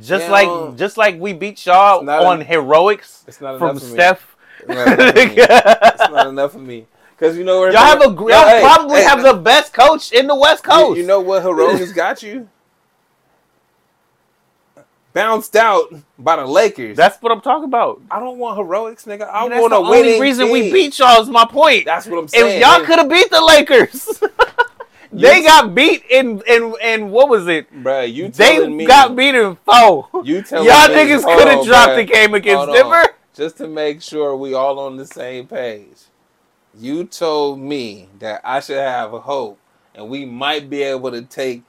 [0.01, 3.83] Just Yeah, like just like we beat y'all on en- heroics It's not from enough
[3.83, 3.95] for me.
[3.95, 4.36] Steph.
[4.69, 5.35] It's not enough for me.
[5.39, 6.87] It's not enough for me.
[7.19, 10.13] Cause you know where Y'all have a y'all hey, probably hey, have the best coach
[10.13, 10.99] in the West Coast.
[10.99, 12.47] you know what heroics got you?
[15.15, 16.95] Bounced out by the Lakers.
[16.95, 18.03] That's what I'm talking about.
[18.11, 19.27] I don't want heroics, nigga.
[19.33, 21.87] I That's want the a winning only reason we beat y'all is my point.
[21.87, 22.57] That's what I'm saying.
[22.57, 24.21] If y'all could have beat the Lakers,
[25.13, 27.73] they You- got beat in in in what was it?
[27.83, 30.11] Bruh, you They me got beat in four.
[30.23, 32.71] You telling Y'all niggas could have dropped the game against.
[32.71, 33.16] Denver.
[33.37, 36.07] Just to make sure we all on the same page.
[36.75, 39.59] You told me that I should have a hope,
[39.95, 41.63] and we might be able to take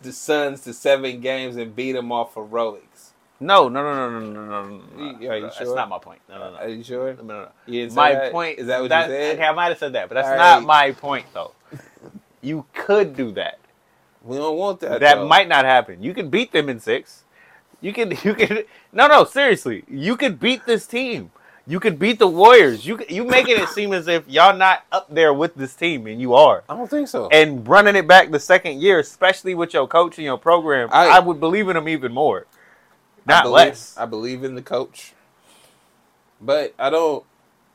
[0.00, 3.12] the Suns to seven games and beat them off heroics.
[3.40, 5.28] No, no, no, no, no, no, no, no.
[5.28, 6.20] Are you That's not my point.
[6.28, 6.56] No, no, no.
[6.56, 7.14] Are you sure?
[7.14, 7.48] no, no, no.
[7.66, 8.32] You My that?
[8.32, 9.34] point is that what that, you said?
[9.36, 10.66] Okay, I might have said that, but that's All not right.
[10.66, 11.52] my point though.
[12.40, 13.58] You could do that.
[14.22, 15.00] We don't want that.
[15.00, 15.26] that though.
[15.28, 16.02] might not happen.
[16.02, 17.23] You could beat them in six.
[17.84, 18.18] You could.
[18.24, 18.66] You could.
[18.92, 19.24] No, no.
[19.24, 21.30] Seriously, you could beat this team.
[21.66, 22.86] You could beat the Warriors.
[22.86, 26.20] You you making it seem as if y'all not up there with this team, and
[26.20, 26.62] you are.
[26.68, 27.28] I don't think so.
[27.28, 31.08] And running it back the second year, especially with your coach and your program, I,
[31.08, 32.46] I- would believe in them even more,
[33.28, 33.96] I not believe- less.
[33.98, 35.12] I believe in the coach,
[36.40, 37.24] but I don't.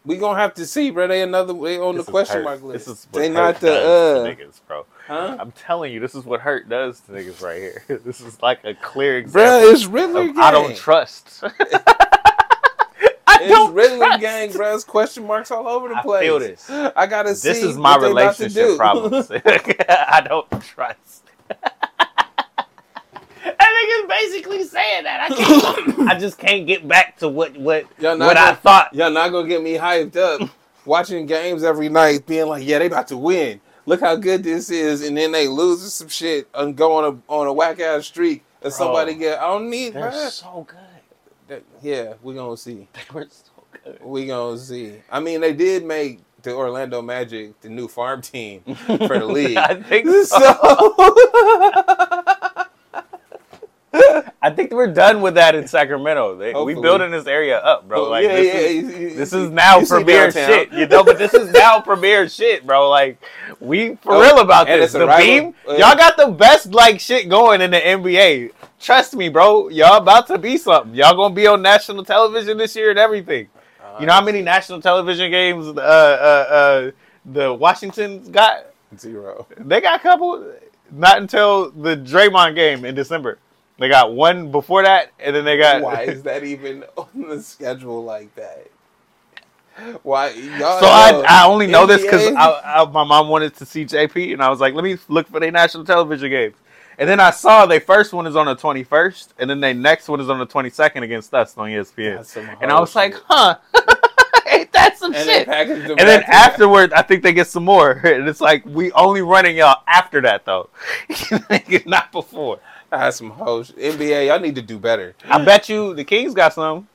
[0.05, 1.07] We gonna have to see, bro.
[1.07, 2.43] They another they on This the question hurt.
[2.45, 2.87] mark list.
[2.87, 4.85] This is what they not the uh, niggas, bro.
[5.07, 5.37] huh?
[5.39, 7.83] I'm telling you, this is what hurt does to niggas right here.
[8.05, 9.59] This is like a clear example.
[9.61, 10.37] Bro, it's Riddler gang.
[10.39, 11.43] I don't trust.
[13.27, 14.21] I It's don't Riddler trust.
[14.21, 14.75] gang, bro.
[14.75, 16.23] It's question marks all over the I place.
[16.23, 16.69] feel this.
[16.69, 17.49] I gotta see.
[17.49, 19.13] This is my what they about to relationship problem.
[19.89, 21.18] I don't trust.
[23.89, 25.31] I think basically saying that.
[25.31, 25.35] I
[25.95, 26.09] can't.
[26.09, 28.93] I just can't get back to what what Y'all not what I gonna- thought.
[28.93, 30.49] Y'all not gonna get me hyped up
[30.85, 33.59] watching games every night, being like, "Yeah, they about to win.
[33.85, 37.31] Look how good this is," and then they lose some shit and go on a
[37.33, 39.39] on a whack ass streak, and somebody get.
[39.39, 40.29] I don't need, They're bro.
[40.29, 40.67] so
[41.47, 41.63] good.
[41.81, 42.87] Yeah, we gonna see.
[42.93, 43.99] They were so good.
[44.03, 44.95] We gonna see.
[45.11, 49.57] I mean, they did make the Orlando Magic the new farm team for the league.
[49.57, 52.18] I think so, so.
[54.41, 56.35] I think we're done with that in Sacramento.
[56.37, 58.09] They, we building this area up, bro.
[58.09, 61.03] Like yeah, this yeah, is, you- you- This is now premier shit, you know.
[61.03, 62.89] But this is now premier shit, bro.
[62.89, 63.17] Like
[63.59, 64.93] we for Oh, real about this.
[64.93, 68.51] The rival- beam, uh, y'all got the best like shit going in the NBA.
[68.79, 69.69] Trust me, bro.
[69.69, 70.93] Y'all about to be something.
[70.93, 73.47] Y'all gonna be on national television this year and everything.
[73.99, 76.91] You know how many national television games uh, uh, uh,
[77.25, 78.67] the Washington's got?
[78.97, 79.45] Zero.
[79.57, 80.53] They got a couple.
[80.91, 83.39] Not until the Draymond game in December.
[83.79, 85.81] They got one before that, and then they got.
[85.81, 88.67] Why is that even on the schedule like that?
[90.03, 90.79] Why y'all?
[90.81, 94.41] So I, I only know this because NBA my mom wanted to see JP, and
[94.41, 96.55] I was like, let me look for their national television games.
[96.97, 100.09] And then I saw their first one is on the 21st, and then their next
[100.09, 102.57] one is on the 22nd against us on ESPN.
[102.61, 103.57] And I was whole like, huh,
[104.51, 105.47] ain't that some and shit?
[105.47, 106.29] And then back to back.
[106.29, 107.91] afterward, I think they get some more.
[108.03, 110.69] And it's like, we only running y'all after that, though.
[111.85, 112.59] Not before.
[112.89, 113.77] That's some whole shit.
[113.77, 115.15] NBA, y'all need to do better.
[115.25, 116.87] I bet you the Kings got some,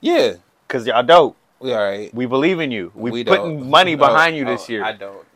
[0.00, 0.34] Yeah,
[0.66, 1.36] because y'all dope.
[1.60, 2.12] we all right.
[2.14, 2.92] We believe in you.
[2.94, 3.70] We, We putting don't.
[3.70, 4.84] money behind you oh, this year.
[4.84, 5.26] I don't.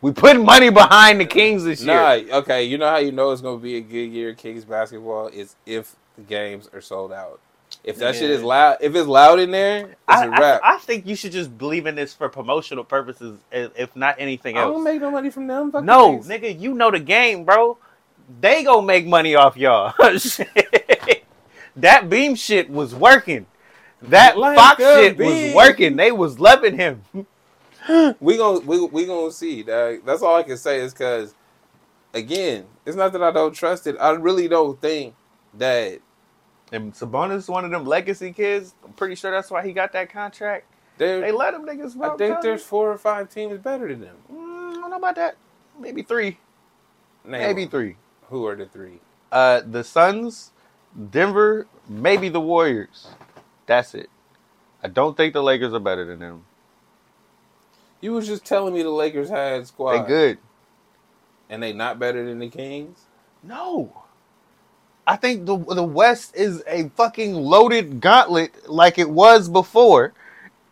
[0.00, 1.94] we putting money behind the Kings this year.
[1.94, 2.64] Nah, okay.
[2.64, 5.96] You know how you know it's gonna be a good year Kings basketball is if
[6.16, 7.40] the games are sold out.
[7.82, 10.60] If that shit is loud, if it's loud in there, it's I, a wrap.
[10.62, 14.56] I, I think you should just believe in this for promotional purposes, if not anything
[14.56, 14.68] else.
[14.68, 15.72] I don't make no money from them.
[15.82, 16.28] no, things.
[16.28, 17.76] nigga, you know the game, bro.
[18.40, 19.94] They gonna make money off y'all.
[21.76, 23.46] That beam shit was working.
[24.02, 25.96] That Like Fox a shit was working.
[25.96, 27.02] They was loving him.
[28.20, 29.62] we gonna we we gonna see.
[29.64, 30.04] Dog.
[30.04, 31.34] That's all I can say is because,
[32.12, 33.96] again, it's not that I don't trust it.
[34.00, 35.14] I really don't think
[35.54, 35.98] that
[36.70, 38.74] And Sabonis is one of them legacy kids.
[38.84, 40.66] I'm pretty sure that's why he got that contract.
[40.98, 41.20] there.
[41.22, 42.00] They let him niggas.
[42.00, 44.16] I think there's four or five teams better than them.
[44.32, 45.36] Mm, I don't know about that.
[45.78, 46.38] Maybe three.
[47.24, 47.70] Name Maybe them.
[47.70, 47.96] three.
[48.34, 48.98] Who are the three?
[49.30, 50.50] Uh, the Suns,
[51.12, 53.06] Denver, maybe the Warriors.
[53.66, 54.10] That's it.
[54.82, 56.44] I don't think the Lakers are better than them.
[58.00, 60.02] You was just telling me the Lakers had squad.
[60.02, 60.38] They good.
[61.48, 63.02] and they not better than the Kings.
[63.44, 64.02] No.
[65.06, 70.12] I think the the West is a fucking loaded gauntlet like it was before,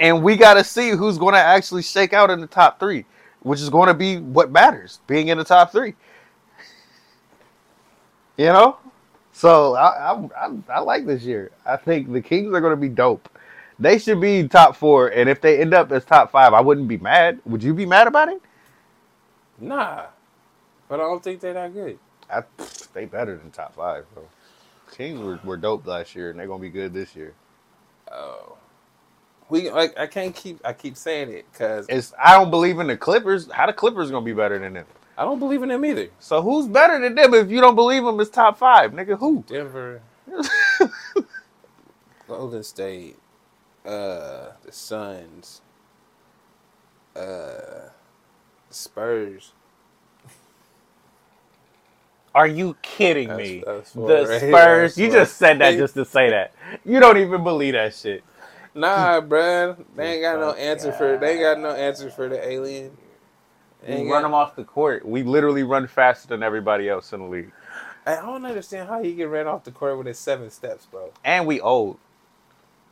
[0.00, 3.04] and we got to see who's going to actually shake out in the top three,
[3.42, 5.94] which is going to be what matters, being in the top three.
[8.36, 8.78] You know,
[9.32, 11.52] so I, I I I like this year.
[11.66, 13.28] I think the Kings are going to be dope.
[13.78, 16.88] They should be top four, and if they end up as top five, I wouldn't
[16.88, 17.40] be mad.
[17.46, 18.40] Would you be mad about it?
[19.60, 20.06] Nah,
[20.88, 21.98] but I don't think they're that good.
[22.30, 22.42] I,
[22.94, 24.24] they better than top five, bro.
[24.92, 27.34] Kings were, were dope last year, and they're gonna be good this year.
[28.12, 28.56] Oh,
[29.48, 32.86] we like I can't keep I keep saying it because It's I don't believe in
[32.88, 33.50] the Clippers.
[33.50, 34.86] How the Clippers gonna be better than them?
[35.18, 36.08] I don't believe in them either.
[36.20, 39.18] So who's better than them if you don't believe them is top five, nigga?
[39.18, 39.44] Who?
[39.46, 40.02] Denver,
[42.28, 43.16] Golden State,
[43.84, 45.62] uh, the Suns,
[47.16, 47.90] uh,
[48.70, 49.52] Spurs.
[52.34, 53.64] Are you kidding That's- me?
[53.66, 54.40] that's the right?
[54.40, 54.92] Spurs.
[54.92, 56.54] That's You just said that just to say that.
[56.84, 58.24] You don't even believe that shit.
[58.74, 59.76] Nah, bruh.
[59.96, 61.18] They ain't got no answer for.
[61.18, 62.96] They ain't got no answer for the alien.
[63.86, 65.04] We run them off the court.
[65.06, 67.52] We literally run faster than everybody else in the league,
[68.06, 71.12] I don't understand how he get ran off the court with his seven steps, bro.
[71.24, 71.98] and we old.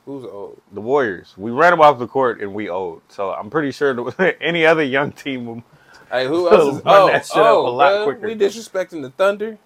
[0.07, 0.61] Who's old?
[0.73, 1.35] The Warriors.
[1.37, 3.03] We ran them off the court, and we old.
[3.09, 5.62] So I'm pretty sure any other young team will
[6.11, 6.85] Hey, who else is?
[6.85, 8.27] Run Oh, that shit up oh, a lot quicker.
[8.27, 9.59] We disrespecting the Thunder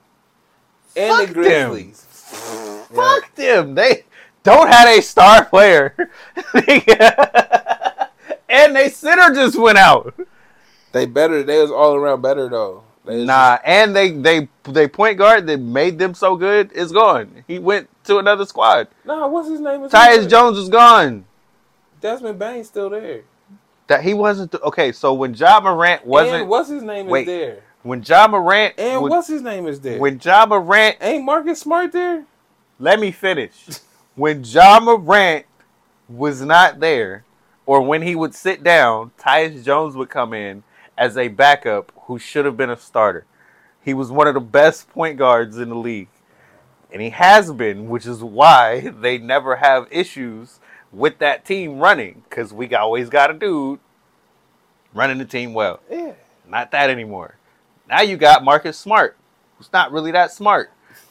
[0.97, 1.71] and Fuck the them.
[1.71, 2.03] Grizzlies.
[2.93, 3.75] Fuck them.
[3.75, 4.05] They
[4.43, 5.95] don't have a star player.
[8.49, 10.15] and they center just went out.
[10.95, 11.43] They better.
[11.43, 12.85] They was all around better though.
[13.05, 16.93] They was Nah, and they they they point guard that made them so good is
[16.93, 17.43] gone.
[17.49, 18.87] He went to another squad.
[19.05, 19.83] nah, what's his name?
[19.83, 20.31] Is Tyus?
[20.31, 21.25] Jones is gone.
[22.01, 23.23] Desmond Bane's still there.
[23.89, 24.93] That he wasn't the, okay.
[24.93, 27.23] So when Ja Morant wasn't and what's his name wait.
[27.23, 27.63] is there.
[27.83, 29.99] when Ja Morant And when, what's his name is there.
[29.99, 32.25] when Ja Morant ain't Marcus Smart there?
[32.79, 33.67] let me finish.
[34.15, 35.45] when Ja Morant
[36.09, 37.25] was not there,
[37.67, 40.63] or when he would sit down, Tyus Jones would come in
[40.97, 43.27] as a backup who should have been a starter.
[43.83, 46.09] He was one of the best point guards in the league.
[46.93, 50.61] And he has been, which is why they never have issues
[50.93, 53.81] with that team running because we always got a dude
[54.95, 55.81] running the team well.
[55.91, 56.13] Yeah.
[56.49, 57.37] Not that anymore.
[57.89, 59.17] Now you got Marcus Smart,
[59.59, 60.71] who's not really that smart.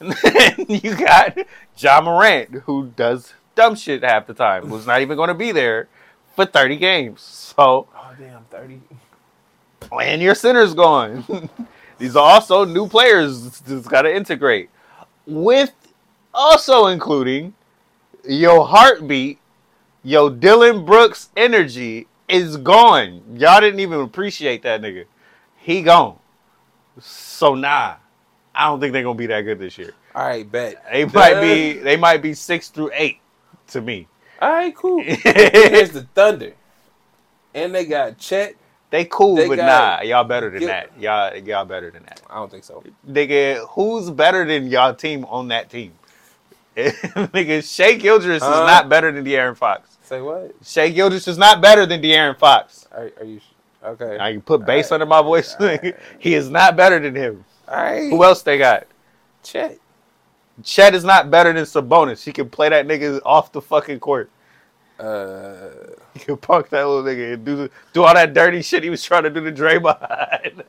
[0.68, 1.36] you got
[1.76, 5.52] Ja Morant, who does dumb shit half the time, who's not even going to be
[5.52, 5.88] there
[6.34, 7.20] for 30 games.
[7.20, 8.80] So, oh, damn, 30.
[10.00, 11.48] And your center's gone.
[11.98, 14.70] These are also new players that's got to integrate.
[15.26, 15.72] With
[16.32, 17.54] also including
[18.24, 19.38] your heartbeat,
[20.02, 23.22] your Dillon Brooks energy is gone.
[23.36, 25.04] Y'all didn't even appreciate that nigga.
[25.56, 26.18] He gone.
[27.00, 27.96] So nah,
[28.54, 29.94] I don't think they're gonna be that good this year.
[30.14, 31.72] All right, bet they might be.
[31.74, 33.18] They might be six through eight
[33.68, 34.06] to me.
[34.40, 35.02] All right, cool.
[35.04, 36.52] Here's the Thunder,
[37.54, 38.56] and they got Chet
[39.04, 41.00] cool, They but nah, y'all better than Get- that.
[41.00, 42.20] Y'all y'all better than that.
[42.30, 42.84] I don't think so.
[43.08, 45.92] Nigga, who's better than y'all team on that team?
[46.76, 48.50] Nigga, Shai Gilgeous Huh?
[48.50, 49.96] is not better than De'Aaron Fox.
[50.02, 50.54] Say what?
[50.64, 52.86] Shai Gilgeous is not better than De'Aaron Fox.
[52.92, 53.40] Are, are you
[53.82, 54.18] okay?
[54.20, 54.92] I can put bass Alright.
[55.02, 55.54] under my voice.
[55.60, 55.96] Alright.
[56.18, 57.44] he is not better than him.
[57.66, 58.10] All right.
[58.10, 58.86] Who else they got?
[59.42, 59.78] Chet.
[60.62, 62.22] Chet is not better than Sabonis.
[62.22, 64.30] He can play that nigga off the fucking court.
[64.98, 65.68] Uh,
[66.14, 69.02] He can punk that little nigga and do do all that dirty shit he was
[69.02, 70.62] trying to do to Draymond.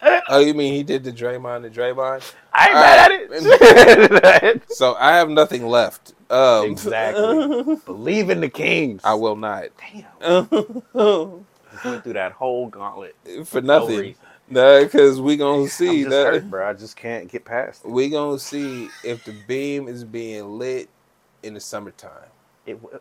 [0.28, 2.32] oh, you mean he did the Draymond the Draymond?
[2.52, 3.30] I ain't Alright.
[3.30, 4.62] mad at it.
[4.70, 6.14] So I have nothing left.
[6.30, 7.76] Um, Exactly.
[7.86, 9.00] Believe in the Kings.
[9.04, 9.66] I will not.
[9.92, 10.48] Damn.
[11.72, 13.14] Just went through that whole gauntlet.
[13.44, 14.14] For nothing.
[14.50, 16.26] Nah, because we gonna see just that.
[16.26, 16.68] hurt, bro.
[16.68, 17.90] I just can't get past it.
[17.90, 20.88] We gonna see if the beam is being lit
[21.42, 22.30] in the summertime
[22.66, 23.00] it w-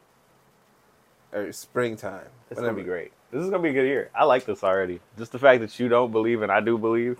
[1.34, 2.28] or springtime.
[2.50, 3.12] it's gonna be great.
[3.32, 4.10] This is gonna be a good year.
[4.16, 5.00] I like this already.
[5.18, 7.18] Just the fact that you don't believe and I do believe.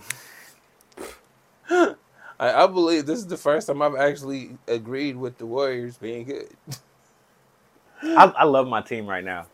[1.70, 1.96] I,
[2.40, 6.50] I believe this is the first time I've actually agreed with the Warriors being good.
[8.04, 9.48] I, I love my team right now.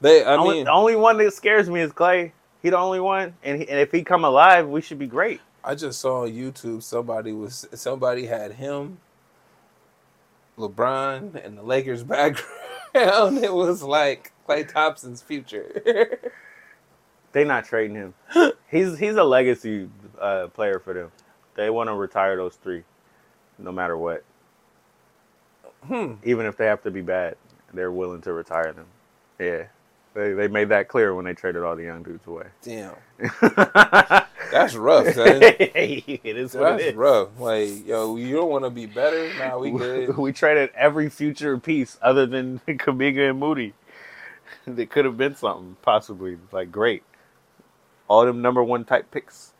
[0.00, 2.32] They, I only, mean, the only one that scares me is Klay.
[2.62, 5.40] He the only one, and, he, and if he come alive, we should be great.
[5.64, 8.98] I just saw on YouTube somebody was somebody had him,
[10.58, 13.38] LeBron, and the Lakers background.
[13.38, 16.18] it was like Klay Thompson's future.
[17.32, 18.14] They not trading him.
[18.70, 21.12] he's he's a legacy uh, player for them.
[21.54, 22.82] They want to retire those three,
[23.58, 24.24] no matter what.
[25.86, 26.14] Hmm.
[26.24, 27.36] Even if they have to be bad,
[27.74, 28.86] they're willing to retire them.
[29.38, 29.64] Yeah,
[30.14, 32.46] they they made that clear when they traded all the young dudes away.
[32.62, 32.94] Damn,
[34.50, 35.06] that's rough.
[35.14, 35.40] son.
[35.42, 36.94] it is what That's it is.
[36.94, 37.28] rough.
[37.38, 39.30] Like, yo, you don't want to be better?
[39.38, 40.16] Nah, we good.
[40.18, 43.74] we traded every future piece other than Kuminga and Moody.
[44.66, 47.02] That could have been something possibly like great.
[48.08, 49.52] All them number one type picks.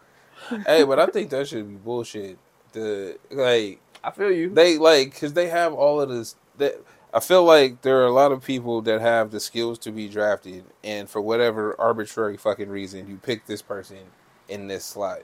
[0.67, 2.39] hey, but I think that should be bullshit.
[2.73, 4.51] The like I feel you.
[4.51, 6.37] they like because they have all of this.
[6.59, 6.81] That
[7.15, 10.09] I feel like there are a lot of people that have the skills to be
[10.09, 13.99] drafted, and for whatever arbitrary fucking reason, you pick this person
[14.49, 15.21] in this slot.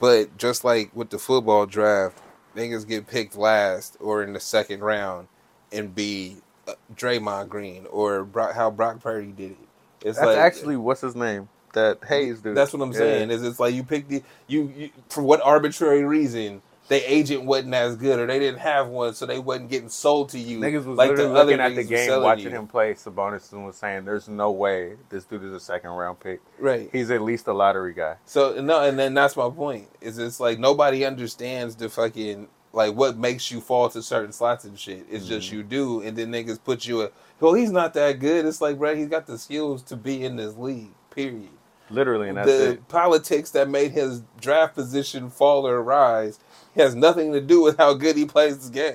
[0.00, 2.20] But just like with the football draft,
[2.56, 5.28] niggas get picked last or in the second round,
[5.72, 6.38] and be
[6.68, 9.58] uh, Draymond Green or Brock, how Brock Purdy did it.
[10.02, 11.48] It's That's like actually what's his name?
[11.74, 12.56] That Hayes dude.
[12.56, 12.94] that's what I'm Yeah.
[12.94, 13.30] saying.
[13.30, 16.62] Is it's like you pick the you, you for what arbitrary reason
[16.92, 20.28] they agent wasn't as good or they didn't have one, so they wasn't getting sold
[20.30, 20.60] to you.
[20.60, 22.58] Niggas was like the other looking at the game, watching you.
[22.58, 26.20] him play Sabonis, and was saying, "There's no way this dude is a second round
[26.20, 26.40] pick.
[26.58, 26.88] Right.
[26.92, 29.88] He's at least a lottery guy." So no, and then that's my point.
[30.00, 34.64] Is it's like nobody understands the fucking like what makes you fall to certain slots
[34.64, 35.06] and shit.
[35.10, 35.56] It's just Mm-hmm.
[35.56, 37.10] you do, and then niggas put you a.
[37.40, 38.44] Well, he's not that good.
[38.46, 40.92] It's like, bro, he's got the skills to be in this league.
[41.10, 41.48] Period.
[41.90, 42.88] Literally, and that's the it.
[42.88, 46.38] politics that made his draft position fall or rise
[46.80, 48.94] has nothing to do with how good he plays the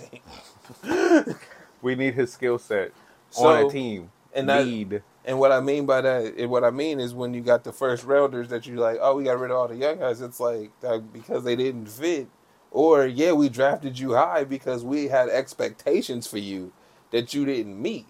[0.83, 1.35] game.
[1.81, 2.91] We need his skill set
[3.29, 4.11] So, on a team.
[4.33, 5.03] and need.
[5.25, 7.71] And what I mean by that, and what I mean is when you got the
[7.71, 10.21] first rounders that you're like, oh, we got rid of all the young guys.
[10.21, 12.27] It's like that because they didn't fit,
[12.71, 16.71] or yeah, we drafted you high because we had expectations for you
[17.11, 18.07] that you didn't meet.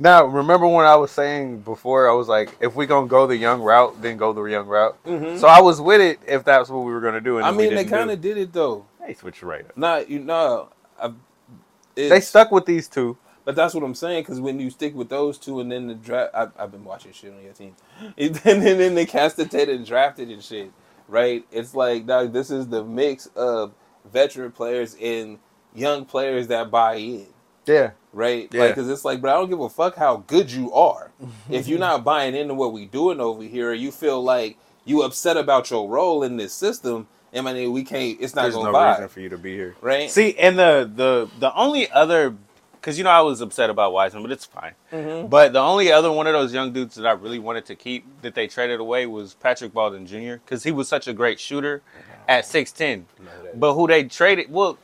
[0.00, 3.36] Now, remember when I was saying before, I was like, if we're gonna go the
[3.36, 4.96] young route, then go the young route.
[5.04, 5.38] Mhm.
[5.38, 7.40] So I was with it if that's what we were gonna do.
[7.40, 8.84] I mean, they kind of did it though.
[9.08, 9.76] They switched right up.
[9.76, 10.68] Not you know,
[11.00, 11.12] I,
[11.94, 13.16] They stuck with these two.
[13.44, 14.24] But that's what I'm saying.
[14.24, 17.12] Because when you stick with those two, and then the draft, I've, I've been watching
[17.12, 17.74] shit on your team,
[18.18, 20.70] and then, and then they casted and drafted and shit.
[21.08, 21.46] Right?
[21.50, 23.72] It's like, dog, this is the mix of
[24.12, 25.38] veteran players and
[25.74, 27.28] young players that buy in.
[27.64, 27.92] Yeah.
[28.12, 28.50] Right?
[28.52, 28.64] Yeah.
[28.64, 31.10] Like, because it's like, but I don't give a fuck how good you are.
[31.50, 35.38] if you're not buying into what we're doing over here, you feel like you upset
[35.38, 38.18] about your role in this system, I mean, we can't.
[38.20, 38.92] It's not There's gonna no vibe.
[38.94, 39.76] reason for you to be here.
[39.80, 40.10] Right?
[40.10, 42.34] See, and the the the only other,
[42.80, 44.72] because you know I was upset about Wiseman, but it's fine.
[44.92, 45.28] Mhm.
[45.28, 48.04] But the only other one of those young dudes that I really wanted to keep
[48.22, 50.34] that they traded away was Patrick Baldwin Jr.
[50.44, 51.82] because he was such a great shooter
[52.26, 53.06] at six ten.
[53.54, 54.50] But who they traded?
[54.50, 54.78] Well,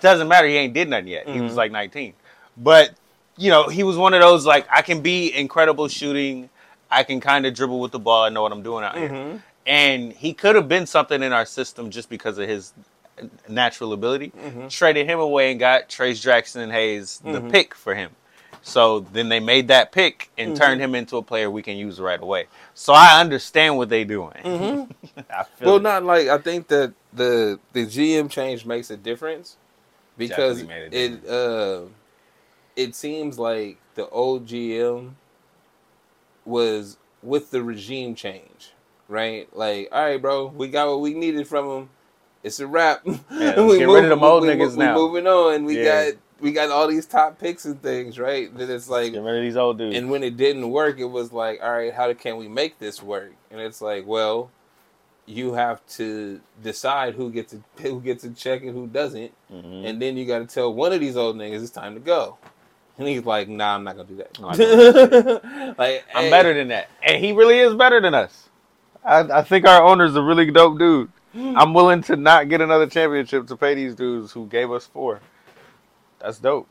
[0.00, 0.46] doesn't matter.
[0.48, 1.28] He ain't did nothing yet.
[1.28, 1.56] He was Mhm.
[1.56, 2.14] like nineteen.
[2.56, 2.92] But
[3.36, 6.48] you know, he was one of those like I can be incredible shooting.
[6.90, 8.24] I can kind of dribble with the ball.
[8.24, 9.40] I know what I'm doing out here.
[9.66, 12.72] And he could have been something in our system just because of his
[13.48, 14.32] natural ability.
[14.36, 14.70] Mhm.
[14.70, 17.50] Traded him away and got Trayce Jackson Hayes the Mhm.
[17.50, 18.16] pick for him.
[18.62, 20.56] So then they made that pick and Mhm.
[20.56, 22.46] turned him into a player we can use right away.
[22.74, 24.32] So I understand what they're doing.
[24.44, 24.90] Mhm.
[25.30, 25.82] I feel Well, it.
[25.82, 29.56] not like I think that the the GM change makes a difference
[30.16, 31.82] because a it uh
[32.76, 35.16] it seems like the old GM
[36.44, 38.72] was with the regime change,
[39.10, 39.48] right?
[39.54, 41.88] Like, all right, bro, we got what we needed from him.
[42.42, 43.02] It's a wrap.
[43.04, 44.94] let's get rid of them old niggas now.
[44.96, 45.64] We moving on.
[45.64, 46.06] We Yeah.
[46.12, 48.56] got we got all these top picks and things, right?
[48.56, 49.94] Then it's like Get rid of these old dudes.
[49.94, 53.02] and when it didn't work, it was like, all right, how can we make this
[53.02, 53.32] work?
[53.50, 54.50] And it's like, well,
[55.26, 59.84] you have to decide who gets a who gets a check and who doesn't, Mhm.
[59.86, 62.38] and then you got to tell one of these old niggas it's time to go.
[62.96, 65.74] And he's like, nah, I'm not gonna do No, that.
[65.78, 66.88] like, I'm hey, better than that.
[67.02, 68.49] And he really is better than us.
[69.04, 71.10] I, I think our owner's a really dope dude.
[71.34, 75.20] I'm willing to not get another championship to pay these dudes who gave us four.
[76.18, 76.66] That's dope.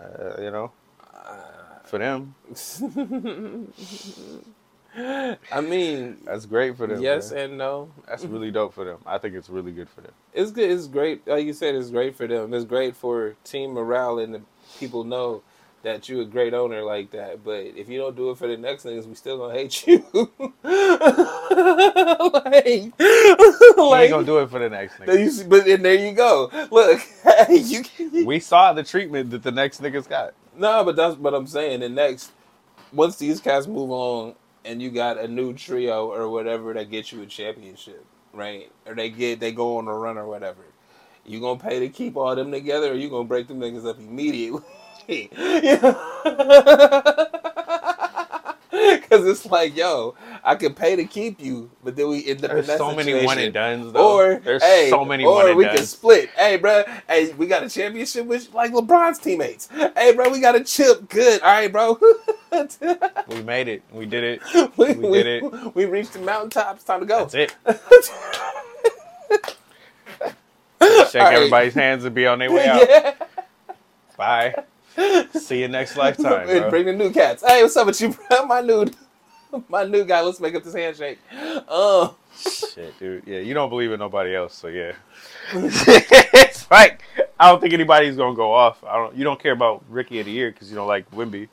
[0.00, 0.70] Uh, you know,
[1.84, 2.36] for them,
[5.52, 7.02] I mean, that's great for them.
[7.02, 7.44] yes man.
[7.44, 7.90] and no.
[8.06, 8.98] that's really dope for them.
[9.04, 10.12] I think it's really good for them.
[10.32, 10.70] It's good.
[10.70, 11.26] It's great.
[11.26, 12.54] Like you said, it's great for them.
[12.54, 14.42] It's great for team morale and the
[14.78, 15.42] people know
[15.82, 17.44] that you're a great owner like that.
[17.44, 20.04] But if you don't do it for the next niggas, we still gonna hate you.
[20.64, 22.92] like, He
[23.76, 25.38] like ain't gonna do it for the next there nigga.
[25.38, 26.50] you but then there you go.
[26.70, 27.00] Look,
[27.50, 30.34] you can, We saw the treatment that the next niggas got.
[30.56, 31.80] no, but that's what I'm saying.
[31.80, 32.32] The next
[32.92, 34.34] once these cats move on
[34.64, 38.70] and you got a new trio or whatever that gets you a championship, right?
[38.86, 40.62] Or they get they go on a run or whatever.
[41.24, 43.98] You gonna pay to keep all them together, or you gonna break them niggas up
[43.98, 44.60] immediately?
[48.70, 50.14] Because it's like, yo,
[50.44, 52.90] I could pay to keep you, but then we end up There's in that so
[52.90, 53.26] many situation.
[53.26, 54.18] one and dones though.
[54.18, 56.28] Or there's hey, so many or one and we can split.
[56.36, 59.68] Hey, bro, hey, we got a championship with like LeBron's teammates.
[59.96, 61.08] Hey, bro, we got a chip.
[61.08, 61.40] Good.
[61.40, 61.98] All right, bro.
[63.28, 63.82] We made it.
[63.92, 64.42] We did it.
[64.76, 65.74] we, We did it.
[65.74, 66.84] We reached the mountaintops.
[66.84, 67.26] Time to go.
[67.26, 67.56] That's it.
[71.10, 71.34] Shake right.
[71.34, 72.86] everybody's hands and be on their way out.
[72.88, 73.14] yeah.
[74.16, 74.54] Bye.
[75.32, 76.70] See you next lifetime, bro.
[76.70, 77.44] Bring the new cats.
[77.46, 78.46] Hey, what's up with you, bro?
[78.46, 78.86] My new,
[79.68, 80.20] my new guy.
[80.20, 81.18] Let's make up this handshake.
[81.68, 83.22] Um, Shit, dude.
[83.26, 84.92] Yeah, you don't believe in nobody else, so yeah.
[85.52, 87.02] it's like
[87.40, 88.82] I don't think anybody's gonna go off.
[88.84, 89.16] I don't.
[89.16, 91.48] You don't care about Ricky of the year because you don't like Wemby.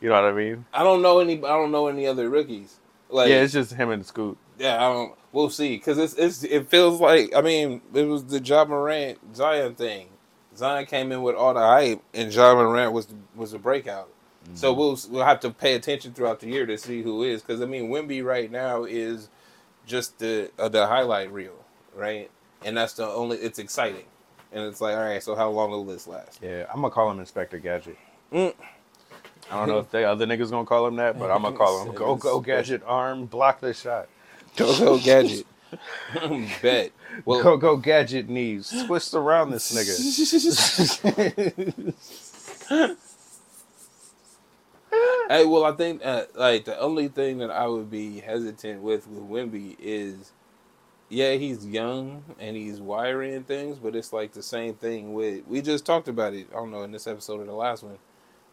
[0.00, 0.64] You know what I mean?
[0.74, 1.38] I don't know any.
[1.38, 2.78] I don't know any other rookies.
[3.08, 4.36] Like, yeah, it's just him and Scoot.
[4.58, 5.14] Yeah, I don't.
[5.32, 5.76] We'll see.
[5.76, 10.08] Because it's, it's it feels like I mean it was the Ja Morant Zion thing.
[10.56, 14.08] Zion came in with all the hype, and Ja Morant was was a breakout.
[14.54, 17.42] So we'll we'll have to pay attention throughout the year to see who is.
[17.42, 19.28] Because I mean, Wemby right now is
[19.86, 21.64] just the uh, the highlight reel,
[21.94, 22.30] right?
[22.64, 23.38] And that's the only.
[23.38, 24.04] It's exciting,
[24.52, 25.22] and it's like, all right.
[25.22, 26.40] So how long will this last?
[26.42, 27.96] Yeah, I'm gonna call him Inspector Gadget.
[28.32, 28.54] Mm.
[29.50, 31.84] I don't know if the other niggas gonna call him that, but I'm gonna call
[31.84, 34.08] him Go Go Gadget Arm Block the shot.
[34.56, 35.46] Go go gadget.
[36.62, 36.92] Bet.
[37.24, 40.08] Well, Go Go Gadget knees twist around this nigga.
[45.28, 49.08] Hey, well, I think uh, like the only thing that I would be hesitant with
[49.08, 50.32] with Wemby is,
[51.10, 55.62] yeah, he's young and he's wiring things, but it's like the same thing with we
[55.62, 56.48] just talked about it.
[56.52, 57.98] I don't know in this episode or the last one,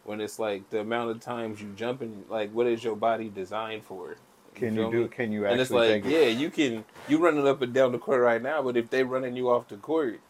[0.04, 3.30] when it's like the amount of times you jump in, like what is your body
[3.30, 4.16] designed for?
[4.60, 5.02] Can feel you do?
[5.02, 5.08] me?
[5.08, 5.52] Can you actually?
[5.52, 6.10] And it's like, take it?
[6.12, 9.02] yeah, you can you running up and down the court right now, but if they
[9.04, 10.20] running you off the court,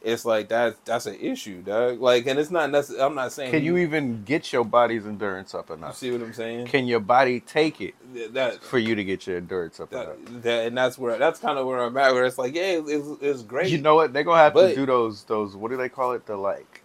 [0.00, 2.00] it's like that that's an issue, dog.
[2.00, 3.04] Like, and it's not necessarily.
[3.04, 5.96] I'm not saying Can you even get your body's endurance up You enough?
[5.96, 6.66] see what I'm saying?
[6.68, 7.94] Can your body take it
[8.32, 10.06] that for you to get your endurance up enough?
[10.26, 12.12] that, that and that's where that's kind of where I'm at.
[12.12, 13.70] Where it's like, yeah, it's, it's great.
[13.70, 14.12] You know what?
[14.12, 16.26] They're gonna have But- to do those those what do they call it?
[16.26, 16.77] The like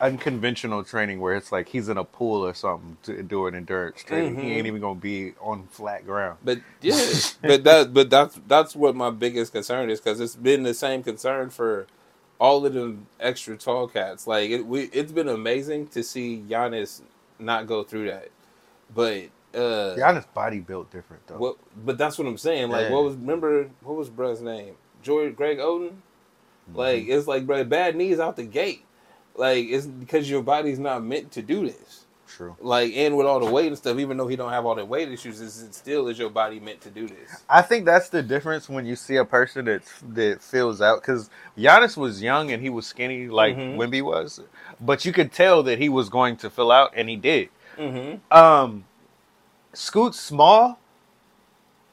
[0.00, 4.36] unconventional training where it's like he's in a pool or something to do endurance training.
[4.36, 4.56] He Mhm.
[4.56, 6.38] ain't even gonna be on flat ground.
[6.44, 7.00] but yeah,
[7.42, 11.02] but that but that's that's what my biggest concern is because it's been the same
[11.02, 11.86] concern for
[12.40, 14.26] all of them extra tall cats.
[14.26, 17.02] Like it, we, it's been amazing to see Giannis
[17.38, 18.28] not go through that,
[18.94, 21.38] but uh, Giannis body built different though.
[21.38, 21.56] what?
[21.84, 22.70] But that's what I'm saying.
[22.70, 24.74] Like, what was remember what was bruh's name?
[25.02, 25.90] George Greg Oden.
[26.70, 26.76] Mm-hmm.
[26.78, 28.84] Like it's like bro, bad knees out the gate.
[29.38, 32.04] Like it's because your body's not meant to do this.
[32.26, 32.56] True.
[32.60, 34.84] Like and with all the weight and stuff, even though he don't have all the
[34.84, 37.42] weight issues, it still is your body meant to do this.
[37.48, 39.82] I think that's the difference when you see a person that
[40.14, 43.76] that fills out because Giannis was young and he was skinny like Mhm.
[43.76, 44.40] Wemby was,
[44.80, 47.48] but you could tell that he was going to fill out and he did.
[47.78, 48.36] Mm-hmm.
[48.36, 48.84] Um,
[49.72, 50.78] Scoot's small,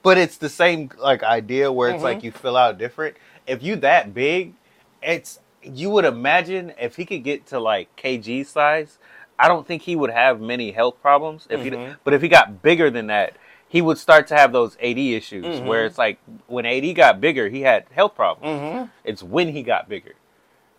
[0.03, 2.03] but it's the same like idea where it's Mhm.
[2.03, 3.15] like you fill out different.
[3.47, 4.53] If you that big,
[5.01, 8.99] it's you would imagine if he could get to like kg size,
[9.37, 11.47] I don't think he would have many health problems.
[11.49, 11.97] If he, Mhm.
[12.03, 13.33] but if he got bigger than that,
[13.67, 15.65] he would start to have those AD issues Mhm.
[15.65, 16.17] where it's like
[16.47, 18.47] when AD got bigger, he had health problems.
[18.61, 18.85] Mm-hmm.
[19.03, 20.13] It's when he got bigger.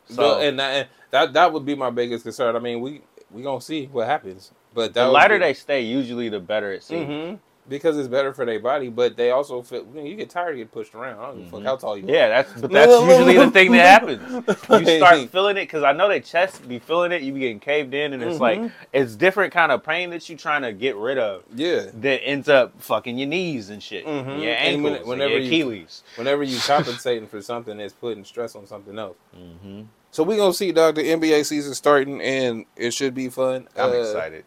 [0.09, 2.55] So and that, and that that would be my biggest concern.
[2.57, 6.29] I mean, we we gonna see what happens, but the lighter be- they stay, usually
[6.29, 7.39] the better it seems.
[7.69, 10.57] Because it's better for their body, but they also feel you, you get tired of
[10.57, 11.19] getting pushed around.
[11.19, 12.07] I don't give a fuck how tall you are.
[12.07, 12.15] Mm-hmm.
[12.15, 14.47] Yeah, that's but that's usually the thing that happens.
[14.71, 17.23] You start feeling it because I know that chest be feeling it.
[17.23, 18.73] You be getting caved in, and it's like Mhm.
[18.93, 21.87] it's different kind of pain that you trying to get rid of yeah.
[21.95, 24.43] that ends up fucking your knees and shit, Mhm.
[24.43, 26.03] your And when- ankles, and whenever your you- Achilles.
[26.17, 29.17] Whenever you compensating for something, it's putting stress on something else.
[29.35, 29.83] hmm
[30.13, 30.95] So we gonna see, dog.
[30.95, 33.69] The NBA season starting, and it should be fun.
[33.77, 34.45] I'm Uh, excited.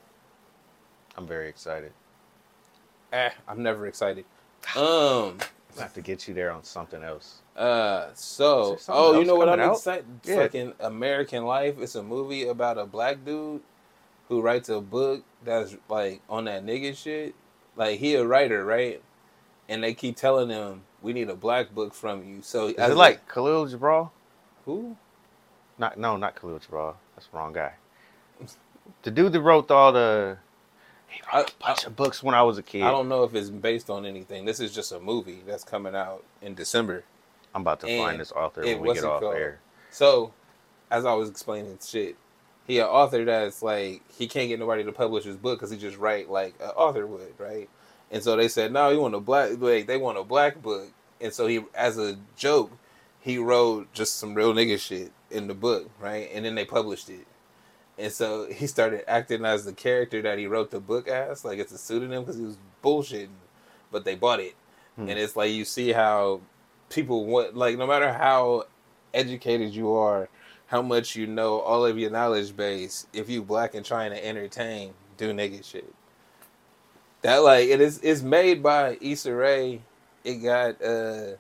[1.17, 1.91] I'm very excited.
[3.11, 4.25] Eh, I'm never excited.
[4.75, 5.37] Um.
[5.77, 7.37] I have to get you there on something else.
[7.55, 8.07] Uh.
[8.13, 8.75] So.
[8.77, 9.73] something Oh, you know what I'm out?
[9.75, 10.05] excited?
[10.23, 10.35] Yeah.
[10.37, 11.75] Fucking American Life.
[11.79, 13.61] It's a movie about a black dude
[14.27, 17.35] who writes a book that's like on that nigga shit.
[17.75, 19.01] Like he a writer, right?
[19.69, 22.41] And they keep telling him we need a black book from you.
[22.41, 24.09] So Is it like Khalil Gibran?
[24.65, 24.97] who?
[25.77, 26.95] Not no, not Khalil Gibran.
[27.15, 27.73] That's the wrong guy.
[29.03, 30.37] The dude that wrote all the
[31.09, 32.83] he wrote a I- bunch of books when I was a kid.
[32.83, 34.45] I don't know if it's based on anything.
[34.45, 37.03] This is just a movie that's coming out in December.
[37.53, 39.35] I'm about to And find this author when we get off called?
[39.35, 39.59] air.
[39.91, 40.33] So,
[40.91, 42.15] as I was explaining shit,
[42.67, 45.77] he an author that's like he can't get nobody to publish his book because he
[45.77, 47.67] just write like an author would, right?
[48.11, 50.89] And so they said, no, he want a black like they want a black book,
[51.19, 52.71] and so he as a joke
[53.21, 56.29] he wrote just some real nigga shit in the book, right?
[56.33, 57.25] And then they published it.
[57.99, 61.59] And so he started acting as the character that he wrote the book as, like
[61.59, 63.27] it's a pseudonym because he was bullshitting,
[63.91, 64.55] but they bought it.
[64.95, 65.09] Hmm.
[65.09, 66.41] And it's like you see how
[66.89, 68.63] people want, like, no matter how
[69.13, 70.29] educated you are,
[70.67, 74.25] how much you know, all of your knowledge base, if you black and trying to
[74.25, 75.93] entertain, do nigga shit.
[77.21, 79.81] That like it is it's made by Issa Rae.
[80.23, 81.35] It got uh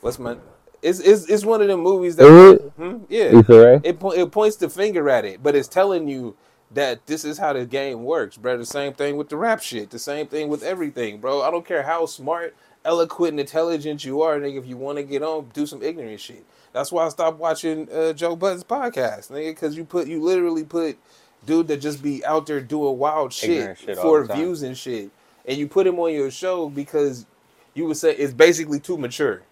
[0.00, 0.36] what's my
[0.82, 2.72] it's it's, it's one of the movies that it?
[2.76, 2.98] Hmm?
[3.08, 3.80] yeah Issa Rae?
[3.82, 6.36] it po- it points the finger at it, but it's telling you
[6.72, 8.56] that this is how the game works, bro.
[8.56, 9.90] The same thing with the rap shit.
[9.90, 11.42] The same thing with everything, bro.
[11.42, 12.54] I don't care how smart,
[12.84, 14.58] eloquent, and intelligent you are, nigga.
[14.58, 16.44] If you want to get on, do some ignorant shit.
[16.72, 20.64] That's why I stopped watching uh, Joe Budden's podcast, nigga, because you put you literally
[20.64, 20.96] put
[21.44, 25.10] dude that just be out there doing wild shit, shit for views and shit,
[25.46, 27.26] and you put him on your show because
[27.74, 29.42] you would say it's basically too mature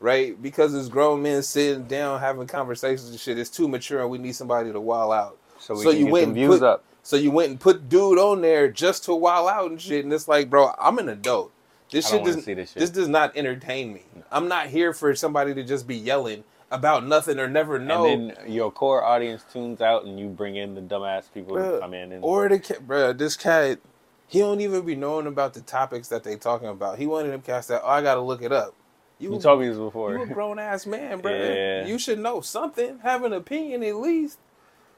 [0.00, 0.40] right?
[0.40, 3.38] Because it's grown men sitting down having conversations and shit.
[3.38, 5.38] It's too mature, and we need somebody to wild out.
[5.58, 6.84] So we So can you get went some and views put- up.
[7.02, 10.04] So you went and put dude on there just to wild out and shit.
[10.04, 11.52] And it's like, bro, I'm an adult.
[11.90, 12.74] This shit does this shit.
[12.74, 14.02] this does not entertain me.
[14.30, 18.04] I'm not here for somebody to just be yelling about nothing or never know.
[18.04, 21.62] And then your core audience tunes out, and you bring in the dumbass people who
[21.62, 22.12] Bruh, come in.
[22.12, 23.78] And Or the cat, bro, this cat,
[24.26, 26.98] he don't even be knowing about the topics that they talking about.
[26.98, 28.74] He wanted him cast that, oh, I gotta look it up.
[29.18, 30.12] You told me this before.
[30.12, 31.32] You a grown ass man, bro.
[31.32, 31.86] Yeah.
[31.86, 32.98] You should know something.
[33.00, 34.38] Have an opinion at least.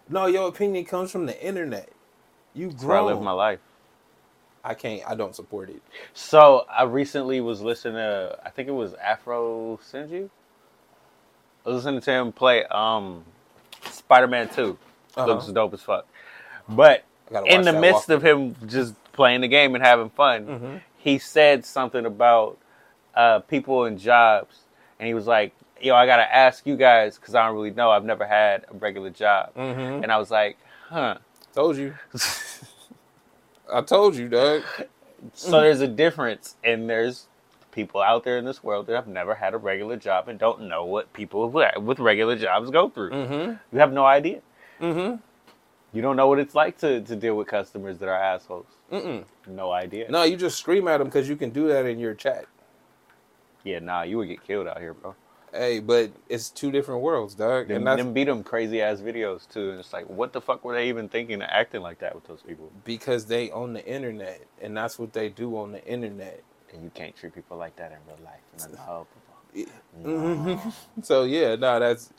[0.08, 1.88] No, your opinion comes from the internet.
[2.54, 3.60] You That's where I live my life.
[4.64, 5.02] I can't.
[5.08, 5.80] I don't support it.
[6.12, 10.28] So I recently was listening to I think it was Afro Senju.
[11.64, 13.24] I was listening to him play um
[13.90, 14.76] Spider Man 2
[15.16, 15.26] Uh-huh.
[15.26, 16.06] Looks dope as fuck.
[16.68, 17.04] But
[17.46, 20.80] in the midst of him just playing the game and having fun, Mhm.
[20.98, 22.58] he said something about
[23.20, 24.60] uh, people and jobs,
[24.98, 27.90] and he was like, "Yo, I gotta ask you guys because I don't really know.
[27.90, 30.02] I've never had a regular job." Mhm.
[30.02, 30.56] And I was like,
[30.88, 31.18] "Huh."
[31.54, 31.94] Told you.
[33.72, 34.62] I told you, Doug.
[35.34, 37.26] So there's a difference, and there's
[37.72, 40.62] people out there in this world that have never had a regular job and don't
[40.62, 43.10] know what people with with regular jobs go through.
[43.10, 43.52] Mm-hmm.
[43.72, 44.40] You have no idea.
[44.80, 45.16] Mm-hmm.
[45.92, 48.66] You don't know what it's like to, to deal with customers that are assholes.
[48.92, 49.24] Mm-mm.
[49.48, 50.10] No idea.
[50.10, 52.46] No, you just scream at them because you can do that in your chat.
[53.64, 55.14] Yeah, nah, you would get killed out here, bro.
[55.52, 57.66] Hey, but it's two different worlds, dog.
[57.68, 60.40] Them, And that's them beat them crazy ass videos too, and it's like, what the
[60.40, 62.70] fuck were they even thinking and acting like that with those people?
[62.84, 66.42] because they own the internet, and that's what they do on the internet.
[66.72, 68.76] And you can't treat people like that in real life.
[68.86, 69.06] No,
[70.04, 70.72] Mhm.
[71.02, 72.12] So yeah, no, that's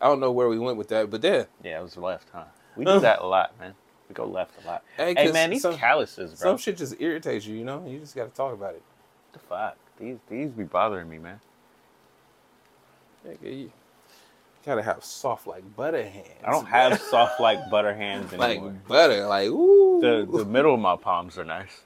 [0.00, 2.44] I don't know where we went with that, but yeah, yeah, it was left, huh?
[2.76, 3.74] We do that a lot, man.
[4.08, 4.84] We go left a lot.
[4.96, 6.50] Hey, Hey, man, these some- calluses, bro.
[6.52, 7.56] some shit just irritates you.
[7.56, 8.82] You know, you just got to talk about it.
[9.32, 9.76] What the fuck?
[9.98, 11.40] These these be bothering me, man.
[13.26, 13.72] Nigga, you
[14.64, 16.28] gotta have soft like butter hands.
[16.44, 18.70] I don't have soft like butter hands anymore.
[18.70, 20.00] like butter, like ooh.
[20.00, 21.82] the the middle of my palms are nice.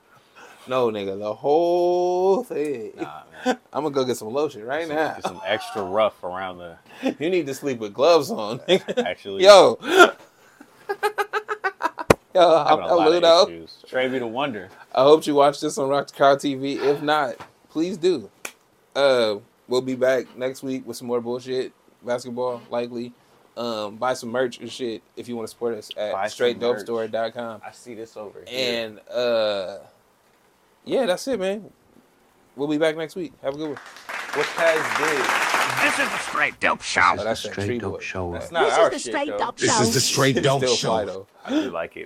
[0.68, 2.92] no, nigga, the whole thing.
[2.96, 3.58] Nah, man.
[3.72, 5.14] I'm gonna go get some lotion right Some, now.
[5.14, 6.76] get some extra rough around the
[7.18, 8.60] you need to sleep with gloves on.
[8.98, 9.44] actually.
[9.44, 9.78] Yo.
[12.34, 13.66] Yo, I'm I'm Ludo.
[13.86, 14.70] Trey be the wonder.
[14.94, 16.76] I hope you watch this on Rock the Crowd TV.
[16.76, 17.36] If not,
[17.72, 18.30] please do.
[18.94, 19.36] Uh,
[19.66, 21.72] we'll be back next week with some more bullshit
[22.04, 23.12] basketball, likely.
[23.56, 26.46] Um, buy some merch and shit if you want to support us at Buy some
[26.46, 27.62] straightdopestore.com.
[27.66, 28.84] I see this over here.
[28.84, 29.78] And uh,
[30.84, 31.70] yeah, that's it, man.
[32.56, 33.32] We'll be back next week.
[33.42, 33.78] Have a good one.
[34.34, 37.00] what Kaz This is the Straight Dope Show.
[37.02, 38.02] Oh, that's that Straight Dope.
[38.02, 38.32] Show.
[38.32, 38.52] That's.
[38.52, 39.38] Not This our is the Straight though.
[39.38, 39.66] Dope show.
[39.66, 41.26] This is the Straight Dope Show.
[41.44, 42.00] I do like it.